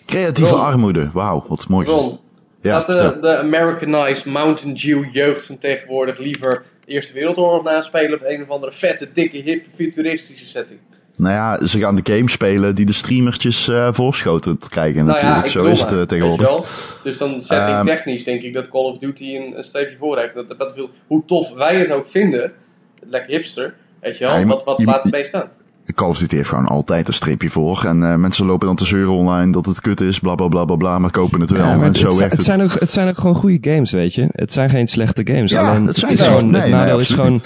Creatieve 0.06 0.50
Ron. 0.50 0.60
armoede, 0.60 1.08
wauw, 1.12 1.44
wat 1.48 1.68
mooi. 1.68 1.86
Ron, 1.86 2.18
ja, 2.60 2.76
gaat 2.76 2.86
de, 2.86 3.18
de 3.20 3.38
Americanized 3.38 4.24
Mountain 4.24 4.74
Dew 4.74 5.04
jeugd 5.12 5.46
van 5.46 5.58
tegenwoordig 5.58 6.18
liever 6.18 6.64
de 6.84 6.92
Eerste 6.92 7.12
Wereldoorlog 7.12 7.62
naspelen 7.62 8.20
of 8.20 8.24
een 8.24 8.42
of 8.42 8.48
andere 8.48 8.72
vette, 8.72 9.08
dikke, 9.12 9.36
hip, 9.36 9.66
futuristische 9.74 10.46
setting? 10.46 10.80
Nou 11.16 11.34
ja, 11.34 11.66
ze 11.66 11.78
gaan 11.78 11.96
de 11.96 12.12
game 12.12 12.30
spelen 12.30 12.74
die 12.74 12.86
de 12.86 12.92
streamertjes 12.92 13.68
uh, 13.68 13.88
voorschoten 13.92 14.58
krijgen 14.68 15.04
nou 15.04 15.12
natuurlijk. 15.12 15.44
Ja, 15.44 15.50
Zo 15.50 15.64
is 15.64 15.80
het 15.80 15.92
uh, 15.92 16.02
tegenwoordig. 16.02 17.00
Dus 17.02 17.18
dan 17.18 17.42
setting 17.42 17.78
um, 17.78 17.86
technisch 17.86 18.24
denk 18.24 18.42
ik 18.42 18.54
dat 18.54 18.68
Call 18.68 18.84
of 18.84 18.98
Duty 18.98 19.24
een, 19.24 19.58
een 19.58 19.64
streepje 19.64 19.96
voor 19.98 20.18
heeft. 20.18 20.34
Dat, 20.34 20.58
dat 20.58 20.72
veel, 20.74 20.90
hoe 21.06 21.22
tof 21.26 21.54
wij 21.54 21.78
het 21.78 21.90
ook 21.90 22.08
vinden, 22.08 22.52
lekker 23.08 23.30
hipster, 23.30 23.74
weet 24.00 24.18
je 24.18 24.24
wel, 24.24 24.38
ja, 24.38 24.46
wat, 24.46 24.64
wat 24.64 24.80
staat 24.80 25.04
erbij 25.04 25.24
staan? 25.24 25.48
Call 25.94 26.08
of 26.08 26.18
Duty 26.18 26.36
heeft 26.36 26.48
gewoon 26.48 26.66
altijd 26.66 27.08
een 27.08 27.14
streepje 27.14 27.50
voor. 27.50 27.84
En 27.84 28.02
uh, 28.02 28.14
mensen 28.14 28.46
lopen 28.46 28.66
dan 28.66 28.76
te 28.76 28.84
zeuren 28.84 29.12
online 29.12 29.52
dat 29.52 29.66
het 29.66 29.80
kut 29.80 30.00
is, 30.00 30.18
bla 30.18 30.34
bla 30.34 30.48
bla 30.48 30.64
bla 30.64 30.76
bla, 30.76 30.98
maar 30.98 31.10
kopen 31.10 31.40
het 31.40 31.50
wel. 31.50 31.66
Ja, 31.66 31.82
en 31.82 31.94
zo 31.94 32.08
het, 32.08 32.30
het. 32.32 32.42
Zijn 32.42 32.62
ook, 32.62 32.72
het 32.72 32.90
zijn 32.90 33.08
ook 33.08 33.18
gewoon 33.18 33.34
goede 33.34 33.70
games, 33.70 33.92
weet 33.92 34.14
je. 34.14 34.28
Het 34.30 34.52
zijn 34.52 34.70
geen 34.70 34.86
slechte 34.86 35.22
games. 35.24 35.50
Ja, 35.50 35.70
Alleen, 35.70 35.86
het, 35.86 35.96
zijn 35.96 36.10
het, 36.10 36.20
is 36.20 36.26
gewoon, 36.26 36.50
nee, 36.50 36.60
het 36.60 36.70
nadeel 36.70 36.92
nee, 36.92 37.02
is 37.02 37.10
gewoon... 37.10 37.40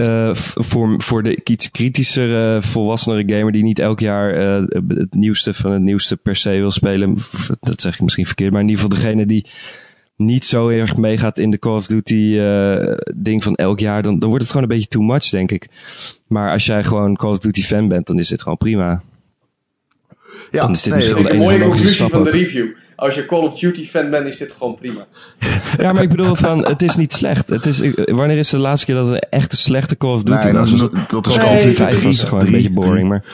Uh, 0.00 0.34
voor, 0.34 0.94
voor 1.02 1.22
de 1.22 1.40
iets 1.44 1.70
kritischere, 1.70 2.56
uh, 2.56 2.62
volwassenere 2.62 3.34
gamer 3.34 3.52
die 3.52 3.62
niet 3.62 3.78
elk 3.78 4.00
jaar 4.00 4.60
uh, 4.60 4.68
het 4.88 5.14
nieuwste 5.14 5.54
van 5.54 5.72
het 5.72 5.82
nieuwste 5.82 6.16
per 6.16 6.36
se 6.36 6.50
wil 6.50 6.70
spelen. 6.70 7.16
Dat 7.60 7.80
zeg 7.80 7.94
ik 7.94 8.00
misschien 8.00 8.26
verkeerd, 8.26 8.52
maar 8.52 8.60
in 8.60 8.68
ieder 8.68 8.84
geval 8.84 8.98
degene 8.98 9.26
die 9.26 9.46
niet 10.16 10.44
zo 10.44 10.68
erg 10.68 10.96
meegaat 10.96 11.38
in 11.38 11.50
de 11.50 11.58
Call 11.58 11.76
of 11.76 11.86
Duty 11.86 12.38
ding 13.14 13.42
van 13.42 13.54
elk 13.54 13.80
jaar, 13.80 14.02
dan, 14.02 14.18
dan 14.18 14.28
wordt 14.28 14.44
het 14.44 14.52
gewoon 14.52 14.70
een 14.70 14.76
beetje 14.76 14.90
too 14.90 15.02
much, 15.02 15.28
denk 15.28 15.50
ik. 15.50 15.68
Maar 16.26 16.52
als 16.52 16.66
jij 16.66 16.84
gewoon 16.84 17.16
Call 17.16 17.30
of 17.30 17.38
Duty 17.38 17.62
fan 17.62 17.88
bent, 17.88 18.06
dan 18.06 18.18
is 18.18 18.28
dit 18.28 18.42
gewoon 18.42 18.58
prima. 18.58 19.02
Ja, 20.50 20.60
dan 20.60 20.70
is 20.70 20.82
dit 20.82 20.94
nee, 20.94 21.02
misschien 21.02 21.22
wel 21.22 21.32
de 21.32 21.38
enige 21.38 21.58
logische 21.58 21.92
stap 21.92 22.10
van 22.10 22.24
de 22.24 22.30
review. 22.30 22.66
Als 23.00 23.14
je 23.14 23.26
Call 23.26 23.38
of 23.46 23.58
Duty 23.58 23.86
fan 23.88 24.10
bent, 24.10 24.26
is 24.26 24.36
dit 24.36 24.52
gewoon 24.58 24.74
prima. 24.74 25.06
Ja, 25.78 25.92
maar 25.92 26.02
ik 26.02 26.08
bedoel 26.10 26.34
van, 26.34 26.66
het 26.66 26.82
is 26.82 26.96
niet 26.96 27.12
slecht. 27.12 27.48
Het 27.48 27.66
is, 27.66 27.82
wanneer 28.06 28.38
is 28.38 28.48
de 28.50 28.58
laatste 28.58 28.86
keer 28.86 28.94
dat 28.94 29.08
een 29.08 29.18
echte 29.18 29.56
slechte 29.56 29.96
Call 29.96 30.14
of 30.14 30.22
Duty 30.22 30.44
Nee, 30.46 30.52
was? 30.52 30.70
dat, 30.78 30.92
is- 30.92 31.00
dat 31.08 31.26
is 31.26 31.36
Nee, 31.36 31.44
Call 31.46 31.56
of 31.56 31.62
Duty 31.62 31.76
5 31.76 31.90
3, 31.94 32.04
was 32.06 32.24
gewoon 32.24 32.46
een 32.46 32.52
beetje 32.52 32.70
boring, 32.70 33.08
maar... 33.08 33.24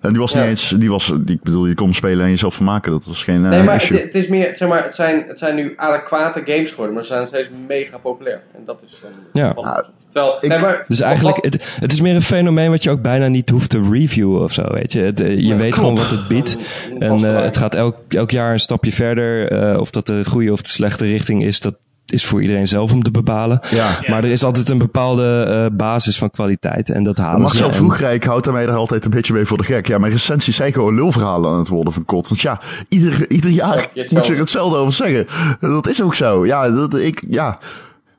En 0.00 0.10
die 0.12 0.20
was 0.20 0.34
niet 0.34 0.42
Ja. 0.42 0.48
eens, 0.48 0.68
die 0.78 0.90
was, 0.90 1.12
die, 1.20 1.34
ik 1.36 1.42
bedoel, 1.42 1.66
je 1.66 1.74
kon 1.74 1.94
spelen 1.94 2.24
en 2.24 2.30
jezelf 2.30 2.54
vermaken. 2.54 2.92
Dat 2.92 3.04
was 3.04 3.24
geen 3.24 3.42
uh, 3.42 3.48
Nee, 3.48 3.62
maar 3.62 3.74
het, 3.74 3.82
issue. 3.82 3.98
het 4.00 4.14
is 4.14 4.28
meer, 4.28 4.56
zeg 4.56 4.68
maar, 4.68 4.84
het 4.84 4.94
zijn, 4.94 5.24
het 5.28 5.38
zijn 5.38 5.54
nu 5.54 5.72
adequate 5.76 6.42
games 6.44 6.70
geworden, 6.70 6.94
maar 6.94 7.04
ze 7.04 7.12
zijn 7.12 7.26
steeds 7.26 7.48
mega 7.66 7.98
populair. 7.98 8.42
En 8.54 8.62
dat 8.66 8.82
is 8.86 8.98
dan 9.02 9.10
Ja. 9.32 9.84
Terwijl, 10.16 10.36
ik- 10.40 10.48
nee, 10.48 10.58
maar, 10.58 10.84
Dus 10.88 11.00
eigenlijk, 11.00 11.38
het, 11.44 11.76
het 11.80 11.92
is 11.92 12.00
meer 12.00 12.14
een 12.14 12.22
fenomeen 12.22 12.70
wat 12.70 12.82
je 12.82 12.90
ook 12.90 13.02
bijna 13.02 13.26
niet 13.26 13.50
hoeft 13.50 13.70
te 13.70 13.88
reviewen 13.90 14.42
of 14.42 14.52
zo, 14.52 14.62
weet 14.70 14.92
je. 14.92 15.00
Het, 15.00 15.20
eh, 15.20 15.30
je 15.34 15.46
Ja, 15.46 15.56
weet 15.56 15.60
klopt. 15.60 15.76
gewoon 15.76 15.96
wat 15.96 16.10
het 16.10 16.28
biedt. 16.28 16.56
Een 16.98 17.02
En 17.22 17.36
eh, 17.36 17.42
het 17.42 17.56
gaat 17.56 17.74
elk, 17.74 17.96
elk 18.08 18.30
jaar 18.30 18.52
een 18.52 18.60
stapje 18.60 18.92
verder. 18.92 19.50
Eh, 19.50 19.80
of 19.80 19.90
dat 19.90 20.06
de 20.06 20.24
goede 20.24 20.52
of 20.52 20.62
de 20.62 20.68
slechte 20.68 21.04
richting 21.06 21.44
is, 21.44 21.60
dat 21.60 21.74
is 22.06 22.24
voor 22.26 22.42
iedereen 22.42 22.68
zelf 22.68 22.92
om 22.92 23.02
te 23.02 23.10
bepalen. 23.10 23.60
Ja. 23.70 23.88
Maar 24.06 24.24
er 24.24 24.30
is 24.30 24.44
altijd 24.44 24.68
een 24.68 24.78
bepaalde 24.78 25.42
eh, 25.70 25.76
basis 25.76 26.18
van 26.18 26.30
kwaliteit. 26.30 26.90
En 26.90 27.02
dat 27.02 27.16
halen 27.16 27.40
Marcel 27.40 27.72
Vroegrijk 27.72 28.24
houdt 28.24 28.44
daarmee 28.44 28.66
er 28.66 28.72
altijd 28.74 29.04
een 29.04 29.10
beetje 29.10 29.32
mee 29.32 29.44
voor 29.46 29.56
de 29.58 29.64
gek. 29.64 29.86
Ja, 29.86 29.98
mijn 29.98 30.12
recensies 30.12 30.56
zijn 30.56 30.72
gewoon 30.72 30.94
lulverhalen 30.94 31.52
aan 31.52 31.58
het 31.58 31.68
worden 31.68 31.92
van 31.92 32.04
kot. 32.04 32.28
Want 32.28 32.40
ja, 32.40 32.60
ieder, 32.88 33.30
ieder 33.30 33.50
jaar 33.50 33.88
moet 34.10 34.26
je 34.26 34.32
er 34.32 34.38
hetzelfde 34.38 34.76
over 34.78 34.92
zeggen. 34.92 35.26
Dat 35.60 35.88
is 35.88 36.02
ook 36.02 36.14
zo. 36.14 36.46
Ja, 36.46 36.70
dat, 36.70 36.94
ik, 36.96 37.22
ja. 37.30 37.58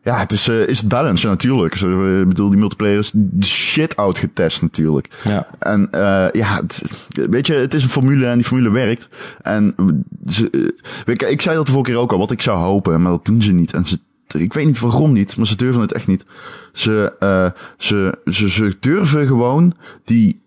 Ja, 0.08 0.18
het 0.20 0.32
is, 0.32 0.48
eh, 0.48 0.68
is 0.68 0.88
balance 0.88 1.24
ja, 1.24 1.30
natuurlijk. 1.34 1.76
Zo, 1.76 2.06
eh, 2.06 2.20
Ik 2.20 2.28
bedoel, 2.28 2.50
die 2.50 2.60
multiplayer 2.60 2.98
is 2.98 3.14
shit 3.42 3.98
uitgetest 3.98 4.62
natuurlijk. 4.62 5.08
Ja. 5.24 5.48
En 5.60 5.88
eh 5.92 6.26
ja, 6.32 6.56
het- 6.56 6.82
weet 7.30 7.48
je, 7.48 7.54
het 7.54 7.74
is 7.74 7.84
een 7.84 7.90
formule 7.90 8.26
en 8.28 8.36
die 8.36 8.46
formule 8.46 8.72
werkt. 8.72 9.08
En 9.42 9.76
ze, 10.28 10.74
je, 11.06 11.28
ik 11.30 11.42
zei 11.42 11.56
dat 11.56 11.66
de 11.66 11.72
vorige 11.72 11.92
keer 11.92 12.00
ook 12.02 12.12
al, 12.12 12.18
wat 12.18 12.32
ik 12.32 12.42
zou 12.42 12.58
hopen, 12.60 13.02
maar 13.02 13.12
dat 13.12 13.26
doen 13.26 13.42
ze 13.42 13.52
niet. 13.52 13.74
En 13.74 13.86
ze, 13.86 14.00
ik 14.28 14.54
weet 14.54 14.66
niet 14.66 14.80
waarom 14.80 15.14
niet, 15.14 15.38
maar 15.38 15.48
ze 15.48 15.56
durven 15.56 15.82
het 15.82 15.94
echt 15.94 16.08
niet. 16.08 16.26
Ze, 16.74 17.14
ze, 17.78 18.18
ze, 18.26 18.50
ze 18.50 18.76
durven 18.80 19.28
gewoon 19.28 19.74
die 20.06 20.42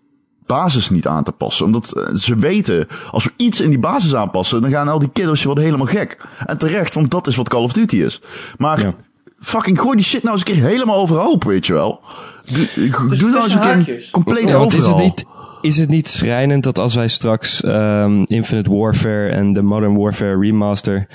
basis 0.45 0.89
niet 0.89 1.07
aan 1.07 1.23
te 1.23 1.31
passen. 1.31 1.65
Omdat 1.65 1.93
ze 2.15 2.35
weten, 2.35 2.87
als 3.11 3.23
we 3.23 3.31
iets 3.35 3.61
in 3.61 3.69
die 3.69 3.79
basis 3.79 4.15
aanpassen, 4.15 4.61
dan 4.61 4.71
gaan 4.71 4.87
al 4.87 4.99
die 4.99 5.09
kiddo's 5.13 5.43
worden 5.43 5.63
helemaal 5.63 5.85
gek. 5.85 6.25
En 6.45 6.57
terecht, 6.57 6.93
want 6.93 7.11
dat 7.11 7.27
is 7.27 7.35
wat 7.35 7.49
Call 7.49 7.63
of 7.63 7.73
Duty 7.73 7.95
is. 7.97 8.21
Maar 8.57 8.79
Ja. 8.81 8.93
Fucking 9.41 9.79
gooi 9.79 9.95
die 9.95 10.05
shit 10.05 10.23
nou 10.23 10.37
eens 10.37 10.47
een 10.47 10.53
keer 10.53 10.63
helemaal 10.63 10.97
overhoop, 10.97 11.43
weet 11.43 11.65
je 11.65 11.73
wel. 11.73 12.01
Doe, 12.43 13.17
doe 13.17 13.29
nou 13.29 13.43
eens 13.43 13.53
een 13.53 13.83
keer 13.83 14.07
compleet 14.11 14.49
Ja, 14.49 14.57
want 14.57 14.73
is 14.73 14.79
overal. 14.79 14.97
het 14.97 15.05
niet, 15.05 15.25
is 15.61 15.77
het 15.77 15.89
niet 15.89 16.09
schrijnend 16.09 16.63
dat 16.63 16.79
als 16.79 16.95
wij 16.95 17.07
straks 17.07 17.63
ehm, 17.63 18.23
Infinite 18.25 18.71
Warfare 18.75 19.29
en 19.29 19.53
de 19.53 19.61
Modern 19.61 19.97
Warfare 19.97 20.39
Remaster 20.39 21.07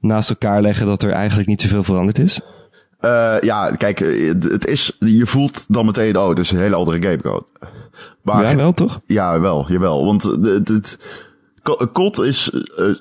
naast 0.00 0.30
elkaar 0.30 0.62
leggen, 0.62 0.86
dat 0.86 1.02
er 1.02 1.10
eigenlijk 1.10 1.48
niet 1.48 1.60
zoveel 1.60 1.82
veranderd 1.82 2.18
is? 2.18 2.40
Eh, 3.00 3.36
ja, 3.40 3.70
kijk, 3.70 4.00
eh, 4.00 4.28
het 4.28 4.66
is, 4.66 4.96
je 4.98 5.26
voelt 5.26 5.64
dan 5.68 5.86
meteen, 5.86 6.18
oh, 6.18 6.28
het 6.28 6.38
is 6.38 6.50
een 6.50 6.58
hele 6.58 6.74
andere 6.74 7.02
gamecode. 7.02 7.46
Maar, 8.22 8.50
ja, 8.50 8.56
wel 8.56 8.72
toch? 8.72 9.00
Ja, 9.06 9.40
wel, 9.40 9.64
jawel. 9.68 10.04
Want 10.04 10.22
het, 10.22 10.68
het, 10.68 10.98
COD 11.92 12.18
is, 12.18 12.50
eh, 12.50 12.88
eh, 12.88 12.94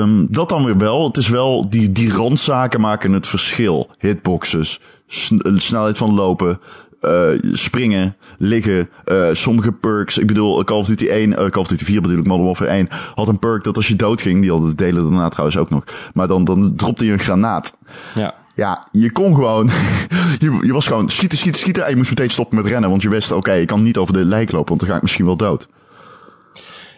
ehm, 0.00 0.26
dat 0.30 0.48
dan 0.48 0.64
weer 0.64 0.78
wel. 0.78 1.06
Het 1.06 1.16
is 1.16 1.28
wel, 1.28 1.70
die, 1.70 1.92
die 1.92 2.12
randzaken 2.12 2.80
maken 2.80 3.12
het 3.12 3.26
verschil. 3.26 3.90
Hitboxes, 3.98 4.80
sn- 5.06 5.38
eh, 5.38 5.52
snelheid 5.56 5.96
van 5.96 6.14
lopen, 6.14 6.60
eh, 7.00 7.28
springen, 7.52 8.16
liggen, 8.38 8.88
eh, 9.04 9.28
sommige 9.32 9.72
perks. 9.72 10.18
Ik 10.18 10.26
bedoel, 10.26 10.64
Call 10.64 10.78
of 10.78 10.86
Duty 10.86 11.06
1, 11.08 11.36
eh, 11.36 11.46
Call 11.46 11.62
of 11.62 11.68
Duty 11.68 11.84
4 11.84 12.00
bedoel 12.00 12.18
ik, 12.18 12.26
Modern 12.26 12.46
Warfare 12.46 12.70
1, 12.70 12.88
had 13.14 13.28
een 13.28 13.38
perk 13.38 13.64
dat 13.64 13.76
als 13.76 13.88
je 13.88 13.96
doodging, 13.96 14.40
die 14.40 14.50
hadden 14.50 14.68
het 14.68 14.78
delen 14.78 15.02
daarna 15.02 15.28
trouwens 15.28 15.58
ook 15.58 15.70
nog. 15.70 15.84
Maar 16.14 16.28
dan, 16.28 16.44
dan 16.44 16.72
dropte 16.76 17.04
je 17.04 17.12
een 17.12 17.18
granaat. 17.18 17.76
Ja. 18.14 18.34
Ja, 18.54 18.86
je 18.92 19.12
kon 19.12 19.34
gewoon. 19.34 19.66
je, 20.38 20.58
je 20.62 20.72
was 20.72 20.86
gewoon 20.86 21.10
schieten, 21.10 21.38
schieten, 21.38 21.60
schieten. 21.60 21.84
En 21.84 21.90
je 21.90 21.96
moest 21.96 22.10
meteen 22.10 22.30
stoppen 22.30 22.56
met 22.56 22.66
rennen. 22.66 22.90
Want 22.90 23.02
je 23.02 23.08
wist, 23.08 23.32
oké, 23.32 23.52
ik 23.52 23.66
kan 23.66 23.82
niet 23.82 23.96
over 23.96 24.12
de 24.12 24.24
lijk 24.24 24.52
lopen. 24.52 24.68
Want 24.68 24.80
dan 24.80 24.88
ga 24.88 24.96
ik 24.96 25.02
misschien 25.02 25.24
wel 25.24 25.36
dood. 25.36 25.68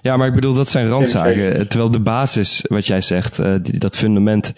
Ja, 0.05 0.17
maar 0.17 0.27
ik 0.27 0.35
bedoel, 0.35 0.55
dat 0.55 0.69
zijn 0.69 0.89
randzaken. 0.89 1.53
Geen 1.53 1.69
Terwijl 1.69 1.91
de 1.91 2.01
basis, 2.01 2.65
wat 2.69 2.87
jij 2.87 3.01
zegt, 3.01 3.39
eh, 3.39 3.55
die, 3.63 3.79
dat 3.79 3.97
fundament, 3.97 4.53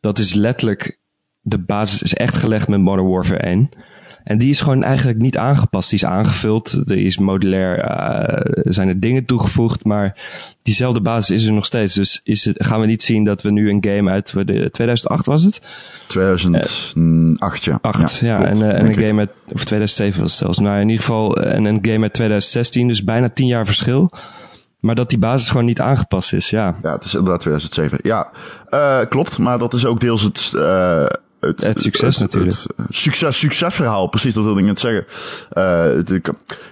dat 0.00 0.18
is 0.18 0.34
letterlijk, 0.34 1.00
de 1.40 1.58
basis 1.58 2.02
is 2.02 2.14
echt 2.14 2.36
gelegd 2.36 2.68
met 2.68 2.80
Modern 2.80 3.08
Warfare 3.08 3.40
1. 3.40 3.68
En 4.24 4.38
die 4.38 4.50
is 4.50 4.60
gewoon 4.60 4.82
eigenlijk 4.82 5.18
niet 5.18 5.36
aangepast. 5.36 5.90
Die 5.90 5.98
is 5.98 6.04
aangevuld, 6.04 6.82
er 6.86 6.96
is 6.96 7.18
modulair, 7.18 7.78
uh, 7.78 8.72
zijn 8.72 8.88
er 8.88 9.00
dingen 9.00 9.24
toegevoegd, 9.24 9.84
maar 9.84 10.16
diezelfde 10.62 11.00
basis 11.00 11.36
is 11.36 11.44
er 11.44 11.52
nog 11.52 11.66
steeds. 11.66 11.94
Dus 11.94 12.20
is 12.24 12.44
het, 12.44 12.66
gaan 12.66 12.80
we 12.80 12.86
niet 12.86 13.02
zien 13.02 13.24
dat 13.24 13.42
we 13.42 13.50
nu 13.50 13.70
een 13.70 13.84
game 13.88 14.10
uit 14.10 14.32
de, 14.46 14.70
2008 14.70 15.26
was 15.26 15.42
het? 15.42 15.60
2008, 16.06 17.64
ja. 17.64 17.78
8, 17.80 18.18
ja. 18.18 18.44
en, 18.44 18.76
en 18.76 18.86
een 18.86 18.94
game 18.94 19.18
uit, 19.18 19.30
of 19.52 19.64
2007 19.64 20.20
was 20.20 20.30
het 20.30 20.38
zelfs. 20.38 20.58
Nou, 20.58 20.80
in 20.80 20.88
ieder 20.88 21.04
geval, 21.04 21.36
en 21.36 21.64
een 21.64 21.78
game 21.82 22.02
uit 22.02 22.12
2016, 22.12 22.88
dus 22.88 23.04
bijna 23.04 23.28
10 23.28 23.46
jaar 23.46 23.66
verschil. 23.66 24.10
Maar 24.80 24.94
dat 24.94 25.08
die 25.10 25.18
basis 25.18 25.48
gewoon 25.48 25.64
niet 25.64 25.80
aangepast 25.80 26.32
is, 26.32 26.50
ja. 26.50 26.74
Ja, 26.82 26.92
het 26.92 27.04
is 27.04 27.14
inderdaad 27.14 27.40
2007. 27.40 27.98
Ja, 28.02 28.30
uh, 28.70 29.00
klopt. 29.08 29.38
Maar 29.38 29.58
dat 29.58 29.74
is 29.74 29.86
ook 29.86 30.00
deels 30.00 30.22
het... 30.22 30.52
Uh, 30.54 31.06
het, 31.40 31.60
het, 31.60 31.80
succes 31.80 32.18
natuurlijk. 32.18 32.56
Het, 32.76 32.86
succes, 32.88 33.38
succesverhaal, 33.38 34.06
precies, 34.06 34.34
dat 34.34 34.44
wilde 34.44 34.60
ik 34.60 34.66
net 34.66 34.80
zeggen. 34.80 35.06
Uh, 35.52 36.22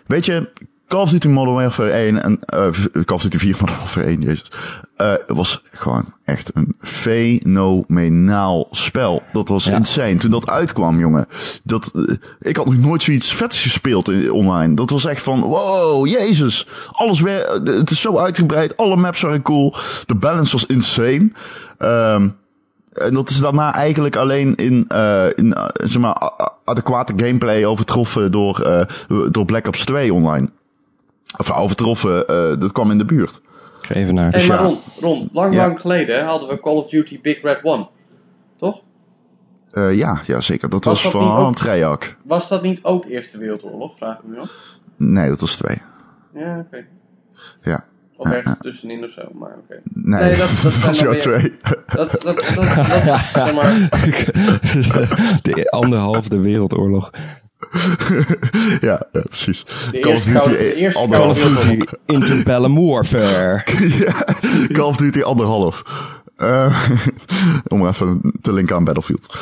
weet 0.07 0.27
je, 0.27 0.51
Call 0.89 1.01
of 1.01 1.11
Duty 1.11 1.29
Modern 1.29 1.57
Warfare 1.57 1.91
1 1.91 2.23
en 2.23 2.41
uh, 2.55 3.05
Call 3.05 3.17
of 3.17 3.23
Duty 3.23 3.39
4 3.39 3.57
Modern 3.61 3.79
Warfare 3.79 4.07
1, 4.07 4.21
jezus, 4.21 4.51
uh, 4.99 5.15
was 5.27 5.63
gewoon 5.73 6.05
echt 6.25 6.51
een 6.55 6.77
fenomenaal 6.81 8.69
spel. 8.71 9.23
Dat 9.33 9.49
was 9.49 9.65
ja. 9.65 9.77
insane. 9.77 10.17
Toen 10.17 10.31
dat 10.31 10.51
uitkwam, 10.51 10.99
jongen, 10.99 11.27
dat, 11.63 11.93
uh, 11.95 12.15
ik 12.41 12.57
had 12.57 12.67
nog 12.67 12.77
nooit 12.77 13.03
zoiets 13.03 13.35
vets 13.35 13.63
gespeeld 13.63 14.09
in, 14.09 14.33
online. 14.33 14.75
Dat 14.75 14.91
was 14.91 15.05
echt 15.05 15.23
van, 15.23 15.41
wow, 15.41 16.07
jezus, 16.07 16.67
alles 16.93 17.21
weer, 17.21 17.61
het 17.65 17.91
is 17.91 18.01
zo 18.01 18.19
uitgebreid, 18.19 18.77
alle 18.77 18.97
maps 18.97 19.21
waren 19.21 19.43
cool, 19.43 19.75
de 20.07 20.15
balance 20.15 20.53
was 20.53 20.67
insane. 20.67 21.31
Um, 21.79 22.37
en 22.93 23.15
dat 23.15 23.31
is 23.31 23.41
daarna 23.41 23.75
eigenlijk 23.75 24.17
alleen 24.17 24.55
in, 24.55 24.85
uh, 24.93 25.27
in 25.35 25.47
uh, 25.47 25.65
zeg 25.75 26.03
maar, 26.03 26.31
adequate 26.65 27.13
gameplay 27.17 27.65
overtroffen 27.65 28.33
door, 28.33 28.87
door 29.31 29.45
Black 29.45 29.67
Ops 29.67 29.85
2 29.85 30.15
online. 30.15 30.51
Of 31.37 31.53
overtroffen, 31.53 32.25
uh, 32.31 32.61
dat 32.61 32.73
kwam 32.73 32.91
in 32.91 32.99
de 32.99 33.05
buurt. 33.05 33.41
Even 33.89 34.15
naar. 34.15 34.33
Hey, 34.33 34.47
maar 34.47 34.59
Ron, 34.59 34.79
Ron 35.01 35.29
lang, 35.33 35.55
ja. 35.55 35.67
lang 35.67 35.81
geleden 35.81 36.25
hadden 36.25 36.49
we 36.49 36.61
Call 36.61 36.75
of 36.75 36.89
Duty 36.89 37.21
Big 37.21 37.43
Red 37.43 37.59
One. 37.63 37.89
Toch? 38.57 38.81
Uh, 39.73 39.97
ja, 39.97 40.21
ja, 40.27 40.41
zeker. 40.41 40.71
Dat 40.71 40.85
was, 40.85 41.03
was 41.03 41.13
dat 41.13 41.23
van 41.23 41.55
Treyarch. 41.55 42.17
Was 42.23 42.49
dat 42.49 42.63
niet 42.63 42.79
ook 42.83 43.05
Eerste 43.05 43.39
Wereldoorlog, 43.39 43.97
vraag 43.97 44.19
ik 44.19 44.25
me 44.25 44.39
af? 44.39 44.79
Nee, 44.97 45.29
dat 45.29 45.41
was 45.41 45.57
twee. 45.57 45.83
Ja, 46.35 46.59
oké. 46.59 46.67
Okay. 46.67 46.87
Ja. 47.63 47.85
Of 48.17 48.27
ergens 48.27 48.57
ja. 48.57 48.63
tussenin 48.63 49.05
of 49.05 49.11
zo, 49.11 49.23
maar 49.33 49.51
oké. 49.51 49.59
Okay. 49.59 49.81
Nee, 49.85 50.23
nee, 50.23 50.37
dat, 50.37 50.61
dat, 50.63 50.79
was 50.79 50.99
jouw 50.99 51.15
twee. 51.15 51.59
Dat, 51.87 52.11
dat, 52.11 52.23
dat, 52.23 52.53
dat, 52.55 53.05
dat 53.05 53.21
zeg 53.21 53.55
maar... 53.55 53.89
De 55.43 55.67
anderhalfde 55.71 56.41
wereldoorlog. 56.41 57.11
ja, 58.89 59.07
ja, 59.13 59.23
precies. 59.23 59.65
De 59.91 59.99
Call 60.01 60.15
of 60.15 60.23
Duty. 60.23 60.89
Call 60.89 61.29
of 61.29 61.43
Duty 61.43 61.85
Interbellum 62.07 62.75
Warfare. 62.87 63.61
ja, 63.99 64.25
Call 64.73 64.87
of 64.87 64.97
Duty 64.97 65.23
anderhalf. 65.23 65.83
Uh, 66.39 66.83
om 67.69 67.87
even 67.87 68.33
te 68.41 68.53
linken 68.53 68.77
aan 68.77 68.85
Battlefield. 68.85 69.39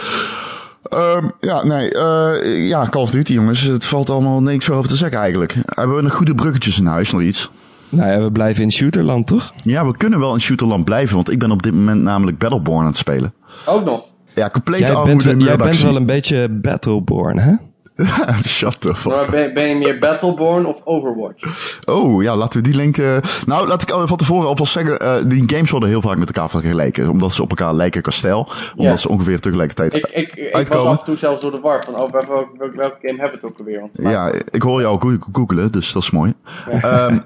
Um, 0.94 1.32
ja, 1.40 1.64
nee, 1.64 1.94
uh, 1.94 2.68
ja, 2.68 2.87
Call 2.90 3.02
of 3.02 3.10
Duty 3.10 3.32
jongens, 3.32 3.60
het 3.60 3.84
valt 3.84 4.10
allemaal 4.10 4.42
niks 4.42 4.70
over 4.70 4.88
te 4.88 4.96
zeggen 4.96 5.18
eigenlijk. 5.18 5.56
Hebben 5.66 5.96
we 5.96 6.02
nog 6.02 6.14
goede 6.14 6.34
bruggetjes 6.34 6.78
in 6.78 6.87
huis, 6.87 7.12
nog 7.12 7.22
iets? 7.22 7.50
Nou 7.88 8.10
ja, 8.10 8.20
we 8.20 8.32
blijven 8.32 8.62
in 8.62 8.72
shooterland, 8.72 9.26
toch? 9.26 9.52
Ja, 9.62 9.87
we 9.87 9.96
kunnen 9.96 10.18
wel 10.18 10.34
in 10.34 10.40
shooterland 10.40 10.84
blijven, 10.84 11.14
want 11.14 11.30
ik 11.30 11.38
ben 11.38 11.50
op 11.50 11.62
dit 11.62 11.74
moment 11.74 12.02
namelijk 12.02 12.38
Battleborn 12.38 12.80
aan 12.80 12.87
het 12.87 12.96
spelen. 12.96 13.34
Ook 13.66 13.84
nog? 13.84 14.04
Ja, 14.34 14.50
compleet 14.50 14.80
jij 14.80 15.02
bent, 15.04 15.22
jij 15.22 15.56
bent 15.56 15.80
wel 15.80 15.96
een 15.96 16.06
beetje 16.06 16.48
Battleborn, 16.48 17.38
hè? 17.38 17.54
Shut 18.46 18.80
the 18.80 18.94
fuck 18.94 19.12
maar 19.12 19.30
ben, 19.30 19.54
ben, 19.54 19.68
je 19.68 19.76
meer 19.76 19.98
Battleborn 19.98 20.66
of 20.66 20.80
Overwatch? 20.85 21.78
Oh, 21.85 22.22
ja, 22.22 22.37
laten 22.37 22.62
we 22.62 22.68
die 22.68 22.76
link... 22.76 22.96
Uh, 22.96 23.16
nou, 23.46 23.68
laat 23.68 23.83
ik 23.83 23.88
van 23.88 24.16
tevoren 24.16 24.48
alvast 24.48 24.72
zeggen... 24.72 25.02
Uh, 25.02 25.14
die 25.26 25.42
games 25.46 25.70
worden 25.70 25.88
heel 25.88 26.00
vaak 26.00 26.18
met 26.18 26.26
elkaar 26.26 26.50
vergeleken. 26.50 27.09
Omdat 27.09 27.35
ze 27.35 27.42
op 27.42 27.50
elkaar 27.50 27.74
lijken 27.74 28.02
qua 28.02 28.11
stijl. 28.11 28.38
Omdat 28.38 28.74
yeah. 28.76 28.96
ze 28.96 29.09
ongeveer 29.09 29.40
tegelijkertijd 29.40 29.94
ik, 29.94 30.07
ik, 30.07 30.35
ik 30.35 30.54
uitkomen. 30.54 30.61
Ik 30.61 30.72
was 30.72 30.87
af 30.87 30.98
en 30.98 31.04
toe 31.04 31.16
zelfs 31.16 31.40
door 31.40 31.50
de 31.50 31.61
war. 31.61 31.85
Van, 31.85 31.94
oh, 31.94 32.11
welke, 32.11 32.46
welke, 32.59 32.76
welke 32.76 32.96
game 33.00 33.20
hebben 33.20 33.40
we 33.40 33.46
het 33.46 33.52
ook 33.52 33.59
alweer? 33.59 33.88
Ja, 33.92 34.33
ik 34.50 34.62
hoor 34.62 34.80
jou 34.80 35.18
googelen, 35.33 35.72
dus 35.72 35.92
dat 35.92 36.02
is 36.02 36.11
mooi. 36.11 36.35
Ja, 36.70 37.07
um, 37.07 37.24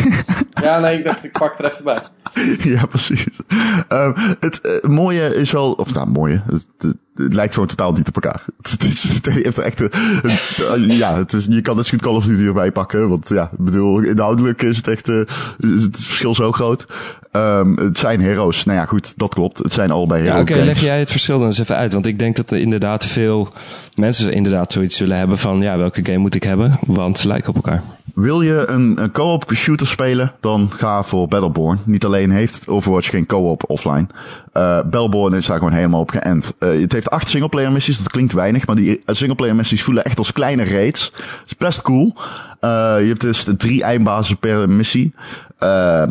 ja 0.64 0.78
nee, 0.78 0.98
ik 0.98 1.04
dacht, 1.04 1.24
ik 1.24 1.32
pak 1.32 1.58
er 1.58 1.64
even 1.64 1.84
bij. 1.84 2.02
ja, 2.74 2.86
precies. 2.86 3.40
Um, 3.88 4.14
het 4.40 4.60
uh, 4.62 4.90
mooie 4.90 5.34
is 5.34 5.50
wel... 5.50 5.72
Of 5.72 5.94
nou, 5.94 6.08
mooie... 6.08 6.42
Het, 6.46 6.66
het, 6.78 6.96
het 7.14 7.34
lijkt 7.34 7.52
gewoon 7.54 7.68
totaal 7.68 7.92
niet 7.92 8.08
op 8.08 8.14
elkaar. 8.14 8.44
Het, 8.70 8.84
is, 8.84 9.02
het 9.02 9.26
heeft 9.26 9.58
echt 9.58 9.80
een, 9.80 10.90
ja, 10.90 11.16
het 11.16 11.32
is, 11.32 11.46
je 11.48 11.60
kan 11.60 11.76
het 11.76 11.88
goed 11.88 12.02
Call 12.02 12.14
of 12.14 12.24
Duty 12.24 12.44
erbij 12.44 12.72
pakken. 12.72 13.08
Want 13.08 13.28
ja, 13.28 13.42
ik 13.52 13.64
bedoel, 13.64 14.00
inhoudelijk 14.00 14.62
is 14.62 14.76
het 14.76 14.88
echt, 14.88 15.08
uh, 15.08 15.20
is 15.58 15.82
het 15.82 15.96
verschil 16.00 16.34
zo 16.34 16.52
groot. 16.52 16.86
Um, 17.32 17.78
het 17.78 17.98
zijn 17.98 18.20
heroes. 18.20 18.64
Nou 18.64 18.78
ja, 18.78 18.84
goed, 18.84 19.12
dat 19.16 19.34
klopt. 19.34 19.58
Het 19.58 19.72
zijn 19.72 19.90
allebei 19.90 20.22
heroes. 20.22 20.48
Ja, 20.48 20.54
oké, 20.54 20.64
leg 20.64 20.80
jij 20.80 20.98
het 20.98 21.10
verschil 21.10 21.38
dan 21.38 21.46
eens 21.46 21.58
even 21.58 21.76
uit. 21.76 21.92
Want 21.92 22.06
ik 22.06 22.18
denk 22.18 22.36
dat 22.36 22.50
er 22.50 22.58
inderdaad 22.58 23.06
veel 23.06 23.52
mensen 23.94 24.32
inderdaad 24.32 24.72
zoiets 24.72 24.96
zullen 24.96 25.16
hebben 25.16 25.38
van, 25.38 25.60
ja, 25.60 25.76
welke 25.76 26.04
game 26.04 26.18
moet 26.18 26.34
ik 26.34 26.42
hebben? 26.42 26.78
Want 26.86 27.18
ze 27.18 27.28
lijken 27.28 27.48
op 27.48 27.54
elkaar. 27.54 27.82
Wil 28.14 28.40
je 28.40 28.64
een, 28.66 29.02
een 29.02 29.12
co-op 29.12 29.50
shooter 29.54 29.86
spelen, 29.86 30.32
dan 30.40 30.70
ga 30.76 31.02
voor 31.02 31.28
Battleborn. 31.28 31.78
Niet 31.84 32.04
alleen 32.04 32.30
heeft 32.30 32.68
Overwatch 32.68 33.10
geen 33.10 33.26
co-op 33.26 33.64
offline. 33.66 34.06
Uh, 34.54 34.80
Battleborn 34.80 35.34
is 35.34 35.46
daar 35.46 35.58
gewoon 35.58 35.72
helemaal 35.72 36.00
op 36.00 36.10
geënt. 36.10 36.54
Uh, 36.58 36.80
het 36.80 36.92
heeft 36.92 37.10
acht 37.10 37.28
singleplayer 37.28 37.72
missies, 37.72 37.98
dat 37.98 38.10
klinkt 38.10 38.32
weinig, 38.32 38.66
maar 38.66 38.76
die 38.76 39.02
singleplayer 39.06 39.54
missies 39.54 39.82
voelen 39.82 40.04
echt 40.04 40.18
als 40.18 40.32
kleine 40.32 40.64
raids. 40.64 41.12
Het 41.14 41.42
is 41.46 41.56
best 41.56 41.82
cool. 41.82 42.14
Uh, 42.14 42.94
je 43.00 43.06
hebt 43.06 43.20
dus 43.20 43.46
drie 43.56 43.82
eindbazen 43.82 44.38
per 44.38 44.68
missie. 44.68 45.14
Uh, 45.62 46.04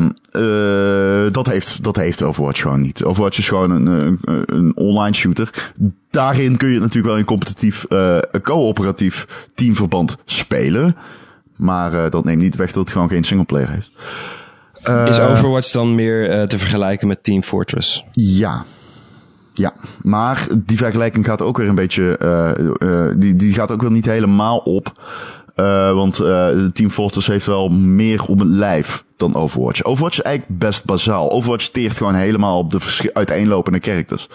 dat, 1.30 1.46
heeft, 1.46 1.84
dat 1.84 1.96
heeft 1.96 2.22
Overwatch 2.22 2.60
gewoon 2.60 2.80
niet. 2.80 3.04
Overwatch 3.04 3.38
is 3.38 3.48
gewoon 3.48 3.70
een, 3.70 3.86
een, 3.86 4.18
een 4.46 4.76
online 4.76 5.14
shooter. 5.14 5.72
Daarin 6.10 6.56
kun 6.56 6.68
je 6.68 6.78
natuurlijk 6.78 7.06
wel 7.06 7.16
in 7.16 7.24
competitief, 7.24 7.86
uh, 7.88 8.18
coöperatief 8.42 9.26
teamverband 9.54 10.16
spelen. 10.24 10.96
Maar 11.62 11.92
uh, 11.92 12.10
dat 12.10 12.24
neemt 12.24 12.42
niet 12.42 12.56
weg 12.56 12.72
dat 12.72 12.82
het 12.82 12.92
gewoon 12.92 13.08
geen 13.08 13.24
singleplayer 13.24 13.70
heeft. 13.70 13.92
Uh, 14.88 15.06
is 15.06 15.20
Overwatch 15.20 15.70
dan 15.70 15.94
meer 15.94 16.40
uh, 16.40 16.46
te 16.46 16.58
vergelijken 16.58 17.08
met 17.08 17.24
Team 17.24 17.42
Fortress? 17.42 18.04
Ja. 18.12 18.64
Ja, 19.54 19.72
maar 20.02 20.48
die 20.58 20.76
vergelijking 20.76 21.24
gaat 21.24 21.42
ook 21.42 21.56
weer 21.56 21.68
een 21.68 21.74
beetje, 21.74 22.18
die, 23.16 23.36
die 23.36 23.54
gaat 23.54 23.70
ook 23.70 23.80
weer 23.80 23.90
niet 23.90 24.06
helemaal 24.06 24.58
op. 24.58 24.92
Uh, 25.56 25.92
want 25.92 26.20
uh, 26.20 26.46
Team 26.72 26.90
Fortress 26.90 27.26
heeft 27.26 27.46
wel 27.46 27.68
meer 27.68 28.24
op 28.28 28.38
het 28.38 28.48
lijf 28.48 29.04
dan 29.16 29.34
Overwatch. 29.34 29.84
Overwatch 29.84 30.18
is 30.18 30.22
eigenlijk 30.22 30.58
best 30.58 30.84
bazaal. 30.84 31.30
Overwatch 31.30 31.68
teert 31.68 31.96
gewoon 31.96 32.14
helemaal 32.14 32.58
op 32.58 32.70
de 32.70 33.10
uiteenlopende 33.12 33.78
characters. 33.80 34.28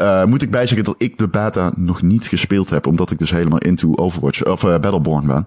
Uh, 0.00 0.24
moet 0.24 0.42
ik 0.42 0.50
bijzeggen 0.50 0.84
dat 0.84 0.94
ik 0.98 1.18
de 1.18 1.28
beta 1.28 1.72
nog 1.76 2.02
niet 2.02 2.26
gespeeld 2.26 2.70
heb, 2.70 2.86
omdat 2.86 3.10
ik 3.10 3.18
dus 3.18 3.30
helemaal 3.30 3.58
into 3.58 3.96
Overwatch, 3.96 4.44
of 4.44 4.60
Battleborn 4.60 5.26
ben. 5.26 5.44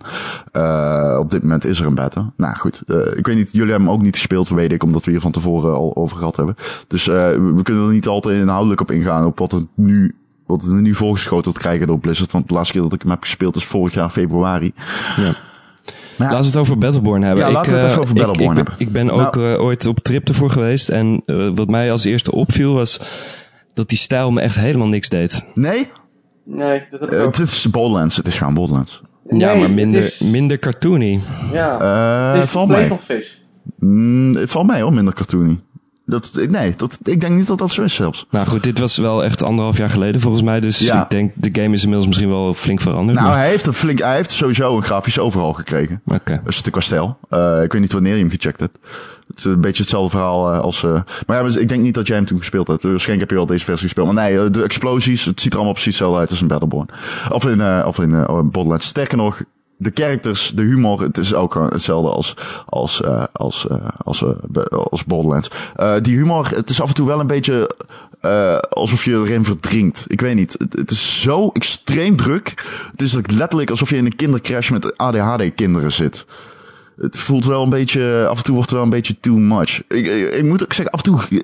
op 1.19 1.31
dit 1.31 1.41
moment 1.41 1.65
is 1.65 1.79
er 1.79 1.85
een 1.85 1.95
beta. 1.95 2.33
Nou 2.37 2.55
goed, 2.55 2.83
ik 3.15 3.25
weet 3.25 3.35
niet, 3.35 3.51
jullie 3.51 3.69
hebben 3.69 3.87
hem 3.87 3.97
ook 3.97 4.03
niet 4.03 4.15
gespeeld, 4.15 4.49
weet 4.49 4.71
ik, 4.71 4.83
omdat 4.83 5.03
we 5.03 5.11
hier 5.11 5.21
van 5.21 5.31
tevoren 5.31 5.73
al 5.73 5.95
over 5.95 6.17
gehad 6.17 6.35
hebben. 6.35 6.55
Dus 6.87 7.05
we 7.05 7.59
kunnen 7.63 7.87
er 7.87 7.91
niet 7.93 8.07
altijd 8.07 8.39
inhoudelijk 8.39 8.81
op 8.81 8.91
ingaan, 8.91 9.25
op 9.25 9.39
wat 9.39 9.53
er 9.53 9.61
nu 9.75 10.15
wat 10.45 10.63
we 10.63 10.73
nu 10.73 10.95
voorgeschoteld 10.95 11.57
krijgen 11.57 11.87
door 11.87 11.99
Blizzard. 11.99 12.31
Want 12.31 12.47
de 12.47 12.53
laatste 12.53 12.73
keer 12.73 12.81
dat 12.81 12.93
ik 12.93 13.01
hem 13.01 13.11
heb 13.11 13.21
gespeeld 13.21 13.55
is 13.55 13.65
vorig 13.65 13.93
jaar 13.93 14.09
februari. 14.09 14.73
Ja. 15.17 15.35
Maar 16.17 16.27
laten 16.27 16.39
we 16.39 16.45
het 16.45 16.57
over 16.57 16.77
Battleborn 16.77 17.21
hebben. 17.21 17.45
Ja, 17.45 17.51
laten 17.51 17.71
we 17.71 17.77
het 17.77 17.89
even 17.89 18.01
over 18.01 18.15
Battleborn 18.15 18.57
ik, 18.57 18.57
hebben. 18.57 18.75
Ik 18.77 18.91
ben 18.91 19.09
ook 19.09 19.35
nou, 19.35 19.53
uh, 19.53 19.61
ooit 19.61 19.85
op 19.85 19.99
trip 19.99 20.27
ervoor 20.27 20.49
geweest. 20.49 20.89
En 20.89 21.21
uh, 21.25 21.49
wat 21.55 21.69
mij 21.69 21.91
als 21.91 22.03
eerste 22.03 22.31
opviel 22.31 22.73
was 22.73 22.99
dat 23.73 23.89
die 23.89 23.97
stijl 23.97 24.31
me 24.31 24.41
echt 24.41 24.55
helemaal 24.55 24.87
niks 24.87 25.09
deed. 25.09 25.45
Nee? 25.53 25.87
Nee, 26.43 26.83
dat 26.91 26.99
heb 26.99 27.09
ik 27.09 27.15
uh, 27.15 27.25
Het 27.25 27.39
is 27.39 27.69
Borderlands. 27.69 28.15
Het 28.15 28.27
is 28.27 28.37
gewoon 28.37 28.53
Borderlands. 28.53 29.01
Nee, 29.27 29.39
ja, 29.39 29.53
maar 29.55 29.71
minder, 29.71 30.03
is... 30.03 30.19
minder 30.19 30.59
cartoony. 30.59 31.19
Ja, 31.51 31.81
uh, 31.81 32.33
het 32.33 32.43
is 32.43 32.49
valt 32.49 32.67
mij. 32.67 32.99
Mm, 33.79 34.35
het 34.35 34.51
valt 34.51 34.67
mij 34.67 34.81
hoor, 34.81 34.93
minder 34.93 35.13
cartoony. 35.13 35.59
Dat, 36.07 36.31
nee, 36.47 36.73
dat, 36.77 36.97
ik 37.03 37.21
denk 37.21 37.35
niet 37.35 37.47
dat 37.47 37.57
dat 37.57 37.71
zo 37.71 37.83
is 37.83 37.93
zelfs. 37.93 38.25
Nou 38.29 38.47
goed, 38.47 38.63
dit 38.63 38.79
was 38.79 38.97
wel 38.97 39.23
echt 39.23 39.43
anderhalf 39.43 39.77
jaar 39.77 39.89
geleden 39.89 40.21
volgens 40.21 40.43
mij. 40.43 40.59
Dus 40.59 40.79
ja. 40.79 41.03
ik 41.03 41.09
denk, 41.09 41.31
de 41.35 41.61
game 41.61 41.73
is 41.73 41.81
inmiddels 41.81 42.07
misschien 42.07 42.29
wel 42.29 42.53
flink 42.53 42.81
veranderd. 42.81 43.17
Nou, 43.17 43.29
maar... 43.29 43.37
hij 43.37 43.49
heeft, 43.49 43.67
een 43.67 43.73
flink, 43.73 43.99
hij 43.99 44.15
heeft 44.15 44.31
sowieso 44.31 44.77
een 44.77 44.83
grafisch 44.83 45.19
overhaal 45.19 45.53
gekregen. 45.53 46.01
Oké. 46.05 46.15
Okay. 46.15 46.41
Dus 46.43 46.61
qua 46.61 46.79
stijl. 46.79 47.17
Uh, 47.29 47.63
ik 47.63 47.71
weet 47.71 47.81
niet 47.81 47.91
wanneer 47.91 48.13
je 48.13 48.19
hem 48.19 48.29
gecheckt 48.29 48.59
hebt. 48.59 48.77
Het 49.27 49.37
is 49.37 49.43
een 49.43 49.61
beetje 49.61 49.81
hetzelfde 49.81 50.09
verhaal 50.09 50.53
uh, 50.53 50.59
als... 50.59 50.83
Uh, 50.83 51.01
maar 51.27 51.43
ja, 51.43 51.59
ik 51.59 51.67
denk 51.67 51.81
niet 51.81 51.93
dat 51.93 52.07
jij 52.07 52.15
hem 52.15 52.25
toen 52.25 52.37
gespeeld 52.37 52.67
hebt. 52.67 52.83
Waarschijnlijk 52.83 53.19
heb 53.19 53.29
je 53.29 53.45
wel 53.45 53.55
deze 53.55 53.65
versie 53.65 53.83
gespeeld. 53.83 54.13
Maar 54.13 54.23
nee, 54.29 54.49
de 54.49 54.63
explosies, 54.63 55.25
het 55.25 55.41
ziet 55.41 55.51
er 55.51 55.57
allemaal 55.57 55.73
precies 55.73 55.93
hetzelfde 55.93 56.19
uit 56.19 56.29
als 56.29 56.41
een 56.41 56.47
Battleborn. 56.47 56.89
Of 57.29 57.45
in, 57.45 57.59
uh, 57.59 57.83
of 57.87 57.99
in 57.99 58.25
Borderlands. 58.25 58.87
Sterker 58.87 59.17
nog, 59.17 59.41
de 59.77 59.91
characters, 59.93 60.51
de 60.55 60.61
humor, 60.61 61.01
het 61.01 61.17
is 61.17 61.33
ook 61.33 61.53
hetzelfde 61.69 62.09
als, 62.09 62.35
als, 62.65 63.01
uh, 63.01 63.23
als, 63.31 63.67
uh, 63.71 63.77
als, 63.97 64.21
uh, 64.21 64.29
als 64.69 65.03
Borderlands. 65.03 65.51
Die 66.01 66.17
humor, 66.17 66.49
het 66.55 66.69
is 66.69 66.81
af 66.81 66.87
en 66.87 66.93
toe 66.93 67.07
wel 67.07 67.19
een 67.19 67.27
beetje 67.27 67.69
eh, 68.25 68.57
alsof 68.57 69.05
je 69.05 69.11
erin 69.11 69.45
verdrinkt. 69.45 70.05
Ik 70.07 70.21
weet 70.21 70.35
niet. 70.35 70.55
Het, 70.69 70.91
is 70.91 71.21
zo 71.21 71.49
extreem 71.49 72.15
druk. 72.15 72.53
Het 72.91 73.01
is 73.01 73.13
letterlijk 73.13 73.69
alsof 73.69 73.89
je 73.89 73.95
in 73.95 74.05
een 74.05 74.15
kindercrash 74.15 74.69
met 74.69 74.97
ADHD-kinderen 74.97 75.91
zit. 75.91 76.25
Het 76.97 77.19
voelt 77.19 77.45
wel 77.45 77.63
een 77.63 77.69
beetje, 77.69 78.27
af 78.29 78.37
en 78.37 78.43
toe 78.43 78.53
wordt 78.53 78.69
het 78.69 78.79
wel 78.79 78.87
een 78.87 78.95
beetje 78.95 79.19
too 79.19 79.35
much. 79.35 79.81
Ik, 79.87 80.05
ik, 80.33 80.43
moet 80.43 80.63
ook 80.63 80.73
zeggen, 80.73 80.93
af 80.93 81.03
en 81.03 81.05
toe, 81.05 81.41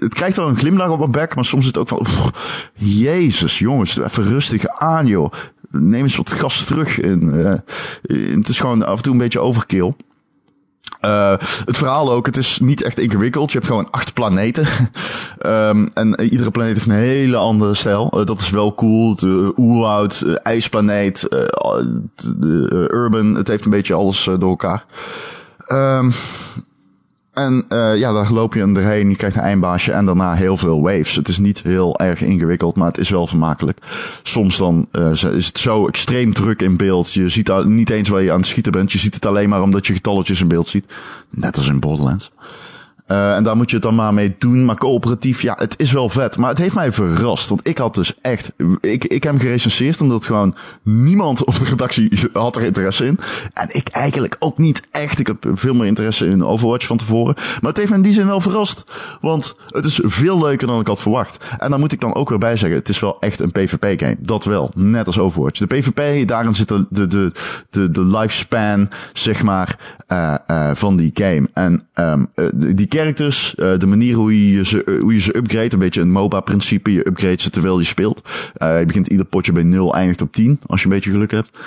het, 0.00 0.14
krijgt 0.14 0.36
wel 0.36 0.48
een 0.48 0.56
glimlach 0.56 0.90
op 0.90 0.98
mijn 0.98 1.10
bek, 1.10 1.34
maar 1.34 1.44
soms 1.44 1.60
is 1.60 1.66
het 1.66 1.78
ook 1.78 1.88
van, 1.88 2.32
jezus 2.74 3.58
jongens, 3.58 3.98
even 3.98 4.22
rustig 4.22 4.66
aan 4.66 5.06
joh. 5.06 5.32
Neem 5.70 6.02
eens 6.02 6.16
wat 6.16 6.32
gas 6.32 6.64
terug. 6.64 7.00
In, 7.00 7.32
eh, 7.32 7.54
het 8.36 8.48
is 8.48 8.60
gewoon 8.60 8.86
af 8.86 8.96
en 8.96 9.02
toe 9.02 9.12
een 9.12 9.18
beetje 9.18 9.40
overkill. 9.40 9.94
Eh, 11.00 11.34
het 11.64 11.76
verhaal 11.76 12.12
ook, 12.12 12.26
het 12.26 12.36
is 12.36 12.58
niet 12.58 12.82
echt 12.82 12.98
ingewikkeld. 12.98 13.52
Je 13.52 13.58
hebt 13.58 13.70
gewoon 13.70 13.90
acht 13.90 14.12
planeten. 14.12 14.66
Ehm, 15.38 15.86
en 15.94 16.20
iedere 16.20 16.50
planeet 16.50 16.74
heeft 16.74 16.86
een 16.86 16.92
hele 16.92 17.36
andere 17.36 17.74
stijl. 17.74 18.10
Eh, 18.10 18.24
dat 18.24 18.40
is 18.40 18.50
wel 18.50 18.74
cool. 18.74 19.16
Uh, 19.24 19.48
oerwoud, 19.56 20.22
eh, 20.26 20.34
ijsplaneet, 20.42 21.26
de, 22.38 22.88
urban. 22.92 23.34
Het 23.34 23.48
heeft 23.48 23.64
een 23.64 23.70
beetje 23.70 23.94
alles 23.94 24.24
door 24.24 24.48
elkaar. 24.48 24.84
Ehm, 25.66 26.10
en 27.38 27.64
eh, 27.68 27.96
ja, 27.96 28.12
daar 28.12 28.32
loop 28.32 28.54
je 28.54 28.72
erheen. 28.74 29.08
Je 29.08 29.16
krijgt 29.16 29.36
een 29.36 29.42
eindbaasje 29.42 29.92
en 29.92 30.04
daarna 30.04 30.34
heel 30.34 30.56
veel 30.56 30.82
waves. 30.82 31.16
Het 31.16 31.28
is 31.28 31.38
niet 31.38 31.62
heel 31.62 31.98
erg 31.98 32.22
ingewikkeld, 32.22 32.76
maar 32.76 32.88
het 32.88 32.98
is 32.98 33.08
wel 33.08 33.26
vermakelijk. 33.26 33.78
Soms 34.22 34.56
dan 34.56 34.86
eh, 34.92 35.10
is 35.10 35.46
het 35.46 35.58
zo 35.58 35.86
extreem 35.86 36.32
druk 36.32 36.62
in 36.62 36.76
beeld. 36.76 37.12
Je 37.12 37.28
ziet 37.28 37.50
al 37.50 37.64
niet 37.64 37.90
eens 37.90 38.08
waar 38.08 38.22
je 38.22 38.32
aan 38.32 38.38
het 38.38 38.46
schieten 38.46 38.72
bent. 38.72 38.92
Je 38.92 38.98
ziet 38.98 39.14
het 39.14 39.26
alleen 39.26 39.48
maar 39.48 39.62
omdat 39.62 39.86
je 39.86 39.92
getalletjes 39.92 40.40
in 40.40 40.48
beeld 40.48 40.68
ziet. 40.68 40.92
Net 41.30 41.56
als 41.56 41.68
in 41.68 41.80
Borderlands. 41.80 42.30
Uh, 43.08 43.36
en 43.36 43.44
daar 43.44 43.56
moet 43.56 43.68
je 43.70 43.76
het 43.76 43.84
dan 43.84 43.94
maar 43.94 44.14
mee 44.14 44.36
doen. 44.38 44.64
Maar 44.64 44.76
coöperatief, 44.76 45.42
ja, 45.42 45.54
het 45.58 45.74
is 45.76 45.92
wel 45.92 46.08
vet. 46.08 46.38
Maar 46.38 46.48
het 46.48 46.58
heeft 46.58 46.74
mij 46.74 46.92
verrast. 46.92 47.48
Want 47.48 47.68
ik 47.68 47.78
had 47.78 47.94
dus 47.94 48.14
echt... 48.20 48.52
Ik, 48.80 49.04
ik 49.04 49.22
heb 49.22 49.32
hem 49.32 49.40
gerecenseerd 49.40 50.00
omdat 50.00 50.26
gewoon 50.26 50.54
niemand 50.82 51.44
op 51.44 51.58
de 51.58 51.64
redactie 51.64 52.30
had 52.32 52.56
er 52.56 52.62
interesse 52.62 53.06
in. 53.06 53.18
En 53.52 53.68
ik 53.72 53.88
eigenlijk 53.88 54.36
ook 54.38 54.58
niet 54.58 54.82
echt. 54.90 55.18
Ik 55.18 55.26
heb 55.26 55.46
veel 55.54 55.74
meer 55.74 55.86
interesse 55.86 56.26
in 56.26 56.44
Overwatch 56.44 56.86
van 56.86 56.96
tevoren. 56.96 57.34
Maar 57.36 57.70
het 57.70 57.76
heeft 57.76 57.90
me 57.90 57.96
in 57.96 58.02
die 58.02 58.12
zin 58.12 58.26
wel 58.26 58.40
verrast. 58.40 58.84
Want 59.20 59.56
het 59.66 59.84
is 59.84 60.00
veel 60.02 60.38
leuker 60.38 60.66
dan 60.66 60.80
ik 60.80 60.86
had 60.86 61.00
verwacht. 61.00 61.44
En 61.58 61.70
dan 61.70 61.80
moet 61.80 61.92
ik 61.92 62.00
dan 62.00 62.14
ook 62.14 62.28
weer 62.28 62.38
bij 62.38 62.56
zeggen. 62.56 62.78
Het 62.78 62.88
is 62.88 63.00
wel 63.00 63.16
echt 63.20 63.40
een 63.40 63.52
PvP-game. 63.52 64.16
Dat 64.20 64.44
wel. 64.44 64.70
Net 64.74 65.06
als 65.06 65.18
Overwatch. 65.18 65.58
De 65.58 65.66
PvP, 65.66 66.28
daarin 66.28 66.54
zit 66.54 66.68
de, 66.68 66.86
de, 66.90 67.06
de, 67.70 67.90
de, 67.90 68.04
lifespan, 68.04 68.90
zeg 69.12 69.42
maar, 69.42 69.78
uh, 70.08 70.34
uh, 70.50 70.70
van 70.74 70.96
die 70.96 71.10
game. 71.14 71.48
En 71.52 71.82
um, 71.94 72.26
die 72.74 72.86
characters, 72.98 73.54
uh, 73.56 73.78
de 73.78 73.86
manier 73.86 74.14
hoe 74.14 74.50
je 74.52 74.64
ze, 74.64 74.98
hoe 75.00 75.14
je 75.14 75.20
ze 75.20 75.36
upgrade, 75.36 75.72
een 75.72 75.78
beetje 75.78 76.00
een 76.00 76.10
MOBA-principe. 76.10 76.92
Je 76.92 77.06
upgrade 77.06 77.40
ze 77.40 77.50
terwijl 77.50 77.78
je 77.78 77.84
speelt. 77.84 78.22
Uh, 78.58 78.78
je 78.78 78.86
begint 78.86 79.06
ieder 79.06 79.26
potje 79.26 79.52
bij 79.52 79.62
0, 79.62 79.94
eindigt 79.94 80.22
op 80.22 80.32
10, 80.32 80.60
als 80.66 80.80
je 80.80 80.86
een 80.86 80.92
beetje 80.92 81.10
geluk 81.10 81.30
hebt. 81.30 81.58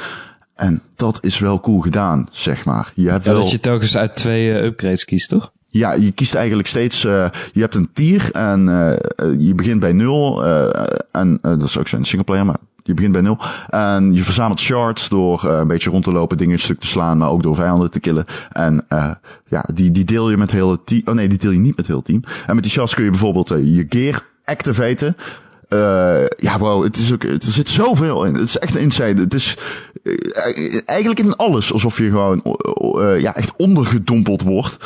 En 0.56 0.82
dat 0.96 1.18
is 1.22 1.40
wel 1.40 1.60
cool 1.60 1.80
gedaan, 1.80 2.28
zeg 2.32 2.66
maar. 2.66 2.92
Je 2.96 3.10
hebt 3.10 3.24
ja, 3.24 3.32
wel... 3.32 3.42
dat 3.42 3.52
je 3.52 3.60
telkens 3.60 3.98
uit 3.98 4.16
twee 4.16 4.64
upgrades 4.64 5.06
kiest, 5.06 5.30
toch? 5.30 5.52
Ja, 5.68 5.94
je 5.94 6.12
kiest 6.12 6.36
eigenlijk 6.36 6.68
steeds, 6.68 7.06
uh, 7.06 7.28
je 7.54 7.62
hebt 7.62 7.76
een 7.76 7.90
tier 7.94 8.30
en 8.32 8.68
uh, 8.68 8.94
je 9.48 9.56
begint 9.56 9.80
bij 9.80 9.94
0. 9.94 10.46
Uh, 10.46 10.70
en 11.12 11.40
dat 11.42 11.62
is 11.62 11.78
ook 11.78 11.88
zijn 11.88 12.06
singleplayer, 12.06 12.46
maar 12.46 12.58
je 12.84 12.94
begint 12.94 13.14
bij 13.14 13.22
nul. 13.22 13.38
En 13.70 14.14
je 14.14 14.24
verzamelt 14.24 14.60
shards 14.60 15.10
door 15.10 15.42
uh, 15.46 15.58
een 15.58 15.68
beetje 15.68 15.90
rond 15.90 16.04
te 16.04 16.12
lopen, 16.12 16.38
dingen 16.38 16.60
stuk 16.60 16.80
te 16.80 16.88
slaan, 16.88 17.18
maar 17.18 17.30
ook 17.30 17.44
door 17.44 17.56
vijanden 17.56 17.92
te 17.92 18.00
killen. 18.00 18.26
En 18.52 18.86
uh, 18.90 19.12
ja, 19.48 19.66
die, 19.74 19.92
die 19.92 20.06
deel 20.06 20.30
je 20.30 20.38
met 20.38 20.52
heel 20.52 20.72
het 20.72 20.86
team. 20.86 21.02
Oh 21.06 21.14
nee, 21.14 21.28
die 21.28 21.38
deel 21.38 21.52
je 21.52 21.60
niet 21.60 21.78
met 21.78 21.88
heel 21.88 21.96
het 21.96 22.06
team. 22.06 22.24
En 22.48 22.56
met 22.56 22.64
die 22.64 22.74
shards 22.74 22.94
kun 22.94 23.04
je 23.04 23.10
bijvoorbeeld 23.10 23.52
uh, 23.52 23.76
je 23.76 23.86
gear 23.90 24.28
activaten. 24.46 25.16
Uh, 25.74 26.26
ja, 26.38 26.58
bro, 26.58 26.84
het 26.84 26.98
is 26.98 27.14
ook, 27.14 27.24
er 27.24 27.38
zit 27.40 27.70
zoveel 27.70 28.26
in. 28.26 28.34
Het 28.34 28.44
is 28.44 28.58
echt 28.58 28.76
insane. 28.76 29.20
Het 29.20 29.34
is 29.34 29.58
uh, 30.04 30.82
eigenlijk 30.86 31.20
in 31.20 31.36
alles 31.36 31.74
alsof 31.74 31.98
je 31.98 32.10
gewoon 32.10 32.58
uh, 32.96 33.20
ja, 33.20 33.36
echt 33.36 33.54
ondergedompeld 33.58 34.42
wordt. 34.42 34.78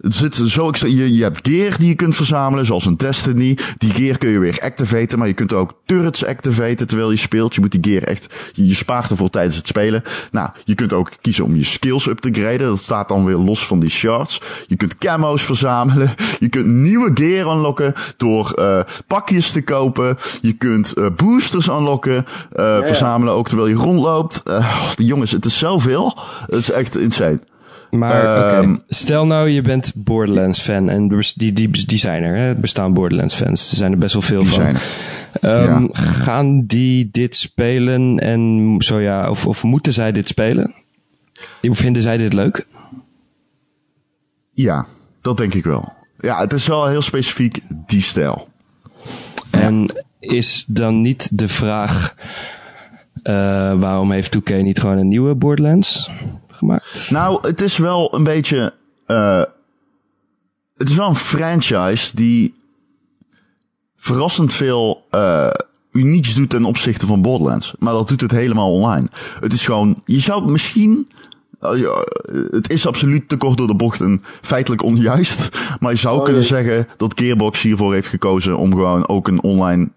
het 0.00 0.14
zit 0.14 0.34
zo. 0.34 0.70
Je, 0.72 1.14
je 1.14 1.22
hebt 1.22 1.48
gear 1.48 1.78
die 1.78 1.88
je 1.88 1.94
kunt 1.94 2.16
verzamelen, 2.16 2.66
zoals 2.66 2.86
een 2.86 2.96
Destiny. 2.96 3.58
Die 3.78 3.90
gear 3.92 4.18
kun 4.18 4.28
je 4.28 4.38
weer 4.38 4.58
activaten, 4.60 5.18
maar 5.18 5.26
je 5.26 5.32
kunt 5.32 5.52
ook 5.52 5.74
turrets 5.84 6.24
activaten 6.24 6.86
terwijl 6.86 7.10
je 7.10 7.16
speelt. 7.16 7.54
Je 7.54 7.60
moet 7.60 7.82
die 7.82 7.92
gear 7.92 8.02
echt, 8.02 8.34
je, 8.52 8.66
je 8.66 8.74
spaart 8.74 9.10
ervoor 9.10 9.30
tijdens 9.30 9.56
het 9.56 9.66
spelen. 9.66 10.02
Nou, 10.30 10.50
je 10.64 10.74
kunt 10.74 10.92
ook 10.92 11.10
kiezen 11.20 11.44
om 11.44 11.56
je 11.56 11.64
skills 11.64 12.06
up 12.06 12.18
te 12.18 12.32
graden. 12.32 12.66
Dat 12.66 12.78
staat 12.78 13.08
dan 13.08 13.24
weer 13.24 13.36
los 13.36 13.66
van 13.66 13.80
die 13.80 13.90
shards. 13.90 14.40
Je 14.66 14.76
kunt 14.76 14.98
camo's 14.98 15.42
verzamelen. 15.42 16.14
Je 16.38 16.48
kunt 16.48 16.66
nieuwe 16.66 17.10
gear 17.14 17.56
unlocken 17.56 17.94
door 18.16 18.54
pakjes 19.06 19.52
te 19.52 19.62
kopen. 19.62 19.75
Je 20.40 20.52
kunt 20.52 20.92
uh, 20.96 21.06
boosters 21.16 21.68
unlocken, 21.68 22.16
uh, 22.16 22.22
ja, 22.56 22.76
ja. 22.76 22.86
verzamelen 22.86 23.34
ook 23.34 23.48
terwijl 23.48 23.68
je 23.68 23.74
rondloopt. 23.74 24.42
Uh, 24.44 24.94
die 24.94 25.06
jongens, 25.06 25.30
het 25.30 25.44
is 25.44 25.58
zoveel. 25.58 26.18
Het 26.46 26.54
is 26.54 26.70
echt 26.70 26.96
insane. 26.96 27.40
Maar 27.90 28.20
okay. 28.20 28.82
stel 28.88 29.26
nou 29.26 29.48
je 29.48 29.62
bent 29.62 29.92
Borderlands 29.94 30.60
fan 30.60 30.88
en 30.88 31.24
die, 31.36 31.52
die, 31.52 31.86
die 31.86 31.98
zijn 31.98 32.22
er, 32.22 32.36
hè? 32.36 32.54
bestaan 32.54 32.92
Borderlands 32.92 33.34
fans. 33.34 33.70
Er 33.70 33.76
zijn 33.76 33.92
er 33.92 33.98
best 33.98 34.12
wel 34.12 34.22
veel 34.22 34.40
die 34.40 34.48
van. 34.48 34.62
Zijn. 34.62 34.76
Um, 35.42 35.90
ja. 35.92 36.02
Gaan 36.02 36.66
die 36.66 37.08
dit 37.12 37.36
spelen 37.36 38.18
en 38.18 38.74
zo 38.78 39.00
ja, 39.00 39.30
of, 39.30 39.46
of 39.46 39.62
moeten 39.62 39.92
zij 39.92 40.12
dit 40.12 40.28
spelen? 40.28 40.74
Vinden 41.62 42.02
zij 42.02 42.16
dit 42.16 42.32
leuk? 42.32 42.66
Ja, 44.52 44.86
dat 45.20 45.36
denk 45.36 45.54
ik 45.54 45.64
wel. 45.64 45.92
Ja, 46.20 46.40
het 46.40 46.52
is 46.52 46.66
wel 46.66 46.86
heel 46.86 47.02
specifiek 47.02 47.60
die 47.86 48.02
stijl. 48.02 48.48
En 49.50 50.04
is 50.20 50.64
dan 50.68 51.00
niet 51.00 51.38
de 51.38 51.48
vraag, 51.48 52.14
uh, 53.22 53.80
waarom 53.80 54.10
heeft 54.10 54.38
2K 54.38 54.62
niet 54.62 54.80
gewoon 54.80 54.96
een 54.96 55.08
nieuwe 55.08 55.34
Borderlands 55.34 56.10
gemaakt? 56.48 57.10
Nou, 57.10 57.48
het 57.48 57.60
is 57.60 57.76
wel 57.76 58.14
een 58.14 58.24
beetje, 58.24 58.74
uh, 59.06 59.42
het 60.76 60.88
is 60.88 60.94
wel 60.94 61.08
een 61.08 61.14
franchise 61.14 62.16
die 62.16 62.54
verrassend 63.96 64.52
veel 64.52 65.04
uh, 65.10 65.50
unieks 65.92 66.34
doet 66.34 66.50
ten 66.50 66.64
opzichte 66.64 67.06
van 67.06 67.22
Borderlands. 67.22 67.74
Maar 67.78 67.92
dat 67.92 68.08
doet 68.08 68.20
het 68.20 68.30
helemaal 68.30 68.72
online. 68.72 69.08
Het 69.40 69.52
is 69.52 69.64
gewoon, 69.64 70.02
je 70.04 70.20
zou 70.20 70.50
misschien 70.50 71.08
het 72.50 72.70
is 72.70 72.86
absoluut 72.86 73.28
te 73.28 73.36
kort 73.36 73.58
door 73.58 73.66
de 73.66 73.74
bocht 73.74 74.00
en 74.00 74.22
feitelijk 74.42 74.82
onjuist. 74.82 75.58
Maar 75.80 75.90
je 75.90 75.98
zou 75.98 76.18
oh, 76.18 76.24
kunnen 76.24 76.44
zeggen 76.44 76.88
dat 76.96 77.20
Gearbox 77.20 77.62
hiervoor 77.62 77.92
heeft 77.92 78.08
gekozen 78.08 78.56
om 78.56 78.70
gewoon 78.70 79.08
ook 79.08 79.28
een 79.28 79.42
online 79.42 79.88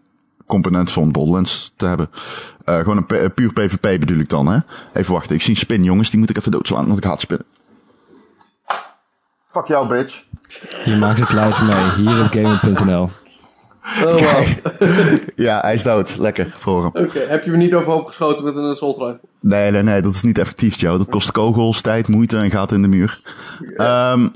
component 0.45 0.91
van 0.91 1.11
Borderlands 1.11 1.71
te 1.75 1.85
hebben. 1.85 2.09
Uh, 2.65 2.77
gewoon 2.77 3.05
een 3.07 3.33
puur 3.33 3.53
PvP 3.53 3.99
bedoel 3.99 4.19
ik 4.19 4.29
dan, 4.29 4.47
hè? 4.47 4.59
Even 4.93 5.13
wachten, 5.13 5.35
ik 5.35 5.41
zie 5.41 5.49
een 5.49 5.59
spin, 5.59 5.83
jongens. 5.83 6.09
Die 6.09 6.19
moet 6.19 6.29
ik 6.29 6.37
even 6.37 6.51
doodslaan, 6.51 6.85
want 6.85 6.97
ik 6.97 7.03
haat 7.03 7.21
spinnen. 7.21 7.45
Fuck 9.49 9.67
jou, 9.67 9.87
bitch. 9.87 10.23
Je 10.85 10.95
maakt 10.95 11.19
het 11.19 11.33
live 11.33 11.63
mee, 11.63 11.91
hier 11.95 12.23
op 12.23 12.31
gamer.nl. 12.31 13.09
Oh, 14.05 14.15
wow. 14.23 14.47
ja, 15.35 15.59
hij 15.59 15.73
is 15.73 15.83
dood. 15.83 16.17
Lekker 16.17 16.53
voor 16.57 16.77
hem. 16.77 16.87
Oké, 16.87 17.01
okay. 17.01 17.25
heb 17.27 17.43
je 17.43 17.51
me 17.51 17.57
niet 17.57 17.73
overhoop 17.73 18.07
geschoten 18.07 18.43
met 18.43 18.55
een 18.55 18.69
assault 18.69 18.97
rifle? 18.97 19.19
Nee, 19.39 19.71
nee, 19.71 19.83
nee, 19.83 20.01
dat 20.01 20.13
is 20.13 20.21
niet 20.21 20.37
effectief, 20.37 20.75
Joe. 20.75 20.97
Dat 20.97 21.09
kost 21.09 21.31
kogels, 21.31 21.81
tijd, 21.81 22.07
moeite 22.07 22.37
en 22.37 22.49
gaat 22.49 22.71
in 22.71 22.81
de 22.81 22.87
muur. 22.87 23.21
Um, 23.77 24.31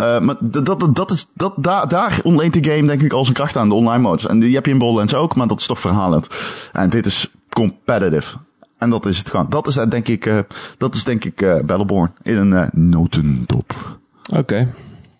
uh, 0.00 0.20
maar 0.20 0.36
dat, 0.40 0.66
dat, 0.66 0.94
dat 0.94 1.10
is, 1.10 1.26
dat, 1.34 1.52
daar, 1.56 1.88
daar 1.88 2.20
ontleent 2.22 2.52
de 2.52 2.70
game 2.70 2.86
denk 2.86 3.02
ik 3.02 3.12
al 3.12 3.22
zijn 3.24 3.36
kracht 3.36 3.56
aan, 3.56 3.68
de 3.68 3.74
online 3.74 4.02
modes. 4.02 4.26
En 4.26 4.38
die 4.38 4.54
heb 4.54 4.66
je 4.66 4.72
in 4.72 4.78
Borderlands 4.78 5.14
ook, 5.14 5.36
maar 5.36 5.48
dat 5.48 5.60
is 5.60 5.66
toch 5.66 5.80
verhalend. 5.80 6.28
En 6.72 6.90
dit 6.90 7.06
is 7.06 7.30
competitive. 7.48 8.36
En 8.78 8.90
dat 8.90 9.06
is 9.06 9.18
het 9.18 9.30
gewoon. 9.30 9.46
Dat 9.48 9.66
is 9.66 9.76
uh, 9.76 9.84
denk 9.88 10.08
ik, 10.08 10.26
uh, 10.26 10.38
dat 10.78 10.94
is 10.94 11.04
denk 11.04 11.24
ik 11.24 11.42
uh, 11.42 11.54
Battleborn 11.54 12.12
in 12.22 12.36
een 12.36 12.52
uh, 12.52 12.66
notendop. 12.72 13.98
Oké. 14.28 14.38
Okay. 14.38 14.68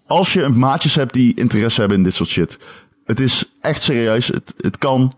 Als 0.07 0.33
je 0.33 0.49
maatjes 0.49 0.95
hebt 0.95 1.13
die 1.13 1.35
interesse 1.35 1.81
hebben 1.81 1.99
in 1.99 2.05
dit 2.05 2.15
soort 2.15 2.29
shit. 2.29 2.59
Het 3.11 3.21
is 3.21 3.53
echt 3.61 3.83
serieus. 3.83 4.27
Het, 4.27 4.55
het 4.61 4.79
kan. 4.79 5.13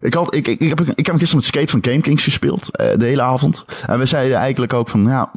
Ik, 0.00 0.14
had, 0.14 0.34
ik, 0.34 0.48
ik, 0.48 0.60
ik, 0.60 0.68
heb, 0.68 0.80
ik 0.80 1.06
heb 1.06 1.16
gisteren 1.16 1.36
met 1.36 1.44
Skate 1.44 1.70
van 1.70 1.84
Game 1.84 2.00
Kings 2.00 2.24
gespeeld. 2.24 2.68
Uh, 2.80 2.86
de 2.98 3.04
hele 3.04 3.22
avond. 3.22 3.64
En 3.86 3.98
we 3.98 4.06
zeiden 4.06 4.36
eigenlijk 4.36 4.72
ook 4.72 4.88
van, 4.88 5.04
ja, 5.04 5.30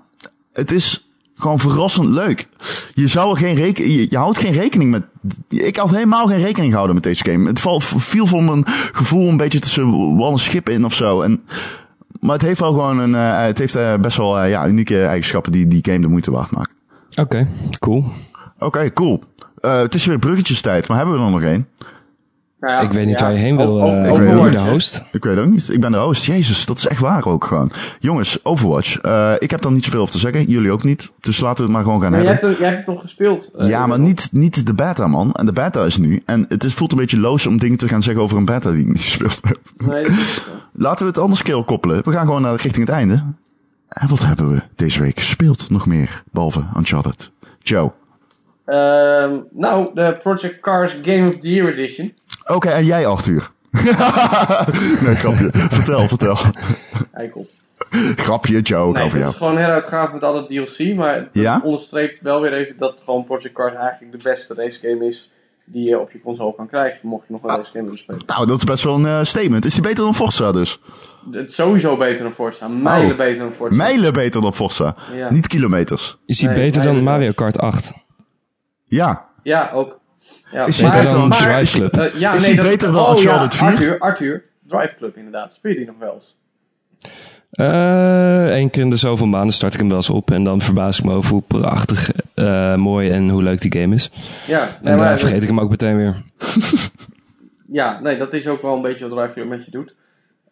het 0.54 0.72
is 0.72 1.10
gewoon 1.36 1.60
verrassend 1.60 2.08
leuk. 2.08 2.48
Je 2.94 3.08
zou 3.08 3.32
er 3.32 3.38
geen 3.38 3.56
rekening, 3.56 3.94
je, 3.94 4.08
je, 4.10 4.18
houdt 4.18 4.38
geen 4.38 4.52
rekening 4.52 4.92
met, 4.92 5.04
ik 5.48 5.76
had 5.76 5.90
helemaal 5.90 6.28
geen 6.28 6.42
rekening 6.42 6.70
gehouden 6.70 6.96
met 6.96 7.04
deze 7.04 7.30
game. 7.30 7.48
Het 7.48 7.60
val, 7.60 7.80
viel 7.80 8.28
voor 8.28 8.44
mijn 8.44 8.64
gevoel 8.92 9.30
een 9.30 9.38
beetje 9.38 9.60
tussen 9.60 10.16
wal 10.16 10.32
en 10.32 10.40
schip 10.40 10.70
in 10.70 10.86
of 10.86 10.94
zo. 10.94 11.22
En, 11.22 11.44
maar 12.20 12.34
het 12.34 12.42
heeft 12.42 12.60
wel 12.60 12.72
gewoon 12.72 13.00
een, 13.00 13.12
uh, 13.12 13.42
het 13.42 13.58
heeft 13.58 13.76
uh, 13.76 13.96
best 13.96 14.18
wel 14.18 14.46
ja, 14.46 14.68
unieke 14.68 15.06
eigenschappen 15.06 15.52
die 15.52 15.68
die 15.68 15.86
game 15.86 16.00
de 16.00 16.08
moeite 16.08 16.32
waard 16.32 16.52
maken. 16.52 16.74
Oké, 17.10 17.22
okay, 17.22 17.48
cool. 17.80 18.04
Oké, 18.56 18.66
okay, 18.66 18.94
cool. 18.94 19.24
Uh, 19.62 19.78
het 19.80 19.96
is 19.96 20.06
weer 20.06 20.20
bruggetjestijd, 20.20 20.88
maar 20.88 20.98
hebben 20.98 21.16
we 21.20 21.26
er 21.26 21.32
nog 21.32 21.42
één? 21.42 21.68
Nou 22.60 22.74
ja, 22.74 22.80
Ik 22.80 22.92
weet 22.92 23.06
niet 23.06 23.20
ja, 23.20 23.26
waar 23.26 23.34
je 23.34 23.40
heen 23.40 23.58
wil. 23.58 23.82
o- 23.82 23.86
o- 23.86 24.04
eh, 24.04 24.10
ik 24.12 24.16
ben 24.18 24.52
de 24.52 24.60
host. 24.60 25.04
Ik 25.12 25.24
weet 25.24 25.38
ook 25.38 25.46
niet. 25.50 25.70
Ik 25.70 25.80
ben 25.82 25.92
de 25.92 25.98
host. 25.98 26.26
Jezus, 26.26 26.66
dat 26.66 26.78
is 26.78 26.88
echt 26.88 27.00
waar 27.02 27.26
ook 27.26 27.44
gewoon. 27.46 27.72
Jongens, 28.00 28.46
Overwatch. 28.46 28.98
Eh, 28.98 29.34
ik 29.40 29.52
heb 29.52 29.62
daar 29.62 29.72
niet 29.72 29.84
zoveel 29.84 30.00
over 30.02 30.14
te 30.14 30.20
zeggen. 30.20 30.46
Jullie 30.50 30.72
ook 30.72 30.84
niet. 30.84 31.12
Dus 31.20 31.40
laten 31.40 31.58
we 31.58 31.64
het 31.64 31.72
maar 31.72 31.84
gewoon 31.84 32.02
gaan 32.02 32.12
Maar 32.12 32.22
jij 32.22 32.30
hebben. 32.32 32.48
hebt, 32.50 32.60
jij 32.62 32.70
hebt 32.70 32.86
het 32.86 32.94
nog 32.96 33.04
gespeeld. 33.04 33.52
eh, 33.58 33.70
Ja, 33.70 33.88
maar 33.88 34.00
niet, 34.00 34.30
niet 34.32 34.66
de 34.66 34.74
beta, 34.74 35.08
man. 35.08 35.32
En 35.32 35.46
de 35.46 35.54
beta 35.54 35.84
is 35.86 35.98
nu. 35.98 36.22
En 36.26 36.46
het 36.50 36.64
is, 36.64 36.74
voelt 36.74 36.92
een 36.92 36.98
beetje 36.98 37.20
loos 37.20 37.48
om 37.48 37.58
dingen 37.58 37.78
te 37.78 37.88
gaan 37.88 38.04
zeggen 38.04 38.24
over 38.24 38.38
een 38.38 38.46
beta 38.46 38.72
die 38.72 38.80
ik 38.82 38.88
niet 38.88 39.02
gespeeld 39.12 39.40
heb. 39.42 39.60
Nee, 39.78 40.04
is. 40.04 40.46
Laten 40.74 41.06
we 41.06 41.12
het 41.12 41.22
anders 41.22 41.42
keer 41.42 41.64
koppelen. 41.64 42.04
We 42.04 42.12
gaan 42.12 42.26
gewoon 42.26 42.42
naar 42.42 42.52
richting 42.52 42.86
het 42.86 42.96
einde. 42.96 43.24
En 43.90 44.08
wat 44.08 44.26
hebben 44.26 44.54
we 44.54 44.62
deze 44.76 45.02
week 45.02 45.20
gespeeld 45.20 45.70
nog 45.70 45.86
meer? 45.86 46.24
Behalve 46.32 46.64
Uncharted. 46.78 47.32
Joe. 47.60 47.92
Ehm, 48.70 49.38
nou, 49.52 49.90
de 49.94 50.18
Project 50.22 50.60
Cars 50.60 50.96
Game 51.04 51.28
of 51.28 51.40
the 51.40 51.48
Year 51.50 51.68
Edition. 51.74 52.14
Oké, 52.46 52.70
en 52.70 52.86
jij 52.86 53.06
Arthur. 53.08 53.52
nee, 55.06 55.16
grapje. 55.16 55.50
vertel, 55.52 56.08
vertel. 56.08 56.38
Eikel. 57.14 57.48
Grapje. 58.16 58.58
Ik 58.58 58.70
Nee, 58.70 58.80
het 58.88 59.10
van 59.12 59.20
jou. 59.20 59.32
is 59.32 59.36
gewoon 59.38 59.54
een 59.56 59.60
heruitgave 59.62 60.14
met 60.14 60.24
alle 60.24 60.46
DLC, 60.46 60.96
maar 60.96 61.14
het 61.16 61.30
Ja? 61.32 61.62
onderstreept 61.64 62.22
wel 62.22 62.42
weer 62.42 62.54
even 62.54 62.76
dat 62.80 62.98
gewoon 63.04 63.26
Project 63.26 63.54
Cars 63.54 63.74
eigenlijk 63.76 64.12
de 64.12 64.30
beste 64.30 64.54
racegame 64.54 65.08
is 65.08 65.32
die 65.66 65.90
je 65.90 66.00
op 66.00 66.12
je 66.12 66.22
console 66.22 66.56
kan 66.56 66.68
krijgen, 66.68 67.00
mocht 67.02 67.24
je 67.28 67.34
nog 67.34 67.44
een 67.44 67.50
racegame 67.50 67.84
willen 67.84 68.00
spelen. 68.00 68.22
Nou, 68.26 68.48
dat 68.48 68.58
is 68.58 68.64
best 68.64 68.84
wel 68.84 68.96
een 68.96 69.06
eh, 69.06 69.24
statement. 69.24 69.66
Is 69.66 69.74
die 69.74 69.82
beter 69.82 70.04
dan 70.04 70.16
Forza 70.16 70.52
dus? 70.52 70.80
Het 71.32 71.54
sowieso 71.54 71.98
beter 71.98 72.24
dan 72.24 72.32
Forza, 72.34 72.68
mijlen 72.68 73.12
Oh. 73.12 73.18
beter 73.18 73.38
dan 73.40 73.54
Forza. 73.54 73.76
Mijlen 73.76 74.14
beter 74.14 74.42
dan 74.42 74.54
Forza. 74.54 74.96
Ja. 75.16 75.32
Niet 75.32 75.48
kilometers. 75.48 76.18
Is 76.26 76.42
hij 76.42 76.54
Nee, 76.54 76.64
beter 76.66 76.82
dan 76.84 77.04
Mario 77.04 77.32
Kart 77.32 77.60
8? 77.60 77.92
Ja. 78.90 79.26
Ja, 79.44 79.70
ook. 79.74 80.00
Ja, 80.52 80.66
Is 80.66 80.82
hij 80.82 80.92
beter 80.92 81.10
dan 81.12 81.28
maar- 81.28 81.38
Drive 81.42 81.78
Club? 81.78 81.94
eh, 81.98 82.20
ja, 82.20 82.34
Is 82.34 82.40
nee, 82.42 82.48
hij 82.48 82.56
dat- 82.56 82.66
beter 82.72 82.92
dan 82.92 83.06
oh, 83.06 83.10
Uncharted 83.18 83.54
ja, 83.54 83.58
4? 83.60 83.68
Arthur, 83.70 84.00
Arthur, 84.00 84.44
Drive 84.68 84.96
Club 84.96 85.18
inderdaad. 85.18 85.54
Speel 85.54 85.72
je 85.72 85.78
die 85.78 85.86
nog 85.88 85.96
wel 86.00 86.14
eens? 86.14 86.38
Eén 87.52 88.70
keer 88.70 88.82
in 88.84 88.90
de 88.90 88.96
zoveel 88.98 89.28
maanden 89.28 89.54
start 89.54 89.74
ik 89.74 89.80
hem 89.80 89.88
wel 89.88 89.98
eens 89.98 90.10
op. 90.10 90.32
En 90.32 90.44
dan 90.44 90.62
verbaas 90.62 91.00
ik 91.00 91.06
me 91.06 91.14
over 91.14 91.32
hoe 91.32 91.42
prachtig, 91.48 92.12
eh, 92.34 92.76
mooi 92.76 93.10
en 93.10 93.30
hoe 93.30 93.44
leuk 93.44 93.62
die 93.62 93.82
game 93.82 93.96
is. 93.96 94.12
Ja, 94.48 94.62
En 94.62 94.70
dan 94.82 94.96
maar, 94.98 95.20
vergeet 95.20 95.42
ik 95.42 95.48
hem 95.50 95.60
ook 95.60 95.70
meteen 95.70 95.98
weer. 95.98 96.24
ja, 97.80 98.00
nee, 98.00 98.18
dat 98.18 98.34
is 98.34 98.48
ook 98.48 98.62
wel 98.62 98.76
een 98.76 98.82
beetje 98.82 99.08
wat 99.10 99.18
Drive 99.18 99.34
Club 99.34 99.48
met 99.48 99.66
je 99.66 99.72
doet. 99.72 99.96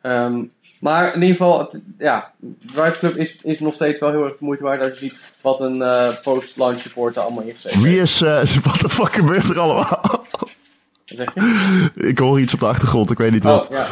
Ehm, 0.02 0.44
maar 0.80 1.08
in 1.14 1.22
ieder 1.22 1.36
geval, 1.36 1.60
het- 1.60 1.80
ja, 1.98 2.32
Drive 2.74 2.98
Club 3.00 3.16
is, 3.16 3.38
is 3.44 3.60
nog 3.60 3.74
steeds 3.74 4.00
wel 4.00 4.10
heel 4.12 4.24
erg 4.26 4.38
de 4.38 4.46
moeite 4.46 4.64
waard 4.64 4.82
als 4.82 4.90
je 4.90 4.96
ziet 4.98 5.20
wat 5.42 5.62
een 5.62 5.82
eh, 5.82 6.10
post-launch 6.22 6.80
support 6.80 7.16
er 7.16 7.22
allemaal 7.22 7.44
ingezet 7.44 7.76
Wie 7.76 7.88
heeft. 7.88 8.02
is... 8.02 8.22
eh 8.22 8.44
Wat 8.72 8.80
de 8.80 8.90
fuck 8.90 9.14
gebeurt 9.16 9.50
er 9.50 9.60
allemaal? 9.60 10.00
Wat 10.40 10.50
zeg 11.06 11.34
je? 11.34 11.90
ik 12.08 12.20
hoor 12.20 12.40
iets 12.40 12.54
op 12.54 12.60
de 12.60 12.66
achtergrond. 12.66 13.12
Ik 13.12 13.18
weet 13.18 13.32
niet 13.32 13.46
Oh, 13.46 13.52
wat. 13.52 13.68
ja. 13.72 13.86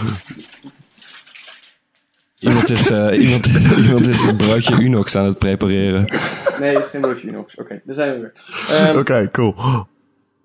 Iemand 2.40 2.70
is, 2.70 2.90
eh, 2.90 3.20
iemand, 3.26 3.46
iemand 3.78 4.08
is 4.08 4.24
een 4.24 4.36
broodje 4.38 4.82
Unox 4.84 5.16
aan 5.16 5.26
het 5.26 5.38
prepareren. 5.40 6.06
Nee, 6.60 6.74
dat 6.74 6.84
is 6.84 6.90
geen 6.90 7.02
broodje 7.02 7.28
Unox. 7.28 7.56
Oké, 7.56 7.82
daar 7.84 7.96
zijn 7.96 8.14
we 8.14 8.20
weer. 8.20 8.34
Ehm, 8.80 8.98
Oké, 8.98 9.30
cool. 9.32 9.56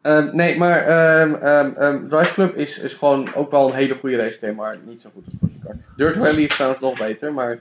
ehm, 0.02 0.28
nee, 0.36 0.58
maar 0.58 0.82
ehm, 0.86 1.34
ehm, 1.34 1.70
ehm, 1.76 2.08
Drive 2.08 2.32
Club 2.32 2.56
is, 2.56 2.78
is 2.78 2.92
gewoon 2.94 3.34
ook 3.34 3.50
wel 3.50 3.68
een 3.68 3.74
hele 3.74 3.96
goede 4.00 4.16
race 4.16 4.38
game, 4.40 4.52
maar 4.52 4.78
niet 4.86 5.00
zo 5.00 5.10
goed 5.14 5.24
als. 5.40 5.49
Dirt 5.96 6.16
Rally 6.16 6.42
is 6.42 6.54
trouwens 6.54 6.80
nog 6.80 6.98
beter, 6.98 7.32
maar... 7.32 7.58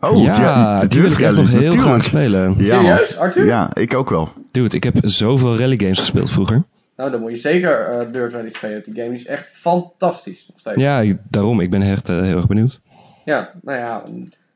Oh, 0.00 0.22
ja, 0.22 0.84
die 0.84 1.00
wil 1.00 1.10
ik 1.10 1.18
echt 1.18 1.36
nog 1.36 1.48
heel 1.48 1.58
natuurlijk. 1.58 1.82
graag 1.82 2.04
spelen. 2.04 2.54
Ja. 2.56 2.80
Serieus, 2.80 3.16
Arthur? 3.16 3.44
Ja, 3.44 3.70
ik 3.74 3.94
ook 3.94 4.10
wel. 4.10 4.28
Dude, 4.50 4.76
ik 4.76 4.84
heb 4.84 4.96
zoveel 5.02 5.58
rally 5.58 5.76
games 5.78 5.98
gespeeld 5.98 6.30
vroeger. 6.30 6.62
Nou, 6.96 7.10
dan 7.10 7.20
moet 7.20 7.30
je 7.30 7.36
zeker 7.36 7.80
eh 7.86 8.12
Dirt 8.12 8.32
Rally 8.32 8.50
spelen. 8.52 8.82
Die 8.84 9.02
game 9.02 9.14
is 9.14 9.26
echt 9.26 9.48
fantastisch 9.52 10.46
nog 10.48 10.58
steeds. 10.58 10.80
Ja, 10.80 11.14
daarom. 11.30 11.60
Ik 11.60 11.70
ben 11.70 11.82
echt 11.82 12.08
eh, 12.08 12.20
heel 12.20 12.36
erg 12.36 12.46
benieuwd. 12.46 12.80
Ja, 13.24 13.52
nou 13.62 13.78
ja. 13.78 14.02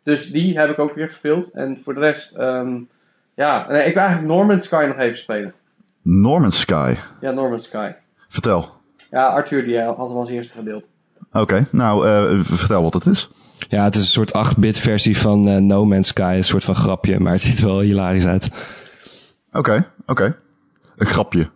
Dus 0.03 0.31
die 0.31 0.59
heb 0.59 0.71
ik 0.71 0.79
ook 0.79 0.95
weer 0.95 1.07
gespeeld. 1.07 1.51
En 1.51 1.79
voor 1.79 1.95
de 1.95 2.01
rest, 2.01 2.35
ehm, 2.35 2.79
ja. 3.35 3.67
Nee, 3.69 3.87
ik 3.87 3.95
wil 3.95 4.03
eigenlijk 4.03 4.35
Norman 4.35 4.61
Sky 4.61 4.85
nog 4.89 4.99
even 4.99 5.19
spelen. 5.19 5.53
Norman 6.03 6.53
Sky. 6.53 6.95
Ja, 7.21 7.31
Norman 7.31 7.61
Sky. 7.61 7.91
Vertel. 8.29 8.71
Ja, 9.11 9.27
Arthur 9.27 9.65
die 9.65 9.79
eh, 9.79 9.97
had 9.97 10.09
hem 10.09 10.17
als 10.17 10.31
eerste 10.31 10.55
gedeeld. 10.55 10.89
Oké, 11.41 11.67
nou, 11.73 12.09
eh, 12.09 12.39
vertel 12.43 12.83
wat 12.83 12.95
het 12.95 13.07
is. 13.07 13.29
Ja, 13.69 13.85
het 13.85 13.95
is 13.95 14.01
een 14.01 14.07
soort 14.07 14.33
8-bit 14.55 14.79
versie 14.79 15.19
van 15.19 15.49
eh, 15.49 15.57
No 15.57 15.85
Man's 15.85 16.09
Sky. 16.09 16.35
Een 16.37 16.45
soort 16.45 16.65
van 16.65 16.75
grapje, 16.75 17.21
maar 17.21 17.33
het 17.33 17.43
ziet 17.43 17.59
er 17.59 17.65
wel 17.67 17.81
hilarisch 17.81 18.27
uit. 18.27 18.51
Oké, 19.53 19.87
oké. 20.07 20.37
Een 20.97 21.07
grapje. 21.07 21.51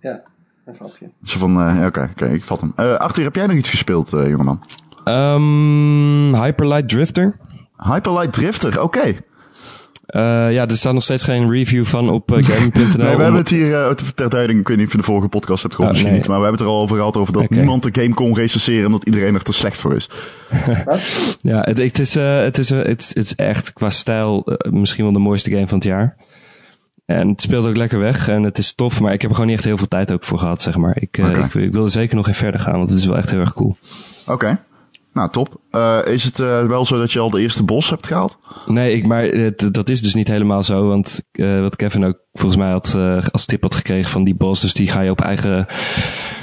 Ja, 0.00 0.20
een 0.64 0.74
grapje. 0.74 1.10
Zo 1.24 1.38
van, 1.38 1.60
eh, 1.60 1.84
oké, 1.86 2.08
oké, 2.10 2.26
ik 2.26 2.44
vat 2.44 2.60
hem. 2.60 2.72
Eh 2.76 2.94
Arthur, 2.94 3.24
heb 3.24 3.34
jij 3.34 3.46
nog 3.46 3.56
iets 3.56 3.70
gespeeld, 3.70 4.12
eh, 4.12 4.28
jongeman? 4.28 4.60
Ehm 5.04 6.34
Hyperlight 6.34 6.88
Drifter. 6.88 7.36
Hyperlight 7.76 8.32
Drifter, 8.32 8.82
oké. 8.82 9.16
Eh, 10.08 10.52
ja, 10.52 10.66
er 10.68 10.76
staat 10.76 10.92
nog 10.92 11.02
steeds 11.02 11.24
geen 11.24 11.50
review 11.50 11.84
van 11.84 12.10
op 12.10 12.32
uh, 12.32 12.44
gaming.nl. 12.44 12.82
nee, 13.04 13.16
we 13.16 13.22
hebben 13.22 13.40
het 13.40 13.48
hier 13.48 13.68
uh, 13.70 13.90
ter 13.90 14.28
duiding, 14.28 14.60
ik 14.60 14.68
weet 14.68 14.76
niet 14.76 14.86
of 14.86 14.92
je 14.92 14.98
de 14.98 15.04
vorige 15.04 15.28
podcast 15.28 15.62
hebt 15.62 15.74
gehoord, 15.74 15.94
Oh, 15.94 16.02
misschien 16.02 16.18
nee. 16.18 16.20
niet, 16.20 16.28
maar 16.28 16.38
we 16.38 16.44
hebben 16.44 16.60
het 16.60 16.70
er 16.70 16.76
al 16.76 16.82
over 16.82 16.96
gehad, 16.96 17.16
over 17.16 17.32
dat 17.32 17.50
niemand 17.50 17.82
de 17.82 18.00
game 18.00 18.14
kon 18.14 18.34
recenseren 18.34 18.84
en 18.84 18.90
dat 18.90 19.04
iedereen 19.04 19.34
er 19.34 19.42
te 19.42 19.52
slecht 19.52 19.78
voor 19.78 19.94
is. 19.94 20.08
Ja, 21.40 21.60
het, 21.60 21.78
het, 21.78 21.98
is, 21.98 22.16
eh, 22.16 22.40
het, 22.40 22.58
is, 22.58 22.70
eh, 22.70 22.78
het, 22.78 23.10
het 23.14 23.16
is 23.16 23.34
echt 23.34 23.72
qua 23.72 23.90
stijl 23.90 24.44
eh, 24.44 24.72
misschien 24.72 25.04
wel 25.04 25.12
de 25.12 25.18
mooiste 25.18 25.50
game 25.50 25.68
van 25.68 25.78
het 25.78 25.86
jaar. 25.86 26.16
En 27.06 27.28
het 27.28 27.42
speelt 27.42 27.66
ook 27.66 27.76
lekker 27.76 27.98
weg 27.98 28.28
en 28.28 28.42
het 28.42 28.58
is 28.58 28.74
tof, 28.74 29.00
maar 29.00 29.12
ik 29.12 29.20
heb 29.20 29.30
er 29.30 29.36
gewoon 29.36 29.50
niet 29.50 29.58
echt 29.58 29.68
heel 29.68 29.76
veel 29.76 29.88
tijd 29.88 30.12
ook 30.12 30.24
voor 30.24 30.38
gehad, 30.38 30.62
zeg 30.62 30.76
maar. 30.76 30.96
Ik, 31.00 31.18
eh, 31.18 31.30
ik, 31.30 31.54
ik 31.54 31.72
wil 31.72 31.84
er 31.84 31.90
zeker 31.90 32.16
nog 32.16 32.28
in 32.28 32.34
verder 32.34 32.60
gaan, 32.60 32.76
want 32.76 32.90
het 32.90 32.98
is 32.98 33.06
wel 33.06 33.16
echt 33.16 33.30
heel 33.30 33.40
erg 33.40 33.54
cool. 33.54 33.76
Oké, 34.26 34.58
nou 35.18 35.30
top. 35.30 35.60
Eh, 35.70 35.98
is 36.04 36.24
het 36.24 36.38
eh, 36.38 36.66
wel 36.66 36.84
zo 36.84 36.98
dat 36.98 37.12
je 37.12 37.18
al 37.18 37.30
de 37.30 37.40
eerste 37.40 37.62
bos 37.62 37.90
hebt 37.90 38.06
gehaald? 38.06 38.38
Nee, 38.66 38.94
ik, 38.94 39.06
maar 39.06 39.22
het, 39.22 39.68
dat 39.72 39.88
is 39.88 40.02
dus 40.02 40.14
niet 40.14 40.28
helemaal 40.28 40.62
zo, 40.62 40.86
want 40.86 41.22
eh, 41.32 41.60
wat 41.60 41.76
Kevin 41.76 42.04
ook 42.04 42.18
volgens 42.32 42.60
mij 42.60 42.70
had 42.70 42.94
eh, 42.96 43.26
als 43.30 43.44
tip 43.44 43.62
had 43.62 43.74
gekregen 43.74 44.10
van 44.10 44.24
die 44.24 44.34
boss, 44.34 44.60
dus 44.60 44.74
die 44.74 44.88
ga 44.88 45.00
je 45.00 45.10
op 45.10 45.20
eigen, 45.20 45.66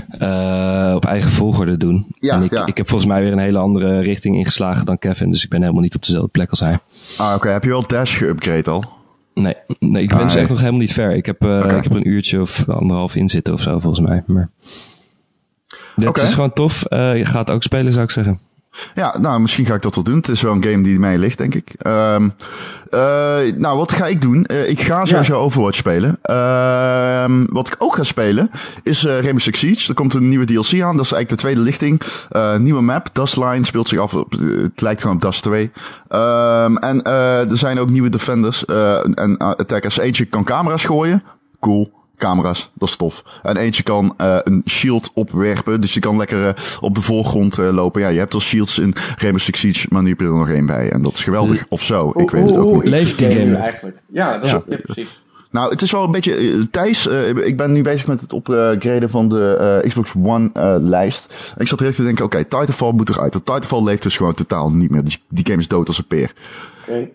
eh, 0.10 0.94
op 0.96 1.06
eigen 1.06 1.32
volgorde 1.32 1.78
doen. 1.78 2.08
Ja, 2.20 2.36
en 2.36 2.44
ik, 2.44 2.52
ja. 2.52 2.66
ik 2.66 2.78
heb 2.78 2.88
volgens 2.88 3.10
mij 3.10 3.22
weer 3.22 3.32
een 3.32 3.40
hele 3.40 3.58
andere 3.58 4.00
richting 4.00 4.36
ingeslagen 4.36 4.86
dan 4.86 4.98
Kevin, 4.98 5.32
dus 5.32 5.44
ik 5.44 5.50
ben 5.50 5.62
helemaal 5.62 5.82
niet 5.82 5.96
op 5.96 6.06
dezelfde 6.06 6.30
plek 6.30 6.50
als 6.50 6.60
hij. 6.60 6.80
Ah, 7.18 7.36
oké. 7.36 7.50
Heb 7.50 7.64
je 7.64 7.70
wel 7.70 7.88
Dash 7.88 8.24
geüpgrade 8.24 8.70
al? 8.70 8.86
Nee, 9.34 9.56
nee 9.80 10.04
ik 10.04 10.10
ben 10.10 10.18
Ah, 10.18 10.24
dus 10.24 10.34
nee. 10.34 10.42
echt 10.42 10.52
nog 10.52 10.60
helemaal 10.60 10.80
niet 10.80 10.94
ver. 10.94 11.16
Ik 11.16 11.26
heb, 11.26 11.44
eh, 11.44 11.78
ik 11.78 11.84
heb 11.84 11.92
een 11.92 12.10
uurtje 12.10 12.42
of 12.42 12.70
anderhalf 12.70 13.16
in 13.16 13.30
zitten 13.30 13.54
of 13.54 13.62
zo, 13.62 13.80
volgens 13.80 14.08
mij. 14.08 14.24
Maar 14.28 14.50
dit 15.96 16.18
is 16.18 16.34
gewoon 16.34 16.54
tof. 16.54 16.84
Eh, 16.84 17.18
je 17.18 17.26
gaat 17.26 17.50
ook 17.50 17.64
spelen, 17.64 17.94
zou 17.94 18.06
ik 18.06 18.12
zeggen. 18.12 18.40
Ja, 18.96 19.18
nou, 19.18 19.42
misschien 19.42 19.66
ga 19.66 19.74
ik 19.76 19.82
dat 19.82 19.96
wel 19.96 20.04
doen. 20.04 20.16
Het 20.16 20.30
is 20.30 20.42
wel 20.42 20.54
een 20.54 20.64
game 20.64 20.84
die 20.84 21.00
mij 21.00 21.18
ligt, 21.18 21.38
denk 21.38 21.56
ik. 21.56 21.76
Eh, 22.96 23.54
nou, 23.56 23.78
wat 23.78 23.92
ga 23.92 24.06
ik 24.06 24.22
doen? 24.22 24.46
Eh, 24.46 24.70
ik 24.70 24.82
ga 24.82 25.06
sowieso 25.06 25.40
Overwatch 25.40 25.78
spelen. 25.78 26.18
Ehm, 26.22 27.46
wat 27.46 27.68
ik 27.68 27.76
ook 27.78 27.96
ga 27.96 28.04
spelen 28.04 28.52
is 28.84 29.06
eh 29.06 29.12
Rainbow 29.12 29.40
Six 29.40 29.60
Siege. 29.60 29.90
Er 29.90 29.94
komt 29.94 30.14
een 30.14 30.28
nieuwe 30.28 30.46
DLC 30.46 30.82
aan. 30.82 30.96
Dat 30.96 31.06
is 31.06 31.12
eigenlijk 31.12 31.30
de 31.30 31.36
tweede 31.36 31.62
lichting. 31.62 32.02
Nieuwe 32.58 32.82
map. 32.82 33.10
Dustline 33.14 33.66
speelt 33.66 33.88
zich 33.88 34.00
af 34.00 34.14
op... 34.14 34.32
het 34.32 34.82
lijkt 34.82 35.02
gewoon 35.02 35.16
op 35.16 35.22
Dust 35.22 35.44
2. 35.44 35.72
Ehm, 36.08 36.76
en 36.76 37.04
er 37.04 37.58
zijn 37.58 37.80
ook 37.80 37.90
nieuwe 37.90 38.10
defenders 38.10 38.66
en 38.66 39.38
attackers. 39.38 39.98
Eentje 39.98 40.26
kan 40.26 40.44
camera's 40.44 40.86
gooien. 40.86 41.24
Cool. 41.60 41.92
Camera's, 42.18 42.72
dat 42.74 42.90
is 42.90 42.96
tof. 42.96 43.24
En 43.44 43.58
eentje 43.58 43.84
kan 43.84 44.14
eh, 44.18 44.38
een 44.44 44.62
shield 44.70 45.12
opwerpen. 45.14 45.82
Dus 45.82 45.94
je 45.94 46.00
kan 46.00 46.18
lekker 46.18 46.48
eh, 46.48 46.54
op 46.80 46.96
de 46.96 47.02
voorgrond 47.02 47.58
eh, 47.58 47.74
lopen. 47.74 48.02
Ja, 48.02 48.08
je 48.08 48.20
hebt 48.20 48.34
al 48.34 48.40
shields 48.40 48.80
in 48.80 48.96
Rainbow 49.16 49.42
Six 49.42 49.60
Siege, 49.60 49.88
maar 49.90 50.02
nu 50.02 50.10
heb 50.10 50.20
je 50.20 50.26
er 50.26 50.32
nog 50.32 50.50
één 50.50 50.66
bij. 50.66 50.92
En 50.92 51.02
dat 51.02 51.14
is 51.14 51.24
geweldig. 51.24 51.66
Of 51.70 51.82
zo, 51.82 52.12
ik 52.16 52.30
weet 52.32 52.44
het 52.44 52.58
ook 52.58 52.74
niet. 52.74 52.84
is 52.84 52.90
Leeft 52.90 53.18
die 53.18 53.32
game 53.32 53.56
eigenlijk? 53.56 53.98
Ja, 54.08 54.38
dat, 54.38 54.50
Ja. 54.50 54.78
precies. 54.84 55.24
Nou, 55.56 55.70
het 55.70 55.82
is 55.82 55.92
wel 55.92 56.04
een 56.04 56.12
beetje... 56.12 56.68
Thijs, 56.70 57.08
eh, 57.08 57.28
ik 57.30 57.58
ben 57.58 57.72
nu 57.72 57.82
bezig 57.82 58.08
met 58.08 58.22
het 58.22 58.32
upgraden 58.34 59.10
van 59.10 59.30
de 59.30 59.56
eh, 59.84 59.90
Xbox 59.90 60.14
One 60.24 60.50
eh, 60.54 60.76
lijst. 60.80 61.52
En 61.56 61.62
ik 61.62 61.68
zat 61.68 61.78
direct 61.78 61.98
te 61.98 62.04
denken, 62.04 62.26
oké, 62.26 62.44
Titanfall 62.44 62.92
moet 62.92 63.10
eruit. 63.10 63.32
Titanfall 63.32 63.84
leeft 63.84 64.04
dus 64.04 64.18
gewoon 64.18 64.34
totaal 64.34 64.72
niet 64.72 64.90
meer. 64.90 65.04
Die, 65.04 65.18
die 65.30 65.46
game 65.46 65.60
is 65.60 65.68
dood 65.68 65.88
als 65.88 65.98
een 65.98 66.08
peer. 66.08 66.34
Oké. 66.82 67.10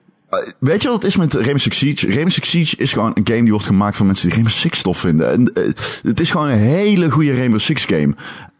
Weet 0.58 0.82
je 0.82 0.88
wat 0.88 1.02
het 1.02 1.10
is 1.10 1.16
met 1.16 1.32
Rainbow 1.32 1.58
Six 1.58 1.78
Siege? 1.78 2.06
Rainbow 2.06 2.30
Six 2.30 2.74
is 2.74 2.92
gewoon 2.92 3.10
een 3.14 3.26
game 3.26 3.42
die 3.42 3.50
wordt 3.50 3.66
gemaakt 3.66 3.96
van 3.96 4.06
mensen 4.06 4.24
die 4.24 4.34
Rainbow 4.34 4.58
Six 4.58 4.82
tof 4.82 4.98
vinden. 4.98 5.30
En, 5.30 5.50
uh, 5.54 5.72
het 6.02 6.20
is 6.20 6.30
gewoon 6.30 6.48
een 6.48 6.58
hele 6.58 7.10
goede 7.10 7.34
Rainbow 7.34 7.60
Six 7.60 7.84
game. 7.84 8.14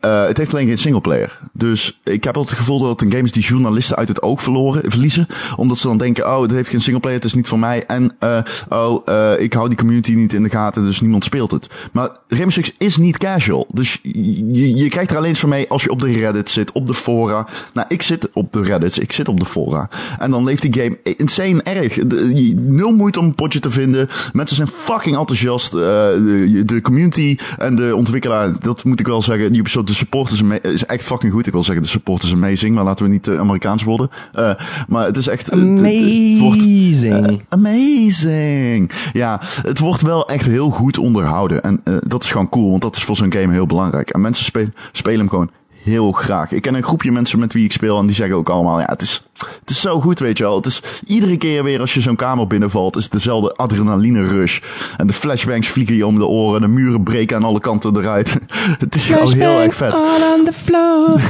Uh, 0.04 0.26
het 0.26 0.36
heeft 0.36 0.52
alleen 0.54 0.66
geen 0.66 0.78
singleplayer. 0.78 1.38
Dus 1.52 2.00
ik 2.04 2.24
heb 2.24 2.36
altijd 2.36 2.56
het 2.56 2.66
gevoel 2.66 2.78
dat 2.78 2.90
het 2.90 3.02
een 3.02 3.10
game 3.10 3.24
is 3.24 3.32
die 3.32 3.42
journalisten 3.42 3.96
uit 3.96 4.08
het 4.08 4.22
oog 4.22 4.42
verloren, 4.42 4.90
verliezen. 4.90 5.26
Omdat 5.56 5.78
ze 5.78 5.86
dan 5.86 5.98
denken, 5.98 6.26
oh, 6.26 6.42
het 6.42 6.50
heeft 6.50 6.68
geen 6.68 6.80
singleplayer, 6.80 7.16
het 7.16 7.26
is 7.26 7.34
niet 7.34 7.48
voor 7.48 7.58
mij. 7.58 7.84
En, 7.86 8.16
uh, 8.20 8.38
oh, 8.68 9.06
ik 9.38 9.52
hou 9.52 9.68
die 9.68 9.76
community 9.76 10.12
niet 10.12 10.32
in 10.32 10.42
de 10.42 10.48
gaten, 10.48 10.84
dus 10.84 11.00
niemand 11.00 11.24
speelt 11.24 11.50
het. 11.50 11.70
Maar 11.92 12.08
Rainbow 12.28 12.52
Six 12.52 12.74
is 12.78 12.96
niet 12.96 13.18
casual. 13.18 13.66
Dus 13.72 13.98
je, 14.02 14.76
je 14.76 14.88
krijgt 14.88 15.10
er 15.10 15.16
alleen 15.16 15.28
eens 15.28 15.40
van 15.40 15.48
mee 15.48 15.68
als 15.68 15.82
je 15.82 15.90
op 15.90 16.00
de 16.00 16.12
Reddit 16.12 16.50
zit, 16.50 16.72
op 16.72 16.86
de 16.86 16.94
fora. 16.94 17.46
Nou, 17.72 17.86
ik 17.88 18.02
zit 18.02 18.28
op 18.32 18.52
de 18.52 18.62
Reddits, 18.62 18.98
ik 18.98 19.12
zit 19.12 19.28
op 19.28 19.40
de 19.40 19.46
fora. 19.46 19.88
En 20.18 20.30
dan 20.30 20.44
leeft 20.44 20.62
die 20.62 20.82
game 20.82 20.98
insane 21.02 21.59
fucking 21.64 21.82
erg. 21.84 22.06
De- 22.06 22.54
nul 22.56 22.90
moeite 22.92 23.18
om 23.18 23.24
een 23.24 23.34
potje 23.34 23.60
te 23.60 23.70
vinden. 23.70 24.08
Mensen 24.32 24.56
zijn 24.56 24.68
fucking 24.68 25.16
enthousiast. 25.16 25.74
Eh, 25.74 25.80
de, 25.80 26.62
de 26.66 26.80
community 26.80 27.36
en 27.58 27.76
de 27.76 27.96
ontwikkelaar, 27.96 28.52
dat 28.60 28.84
moet 28.84 29.00
ik 29.00 29.06
wel 29.06 29.22
zeggen. 29.22 29.50
Die 29.50 29.60
Ubisoft, 29.60 29.86
de 29.86 29.92
support 29.92 30.30
is, 30.32 30.42
is 30.62 30.84
echt 30.86 31.04
fucking 31.04 31.32
goed. 31.32 31.46
Ik 31.46 31.52
wil 31.52 31.62
zeggen, 31.62 31.82
de 31.82 31.88
support 31.90 32.22
is 32.22 32.32
amazing, 32.32 32.74
maar 32.74 32.84
laten 32.84 33.04
we 33.04 33.10
niet 33.10 33.28
eh, 33.28 33.38
Amerikaans 33.38 33.82
worden. 33.82 34.08
Eh, 34.32 34.50
maar 34.88 35.04
het 35.06 35.16
is 35.16 35.26
echt... 35.28 35.46
het- 35.50 36.38
wordt- 36.38 36.62
Amazing. 36.62 37.42
Amazing. 37.48 38.90
Ja, 39.12 39.40
het 39.42 39.78
wordt 39.78 40.02
wel 40.02 40.28
echt 40.28 40.46
heel 40.46 40.70
goed 40.70 40.98
onderhouden. 40.98 41.62
En 41.62 41.80
dat 42.06 42.22
is 42.24 42.30
gewoon 42.30 42.48
cool, 42.48 42.70
want 42.70 42.82
dat 42.82 42.96
is 42.96 43.02
voor 43.04 43.16
zo'n 43.16 43.32
game 43.32 43.52
heel 43.52 43.66
belangrijk. 43.66 44.10
En 44.10 44.20
mensen 44.20 44.44
spe- 44.44 44.68
spelen 44.92 45.18
hem 45.18 45.28
gewoon 45.28 45.50
heel 45.82 46.12
graag. 46.12 46.52
Ik 46.52 46.62
ken 46.62 46.74
een 46.74 46.82
groepje 46.82 47.12
mensen 47.12 47.38
met 47.38 47.52
wie 47.52 47.64
ik 47.64 47.72
speel 47.72 47.98
en 47.98 48.06
die 48.06 48.14
zeggen 48.14 48.36
ook 48.36 48.48
allemaal, 48.48 48.80
ja, 48.80 48.86
het 48.86 49.02
is, 49.02 49.24
het 49.60 49.70
is 49.70 49.80
zo 49.80 50.00
goed, 50.00 50.18
weet 50.18 50.38
je 50.38 50.44
wel. 50.44 50.56
Het 50.56 50.66
is 50.66 50.82
iedere 51.06 51.36
keer 51.36 51.64
weer 51.64 51.80
als 51.80 51.94
je 51.94 52.00
zo'n 52.00 52.16
kamer 52.16 52.46
binnenvalt, 52.46 52.96
is 52.96 53.02
het 53.02 53.12
dezelfde 53.12 53.52
adrenaline 53.52 54.24
rush. 54.24 54.60
En 54.96 55.06
de 55.06 55.12
flashbangs 55.12 55.68
vliegen 55.68 55.96
je 55.96 56.06
om 56.06 56.18
de 56.18 56.26
oren, 56.26 56.60
de 56.60 56.68
muren 56.68 57.02
breken 57.02 57.36
aan 57.36 57.44
alle 57.44 57.60
kanten 57.60 57.96
eruit. 57.96 58.36
het 58.78 58.94
is 58.94 59.04
gewoon 59.04 59.32
heel 59.32 59.60
erg 59.60 59.74
vet. 59.74 59.92
all 59.92 60.38
on 60.38 60.44
the 60.44 60.52
floor. 60.52 61.20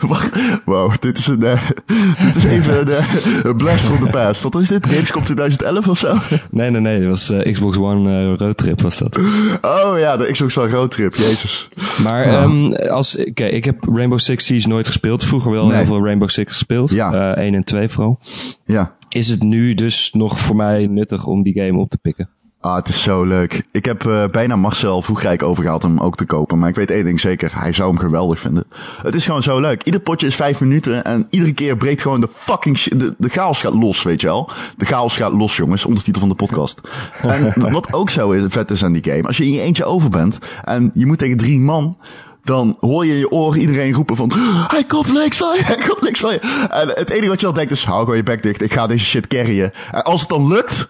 Wacht, 0.08 0.30
wow, 0.64 0.92
dit 1.00 1.18
is 1.18 1.26
een, 1.26 1.42
eh, 1.42 1.68
dit 2.24 2.36
is 2.36 2.44
even 2.44 2.80
een, 2.80 2.88
eh, 2.88 3.14
een 3.42 3.56
blast 3.56 3.84
from 3.84 3.98
the 3.98 4.10
past. 4.10 4.42
Wat 4.42 4.54
is 4.54 4.68
dit? 4.68 4.86
Gamescom 4.86 5.24
2011 5.24 5.88
of 5.88 5.98
zo? 5.98 6.16
Nee, 6.50 6.70
nee, 6.70 6.80
nee. 6.80 7.00
Dat 7.00 7.08
was 7.08 7.30
eh, 7.30 7.52
Xbox 7.52 7.76
One 7.76 8.10
eh, 8.10 8.38
roadtrip 8.38 8.82
was 8.82 8.98
dat. 8.98 9.18
Oh 9.60 9.98
ja, 9.98 10.16
de 10.16 10.30
Xbox 10.30 10.58
One 10.58 10.68
Road 10.68 10.90
Trip, 10.90 11.14
jezus. 11.14 11.68
Maar 12.02 12.24
ehm, 12.24 12.72
als, 12.72 13.16
ik 13.60 13.66
heb 13.66 13.84
Rainbow 13.94 14.18
Six 14.18 14.44
Siege 14.46 14.68
nooit 14.68 14.86
gespeeld. 14.86 15.24
Vroeger 15.24 15.50
wel 15.50 15.66
Nee. 15.66 15.76
heel 15.76 15.86
veel 15.86 16.04
Rainbow 16.04 16.28
Six 16.28 16.52
gespeeld. 16.52 16.90
Ja. 16.90 17.34
Eh, 17.34 17.44
1 17.44 17.54
en 17.54 17.64
2 17.64 17.88
vooral. 17.88 18.18
Ja. 18.64 18.94
Is 19.08 19.28
het 19.28 19.42
nu 19.42 19.74
dus 19.74 20.10
nog 20.12 20.38
voor 20.38 20.56
mij 20.56 20.86
nuttig 20.86 21.26
om 21.26 21.42
die 21.42 21.60
game 21.60 21.78
op 21.78 21.90
te 21.90 21.98
pikken? 21.98 22.28
Ah, 22.62 22.74
het 22.76 22.88
is 22.88 23.02
zo 23.02 23.24
leuk. 23.24 23.62
Ik 23.72 23.84
heb 23.84 24.06
eh, 24.06 24.24
bijna 24.30 24.56
Marcel 24.56 25.02
Vroegrijk 25.02 25.42
overgehaald 25.42 25.84
om 25.84 25.90
hem 25.90 26.00
ook 26.00 26.16
te 26.16 26.24
kopen. 26.24 26.58
Maar 26.58 26.68
ik 26.68 26.74
weet 26.74 26.90
één 26.90 27.04
ding 27.04 27.20
zeker. 27.20 27.50
Hij 27.54 27.72
zou 27.72 27.88
hem 27.88 27.98
geweldig 27.98 28.38
vinden. 28.40 28.64
Het 29.02 29.14
is 29.14 29.24
gewoon 29.24 29.42
zo 29.42 29.60
leuk. 29.60 29.82
Ieder 29.82 30.00
potje 30.00 30.26
is 30.26 30.34
vijf 30.34 30.60
minuten. 30.60 31.04
En 31.04 31.26
iedere 31.30 31.52
keer 31.52 31.76
breekt 31.76 32.02
gewoon 32.02 32.20
de 32.20 32.28
fucking 32.32 32.78
shit. 32.78 33.00
De, 33.00 33.14
de 33.18 33.28
chaos 33.28 33.60
gaat 33.60 33.74
los, 33.74 34.02
weet 34.02 34.20
je 34.20 34.26
wel. 34.26 34.50
De 34.76 34.84
chaos 34.84 35.16
gaat 35.16 35.32
los, 35.32 35.56
jongens. 35.56 35.84
Ondertitel 35.84 36.20
van 36.20 36.28
de 36.30 36.34
podcast. 36.36 36.80
En 37.22 37.52
wat 37.72 37.92
ook 37.92 38.10
zo 38.10 38.30
is, 38.30 38.42
vet 38.48 38.70
is 38.70 38.84
aan 38.84 38.92
die 38.92 39.04
game. 39.04 39.22
Als 39.26 39.36
je 39.36 39.44
in 39.44 39.52
je 39.52 39.60
eentje 39.60 39.84
over 39.84 40.10
bent. 40.10 40.38
En 40.64 40.90
je 40.94 41.06
moet 41.06 41.18
tegen 41.18 41.36
drie 41.36 41.58
man. 41.58 41.98
Dan 42.42 42.76
hoor 42.80 43.06
je 43.06 43.18
je 43.18 43.30
oren 43.30 43.60
iedereen 43.60 43.92
roepen 43.92 44.16
van... 44.16 44.32
Hij 44.68 44.84
komt 44.84 45.08
links 45.08 45.36
van 45.36 45.56
je, 45.56 45.64
hij 45.64 45.76
komt 45.76 46.02
links 46.02 46.20
van 46.20 46.32
je. 46.32 46.68
En 46.70 46.88
het 46.88 47.10
enige 47.10 47.28
wat 47.28 47.40
je 47.40 47.46
dan 47.46 47.54
denkt 47.54 47.72
is... 47.72 47.84
Hou 47.84 48.00
gewoon 48.00 48.16
je 48.16 48.22
bek 48.22 48.42
dicht, 48.42 48.62
ik 48.62 48.72
ga 48.72 48.86
deze 48.86 49.04
shit 49.04 49.26
carryen. 49.26 49.72
En 49.92 50.02
als 50.02 50.20
het 50.20 50.28
dan 50.28 50.46
lukt... 50.48 50.88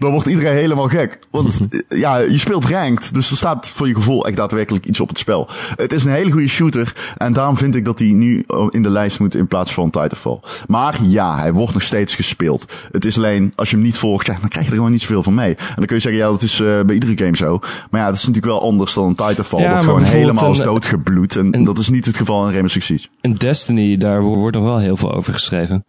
Dan 0.00 0.10
wordt 0.10 0.26
iedereen 0.26 0.54
helemaal 0.56 0.88
gek. 0.88 1.18
Want 1.30 1.60
eh, 1.88 1.98
ja, 1.98 2.18
je 2.18 2.38
speelt 2.38 2.64
ranked. 2.64 3.14
Dus 3.14 3.30
er 3.30 3.36
staat 3.36 3.68
voor 3.68 3.88
je 3.88 3.94
gevoel 3.94 4.26
echt 4.26 4.36
daadwerkelijk 4.36 4.86
iets 4.86 5.00
op 5.00 5.08
het 5.08 5.18
spel. 5.18 5.48
Het 5.76 5.92
is 5.92 6.04
een 6.04 6.10
hele 6.12 6.30
goede 6.30 6.48
shooter. 6.48 6.92
En 7.16 7.32
daarom 7.32 7.56
vind 7.56 7.74
ik 7.74 7.84
dat 7.84 7.98
hij 7.98 8.08
nu 8.08 8.44
oh, 8.46 8.66
in 8.70 8.82
de 8.82 8.90
lijst 8.90 9.18
moet 9.20 9.34
in 9.34 9.46
plaats 9.46 9.72
van 9.74 9.90
Titanfall. 9.90 10.40
Maar 10.66 10.98
ja, 11.02 11.38
hij 11.38 11.52
wordt 11.52 11.72
nog 11.72 11.82
steeds 11.82 12.14
gespeeld. 12.14 12.72
Het 12.92 13.04
is 13.04 13.16
alleen, 13.16 13.52
als 13.56 13.70
je 13.70 13.76
hem 13.76 13.84
niet 13.84 13.98
volgt, 13.98 14.26
ja, 14.26 14.36
dan 14.40 14.48
krijg 14.48 14.64
je 14.66 14.70
er 14.70 14.76
gewoon 14.76 14.92
niet 14.92 15.00
zoveel 15.00 15.22
van 15.22 15.34
mee. 15.34 15.54
En 15.54 15.74
dan 15.76 15.86
kun 15.86 15.96
je 15.96 16.02
zeggen, 16.02 16.20
ja, 16.22 16.28
dat 16.30 16.42
is 16.42 16.60
eh, 16.60 16.80
bij 16.80 16.94
iedere 16.94 17.18
game 17.18 17.36
zo. 17.36 17.58
Maar 17.90 18.00
ja, 18.00 18.06
dat 18.06 18.16
is 18.16 18.26
natuurlijk 18.26 18.52
wel 18.52 18.62
anders 18.62 18.94
dan 18.94 19.14
Titanfall. 19.14 19.60
Ja, 19.60 19.74
dat 19.74 19.84
gewoon 19.84 20.02
helemaal 20.02 20.52
is 20.52 20.58
een- 20.58 20.64
doodgebloed. 20.64 21.36
En, 21.36 21.54
een- 21.54 21.64
dat 21.64 21.78
is 21.78 21.88
niet 21.88 22.06
het 22.06 22.16
geval 22.16 22.40
in 22.42 22.48
Rainbow 22.48 22.70
Six 22.70 22.86
Siege. 22.86 23.08
In 23.20 23.34
Destiny, 23.34 23.96
daar 23.96 24.22
wo- 24.22 24.36
wordt 24.36 24.56
nog 24.56 24.64
wel 24.64 24.78
heel 24.78 24.96
veel 24.96 25.14
over 25.14 25.32
geschreven. 25.32 25.84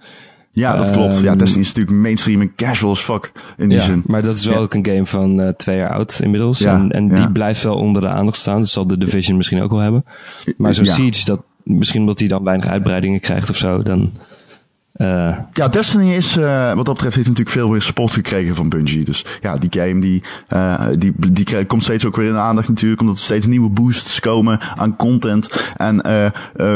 Ja, 0.54 0.78
dat 0.78 0.90
klopt. 0.92 1.22
Ja, 1.22 1.30
Ehm, 1.30 1.38
Destiny 1.38 1.62
is 1.64 1.68
natuurlijk 1.74 1.98
mainstream 1.98 2.42
en 2.42 2.56
casual 2.56 2.92
as 2.92 3.00
fuck. 3.00 3.32
In 3.58 3.70
die 3.70 3.78
Ja, 3.78 3.84
zin. 3.84 4.04
maar 4.06 4.22
dat 4.22 4.38
is 4.38 4.46
wel 4.46 4.54
Ja. 4.56 4.60
ook 4.62 4.74
een 4.74 4.86
game 4.86 5.06
van 5.06 5.42
eh, 5.42 5.50
twee 5.50 5.78
jaar 5.78 5.94
oud 5.94 6.20
inmiddels. 6.24 6.60
Ja, 6.60 6.74
en 6.76 6.92
en 6.92 7.16
die 7.16 7.32
blijft 7.32 7.64
wel 7.64 7.76
onder 7.76 8.02
de 8.02 8.08
aandacht 8.08 8.38
staan. 8.38 8.58
Dat 8.60 8.70
zal 8.70 8.88
de 8.88 8.98
Division 8.98 9.38
misschien 9.38 9.62
ook 9.62 9.72
wel 9.72 9.80
hebben. 9.80 10.06
Maar 10.58 10.74
zo'n. 10.76 10.86
Siege, 10.86 11.26
dat, 11.26 11.42
misschien 11.64 12.00
omdat 12.02 12.20
hij 12.20 12.28
dan 12.28 12.44
weinig 12.44 12.68
uitbreidingen 12.68 13.20
krijgt 13.20 13.50
of 13.50 13.56
zo, 13.56 13.84
dan... 13.84 14.12
eh, 14.94 15.38
Ja, 15.54 15.68
Destiny 15.68 16.14
is, 16.14 16.38
eh, 16.38 16.74
wat 16.74 16.86
dat 16.86 16.94
betreft, 16.94 17.16
heeft 17.16 17.28
natuurlijk 17.28 17.56
veel 17.58 17.70
meer 17.70 17.82
support 17.82 18.14
gekregen 18.14 18.56
van 18.56 18.70
Bungie. 18.70 19.06
Dus 19.06 19.26
ja, 19.42 19.56
die 19.58 19.82
game 19.82 20.02
die, 20.02 20.24
eh, 20.48 20.86
die, 20.96 21.14
die 21.32 21.66
komt 21.66 21.84
steeds 21.84 22.06
ook 22.06 22.16
weer 22.16 22.28
in 22.28 22.34
de 22.34 22.40
aandacht 22.40 22.68
natuurlijk. 22.70 23.02
Omdat 23.02 23.16
er 23.16 23.22
steeds 23.24 23.46
nieuwe 23.46 23.70
boosts 23.70 24.20
komen 24.20 24.60
aan 24.76 24.96
content. 24.96 25.70
En 25.78 26.02
eh, 26.02 26.26
eh, 26.26 26.32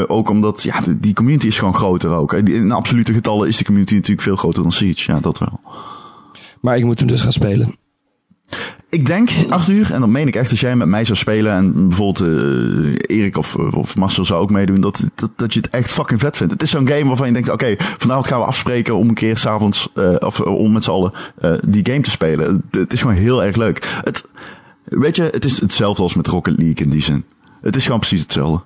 ook 0.06 0.28
omdat, 0.30 0.62
ja, 0.62 0.80
de- 0.80 1.00
die 1.00 1.14
community 1.14 1.46
is 1.46 1.58
gewoon 1.58 1.74
groter 1.74 2.10
ook. 2.10 2.32
In 2.32 2.72
absolute 2.72 3.12
getallen 3.12 3.48
is 3.48 3.56
die 3.56 3.66
community 3.66 3.94
natuurlijk 3.94 4.22
veel 4.22 4.36
groter 4.36 4.62
dan 4.62 4.72
Siege. 4.72 5.12
Ja, 5.12 5.20
dat 5.20 5.38
wel. 5.38 5.60
maar 6.60 6.76
ik 6.76 6.84
moet 6.84 6.98
hem 6.98 7.08
dus 7.08 7.22
gaan 7.22 7.32
spelen. 7.32 7.74
Ik 8.88 9.06
denk, 9.06 9.30
Arthur, 9.48 9.92
en 9.92 10.00
dat 10.00 10.08
meen 10.08 10.28
ik 10.28 10.36
echt, 10.36 10.50
als 10.50 10.60
jij 10.60 10.76
met 10.76 10.88
mij 10.88 11.04
zou 11.04 11.18
spelen 11.18 11.52
en 11.52 11.88
bijvoorbeeld 11.88 12.20
eh, 12.20 13.16
Erik 13.16 13.36
of, 13.36 13.54
of 13.54 13.96
Marcel 13.96 14.24
zou 14.24 14.40
ook 14.40 14.50
meedoen, 14.50 14.80
dat, 14.80 15.00
dat, 15.14 15.30
dat 15.36 15.54
je 15.54 15.60
het 15.60 15.70
echt 15.70 15.90
fucking 15.90 16.20
vet 16.20 16.36
vindt. 16.36 16.52
Het 16.52 16.62
is 16.62 16.70
zo'n 16.70 16.88
game 16.88 17.04
waarvan 17.04 17.26
je 17.26 17.32
denkt, 17.32 17.48
oké, 17.48 17.74
vanavond 17.78 18.26
gaan 18.26 18.38
we 18.38 18.44
afspreken 18.44 18.96
om 18.96 19.08
een 19.08 19.14
keer 19.14 19.38
s'avonds, 19.38 19.88
eh 19.94 20.14
of 20.18 20.40
om 20.40 20.72
met 20.72 20.84
z'n 20.84 20.90
allen 20.90 21.12
eh, 21.40 21.52
die 21.66 21.86
game 21.86 22.00
te 22.00 22.10
spelen. 22.10 22.46
Het, 22.52 22.80
het 22.80 22.92
is 22.92 23.00
gewoon 23.00 23.16
heel 23.16 23.44
erg 23.44 23.56
leuk. 23.56 24.00
Het, 24.04 24.24
weet 24.84 25.16
je, 25.16 25.22
het 25.22 25.44
is 25.44 25.60
hetzelfde 25.60 26.02
als 26.02 26.14
met 26.14 26.26
Rocket 26.26 26.54
League 26.56 26.84
in 26.84 26.90
die 26.90 27.02
zin. 27.02 27.24
Het 27.60 27.76
is 27.76 27.84
gewoon 27.84 28.00
precies 28.00 28.20
hetzelfde. 28.20 28.62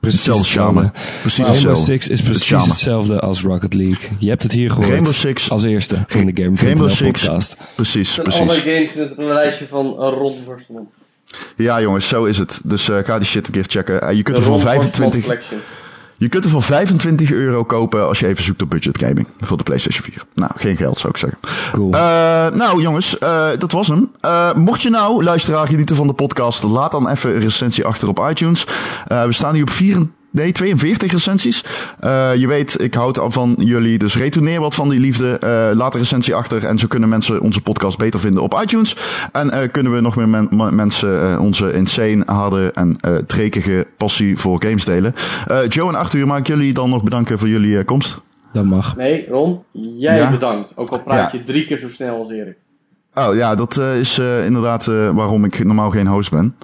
Precies 0.00 0.24
hetzelfde. 0.24 0.92
Precies 1.20 1.44
Rainbow 1.46 1.54
hetzelfde. 1.70 1.92
Six 1.92 2.08
is 2.08 2.22
precies 2.22 2.66
hetzelfde 2.66 3.20
als 3.20 3.42
Rocket 3.42 3.74
League. 3.74 4.08
Je 4.18 4.28
hebt 4.28 4.42
het 4.42 4.52
hier 4.52 4.70
gehoord. 4.70 4.88
Rainbow 4.88 5.12
Six- 5.12 5.50
Als 5.50 5.62
eerste 5.62 6.04
in 6.08 6.26
de 6.34 6.42
Game 6.42 6.56
Rainbow 6.56 6.90
Six, 6.90 7.20
podcast. 7.24 7.56
precies, 7.74 8.18
En 8.18 8.24
alle 8.24 8.44
precies. 8.46 8.62
games 8.92 9.10
op 9.10 9.18
een 9.18 9.24
lijstje 9.24 9.66
van 9.66 9.86
uh, 9.86 9.92
Ron 9.94 10.36
Verstman. 10.44 10.88
Ja 11.56 11.80
jongens, 11.80 12.08
zo 12.08 12.24
is 12.24 12.38
het. 12.38 12.60
Dus 12.64 12.88
eh, 12.88 12.98
ga 13.04 13.18
die 13.18 13.26
shit 13.28 13.46
een 13.46 13.52
keer 13.52 13.64
checken. 13.68 14.02
Eh, 14.02 14.16
je 14.16 14.22
kunt 14.22 14.36
De 14.36 14.42
er 14.42 14.48
voor 14.48 14.60
Ron 14.60 14.66
Forsman 14.72 14.90
25... 15.12 15.52
Je 16.20 16.28
kunt 16.28 16.44
er 16.44 16.50
voor 16.50 16.62
25 16.62 17.32
euro 17.32 17.64
kopen 17.64 18.06
als 18.06 18.18
je 18.18 18.26
even 18.26 18.44
zoekt 18.44 18.62
op 18.62 18.70
budget 18.70 18.98
gaming. 18.98 19.26
Voor 19.40 19.56
de 19.56 19.62
PlayStation 19.62 20.02
4. 20.02 20.24
Nou, 20.34 20.50
geen 20.56 20.76
geld 20.76 20.98
zou 20.98 21.12
ik 21.12 21.18
zeggen. 21.18 21.38
Cool. 21.72 21.92
Eh, 21.92 22.00
nou 22.52 22.82
jongens, 22.82 23.18
eh, 23.18 23.48
dat 23.58 23.72
was 23.72 23.88
hem. 23.88 24.10
Eh, 24.20 24.54
mocht 24.54 24.82
je 24.82 24.90
nou, 24.90 25.24
luisteraar, 25.24 25.66
genieten 25.66 25.96
van 25.96 26.06
de 26.06 26.12
podcast, 26.12 26.62
laat 26.62 26.90
dan 26.90 27.08
even 27.08 27.34
een 27.34 27.40
recensie 27.40 27.84
achter 27.84 28.08
op 28.08 28.26
iTunes. 28.30 28.64
We 29.06 29.32
staan 29.32 29.54
nu 29.54 29.62
op 29.62 29.70
4, 29.70 30.06
nee, 30.30 30.52
42 30.52 31.12
recensies. 31.12 31.64
Eh, 32.00 32.34
je 32.36 32.46
weet, 32.46 32.80
ik 32.80 32.94
houd 32.94 33.18
al 33.18 33.30
van 33.30 33.54
jullie, 33.58 33.98
dus 33.98 34.16
retourneer 34.16 34.60
wat 34.60 34.74
van 34.74 34.88
die 34.88 35.00
liefde. 35.00 35.38
Eh, 35.38 35.76
laat 35.76 35.94
een 35.94 36.00
recensie 36.00 36.34
achter 36.34 36.64
en 36.64 36.78
zo 36.78 36.86
kunnen 36.86 37.08
mensen 37.08 37.40
onze 37.40 37.60
podcast 37.60 37.98
beter 37.98 38.20
vinden 38.20 38.42
op 38.42 38.60
iTunes. 38.62 38.96
En 39.32 39.50
eh, 39.50 39.70
kunnen 39.70 39.94
we 39.94 40.00
nog 40.00 40.16
meer 40.16 40.28
men- 40.28 40.74
mensen 40.74 41.30
eh, 41.32 41.40
onze 41.40 41.72
insane, 41.72 42.22
harde 42.26 42.70
en 42.74 42.96
eh 43.00 43.16
trekige 43.16 43.86
passie 43.96 44.38
voor 44.38 44.62
games 44.62 44.84
delen. 44.84 45.14
Eh, 45.46 45.58
Joe 45.68 45.88
en 45.88 45.94
Arthur, 45.94 46.26
mag 46.26 46.38
ik 46.38 46.46
jullie 46.46 46.72
dan 46.72 46.90
nog 46.90 47.02
bedanken 47.02 47.38
voor 47.38 47.48
jullie 47.48 47.78
eh, 47.78 47.84
komst. 47.84 48.20
Dat 48.52 48.64
mag. 48.64 48.96
Nee, 48.96 49.26
Ron, 49.28 49.62
jij 49.72 50.16
Ja? 50.16 50.30
bedankt. 50.30 50.72
Ook 50.76 50.88
al 50.90 51.02
praat 51.02 51.32
Ja. 51.32 51.38
je 51.38 51.44
drie 51.44 51.64
keer 51.64 51.78
zo 51.78 51.88
snel 51.88 52.16
als 52.18 52.30
Erik. 52.30 52.56
Oh 53.14 53.34
ja, 53.34 53.54
dat 53.54 53.76
eh, 53.78 53.98
is 53.98 54.18
eh, 54.18 54.44
inderdaad 54.46 54.86
eh, 54.86 55.08
waarom 55.10 55.44
ik 55.44 55.64
normaal 55.64 55.90
geen 55.90 56.06
host 56.06 56.30
ben. 56.30 56.56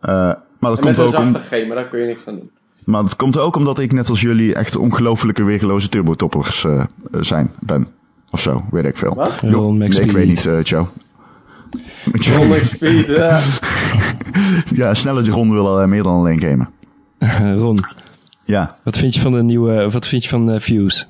Eh, 0.00 0.10
maar, 0.10 0.36
dat 0.60 0.78
En 0.78 0.84
met 0.84 0.96
komt 0.96 0.98
een 0.98 1.04
ook 1.04 1.26
om, 1.26 1.32
zachte 1.32 1.56
G, 1.62 1.66
maar 1.66 1.76
daar 1.76 1.88
kun 1.88 2.00
je 2.00 2.06
niks 2.06 2.26
aan 2.26 2.34
doen. 2.34 2.50
Maar 2.84 3.02
dat 3.02 3.16
komt 3.16 3.38
ook 3.38 3.56
omdat 3.56 3.78
ik 3.78 3.92
net 3.92 4.08
als 4.08 4.20
jullie 4.20 4.54
echt 4.54 4.76
ongelofelijke 4.76 5.44
weergeloze 5.44 5.88
turbotoppers 5.88 6.64
eh, 6.64 6.80
eh, 6.80 6.86
zijn, 7.20 7.50
ben. 7.60 7.88
Of 8.30 8.40
zo, 8.40 8.64
weet 8.70 8.84
ik 8.84 8.96
veel. 8.96 9.14
Wat? 9.14 9.38
Jo, 9.42 9.50
Ron 9.50 9.76
nee, 9.78 9.88
ik 9.88 10.10
weet 10.10 10.26
niet, 10.28 10.46
eh 10.46 10.62
Joe. 10.62 10.86
Ron 12.36 12.48
McSpeed, 12.48 13.06
ja. 13.06 13.40
ja, 14.86 14.94
sneller 14.94 15.28
Ron 15.28 15.52
wil 15.52 15.68
al 15.68 15.86
meer 15.86 16.02
dan 16.02 16.14
alleen 16.14 16.40
gamen. 16.40 16.68
Ron, 17.62 17.78
Ja. 18.44 18.76
wat 18.84 18.98
vind 18.98 19.14
je 19.14 19.20
van 19.20 19.32
de 19.32 19.42
nieuwe, 19.42 19.90
wat 19.90 20.06
vind 20.06 20.22
je 20.22 20.28
van 20.28 20.50
eh, 20.50 20.60
Views? 20.60 21.08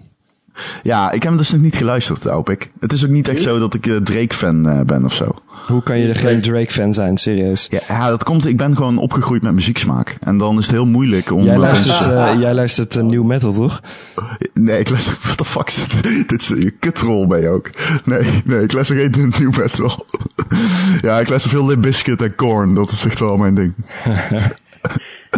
ja, 0.82 1.06
ik 1.10 1.22
heb 1.22 1.30
hem 1.32 1.36
dus 1.36 1.50
nog 1.50 1.60
niet 1.60 1.76
geluisterd, 1.76 2.24
hoop 2.24 2.50
ik. 2.50 2.70
Het 2.80 2.92
is 2.92 3.04
ook 3.04 3.10
niet 3.10 3.28
echt 3.28 3.42
zo 3.42 3.58
dat 3.58 3.74
ik 3.74 3.82
Drake-fan 4.04 4.68
eh, 4.68 4.80
ben 4.80 5.04
of 5.04 5.14
zo. 5.14 5.34
Hoe 5.66 5.82
kan 5.82 5.98
je 5.98 6.08
er 6.08 6.16
geen 6.16 6.40
Drake-fan 6.40 6.92
zijn, 6.92 7.18
serieus? 7.18 7.66
Ja, 7.70 7.80
ja, 7.88 8.08
dat 8.08 8.24
komt, 8.24 8.46
ik 8.46 8.56
ben 8.56 8.76
gewoon 8.76 8.98
opgegroeid 8.98 9.42
met 9.42 9.52
muzieksmaak. 9.52 10.16
En 10.20 10.38
dan 10.38 10.58
is 10.58 10.66
het 10.66 10.74
heel 10.74 10.86
moeilijk 10.86 11.32
om... 11.32 11.42
Jij 11.42 11.54
eh, 11.54 11.60
luistert, 11.60 12.06
eh, 12.06 12.40
jij 12.40 12.54
luistert 12.54 12.96
uh, 12.96 13.02
new 13.02 13.24
metal, 13.24 13.52
toch? 13.52 13.80
Nee, 14.54 14.78
ik 14.78 14.90
luister... 14.90 15.16
What 15.22 15.36
the 15.36 15.44
fuck 15.44 15.68
is 15.68 15.86
dit? 15.88 16.28
Dit 16.28 16.42
is 16.42 16.48
een 16.48 16.76
kutrol 16.78 17.26
ben 17.26 17.40
je 17.40 17.48
ook. 17.48 17.70
Nee, 18.04 18.42
nee, 18.44 18.62
ik 18.62 18.72
luister 18.72 18.96
geen 18.96 19.32
new 19.38 19.56
metal. 19.56 20.06
ja, 21.00 21.18
ik 21.18 21.28
luister 21.28 21.50
veel 21.50 21.66
Limp 21.66 21.82
Bizkit 21.82 22.22
en 22.22 22.34
Korn. 22.34 22.74
Dat 22.74 22.90
is 22.90 23.04
echt 23.04 23.18
wel 23.18 23.36
mijn 23.36 23.54
ding. 23.54 23.74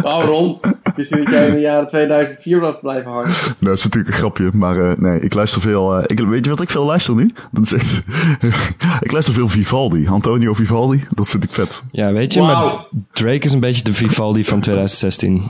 Oh 0.01 0.59
Dat 0.95 1.29
jij 1.29 1.47
in 1.47 1.53
de 1.53 1.59
jaren 1.59 1.87
2004 1.87 2.59
was 2.59 2.75
blijven 2.81 3.11
hangen? 3.11 3.29
Dat 3.59 3.77
is 3.77 3.83
natuurlijk 3.83 4.13
een 4.13 4.19
grapje, 4.19 4.49
maar 4.53 4.77
eh, 4.77 4.97
nee, 4.97 5.19
ik 5.19 5.33
luister 5.33 5.61
veel... 5.61 5.97
eh, 5.97 6.03
ik, 6.07 6.19
weet 6.19 6.43
je 6.45 6.49
wat 6.51 6.61
ik 6.61 6.69
veel 6.69 6.85
luister 6.85 7.15
nu? 7.15 7.33
Dat 7.51 7.63
is 7.63 7.73
echt... 7.73 8.01
ik 9.05 9.11
luister 9.11 9.33
veel 9.33 9.47
Vivaldi. 9.47 10.07
Antonio 10.07 10.53
Vivaldi. 10.53 11.03
Dat 11.09 11.29
vind 11.29 11.43
ik 11.43 11.49
vet. 11.51 11.81
Ja, 11.91 12.11
weet 12.11 12.33
je, 12.33 12.41
maar 12.41 12.85
Drake 13.11 13.45
is 13.45 13.51
een 13.51 13.59
beetje 13.59 13.83
de 13.83 13.93
Vivaldi 13.93 14.45
van 14.45 14.59
2016. 14.59 15.41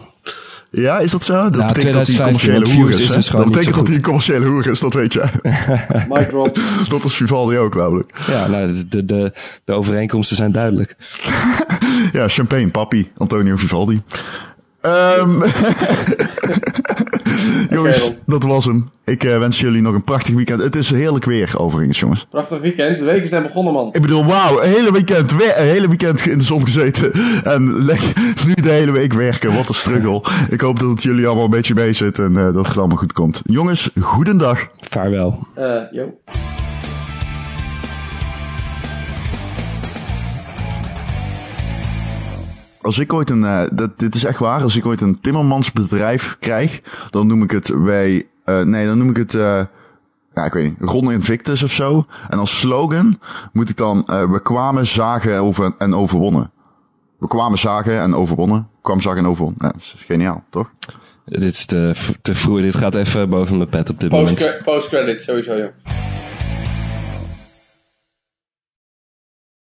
Ja, 0.71 0.99
is 0.99 1.11
dat 1.11 1.23
zo? 1.23 1.33
Dat 1.49 1.55
Ja, 1.61 1.67
betekent 1.67 1.93
dat 1.93 2.07
hij 2.07 2.27
een 2.27 2.35
2015, 2.37 2.51
commerciële 2.51 2.77
hoer 2.77 2.87
Views 2.93 3.09
is. 3.09 3.15
dus 3.15 3.27
dat 3.27 3.45
betekent 3.45 3.75
dat 3.75 3.87
hij 3.87 3.95
een 3.95 4.01
commerciële 4.01 4.45
hoer 4.45 4.67
is, 4.67 4.79
dat 4.79 4.93
weet 4.93 5.13
je. 5.13 5.23
Drop. 6.29 6.59
dat 6.89 7.03
is 7.03 7.15
Vivaldi 7.15 7.57
ook, 7.57 7.75
namelijk. 7.75 8.11
Ja, 8.27 8.47
nou, 8.47 8.67
de, 8.73 8.87
de, 8.87 9.05
de, 9.05 9.33
de 9.63 9.73
overeenkomsten 9.73 10.35
zijn 10.37 10.51
duidelijk. 10.51 10.95
Ja, 12.13 12.27
champagne, 12.27 12.69
papi, 12.71 13.11
Antonio 13.17 13.55
Vivaldi. 13.55 14.01
Ehm 14.85 15.41
jongens, 17.75 18.13
dat 18.25 18.43
was 18.43 18.65
hem. 18.65 18.89
Ik 19.05 19.23
eh, 19.23 19.37
wens 19.37 19.59
jullie 19.59 19.81
nog 19.81 19.93
een 19.93 20.03
prachtig 20.03 20.33
weekend. 20.35 20.61
Het 20.61 20.75
is 20.75 20.89
heerlijk 20.89 21.25
weer, 21.25 21.53
overigens, 21.57 21.99
jongens. 21.99 22.25
Prachtig 22.29 22.61
weekend. 22.61 22.97
De 22.97 23.03
week 23.03 23.23
is 23.23 23.29
net 23.29 23.43
begonnen, 23.43 23.73
man. 23.73 23.89
Ik 23.91 24.01
bedoel, 24.01 24.25
wauw, 24.25 24.61
een 24.61 24.69
hele 24.69 24.91
weekend, 24.91 25.31
we- 25.31 25.55
een 25.57 25.67
hele 25.67 25.87
weekend 25.87 26.25
in 26.25 26.37
de 26.37 26.43
zon 26.43 26.61
gezeten. 26.65 27.11
En 27.43 27.63
nu 28.47 28.53
de 28.53 28.69
hele 28.69 28.91
week 28.91 29.13
werken. 29.13 29.55
Wat 29.55 29.69
een 29.69 29.75
struggle. 29.75 30.21
Ik 30.49 30.61
hoop 30.61 30.79
dat 30.79 30.89
het 30.89 31.03
jullie 31.03 31.25
allemaal 31.27 31.43
een 31.45 31.49
beetje 31.49 31.73
mee 31.73 31.93
zit 31.93 32.19
en 32.19 32.37
eh, 32.37 32.53
dat 32.53 32.67
het 32.67 32.77
allemaal 32.77 32.97
goed 32.97 33.13
komt. 33.13 33.41
Jongens, 33.45 33.89
goedendag. 34.01 34.67
Vaarwel. 34.89 35.47
Eh, 35.55 35.81
yo. 35.91 36.13
Als 42.85 42.99
ik 42.99 43.13
ooit 43.13 43.29
een, 43.29 43.45
eh, 43.45 43.61
dat, 43.71 43.99
dit 43.99 44.15
is 44.15 44.23
echt 44.23 44.39
waar, 44.39 44.61
als 44.61 44.75
ik 44.77 44.85
ooit 44.85 45.01
een 45.01 45.19
timmermansbedrijf 45.21 46.37
krijg, 46.39 46.81
dan 47.09 47.27
noem 47.27 47.43
ik 47.43 47.51
het 47.51 47.67
wij, 47.67 48.27
eh, 48.43 48.61
nee, 48.61 48.85
dan 48.85 48.97
noem 48.97 49.09
ik 49.09 49.17
het, 49.17 49.33
eh, 49.33 49.61
ja, 50.33 50.45
ik 50.45 50.53
weet 50.53 50.63
niet, 50.63 50.89
Ron 50.89 51.11
Invictus 51.11 51.63
of 51.63 51.71
zo. 51.71 52.05
En 52.29 52.39
als 52.39 52.59
slogan 52.59 53.19
moet 53.53 53.69
ik 53.69 53.77
dan, 53.77 54.03
eh, 54.07 54.31
we 54.31 54.41
kwamen, 54.41 54.85
zagen 54.85 55.39
over, 55.39 55.71
en 55.77 55.95
overwonnen. 55.95 56.51
We 57.19 57.27
kwamen, 57.27 57.57
zagen 57.57 57.99
en 57.99 58.15
overwonnen. 58.15 58.67
Kwam, 58.81 59.01
zagen 59.01 59.19
en 59.19 59.27
overwonnen. 59.27 59.59
Ja, 59.61 59.71
dat 59.71 59.81
is 59.81 59.95
geniaal, 59.97 60.43
toch? 60.49 60.71
Dit 61.25 61.43
is 61.43 61.65
te, 61.65 61.95
te 62.21 62.35
vroeg. 62.35 62.61
Dit 62.61 62.75
gaat 62.75 62.95
even 62.95 63.29
boven 63.29 63.57
mijn 63.57 63.69
pet 63.69 63.89
op 63.89 63.99
dit 63.99 64.11
moment. 64.11 64.37
Post- 64.37 64.63
Post-credit, 64.63 65.21
sowieso, 65.21 65.57
joh. 65.57 65.69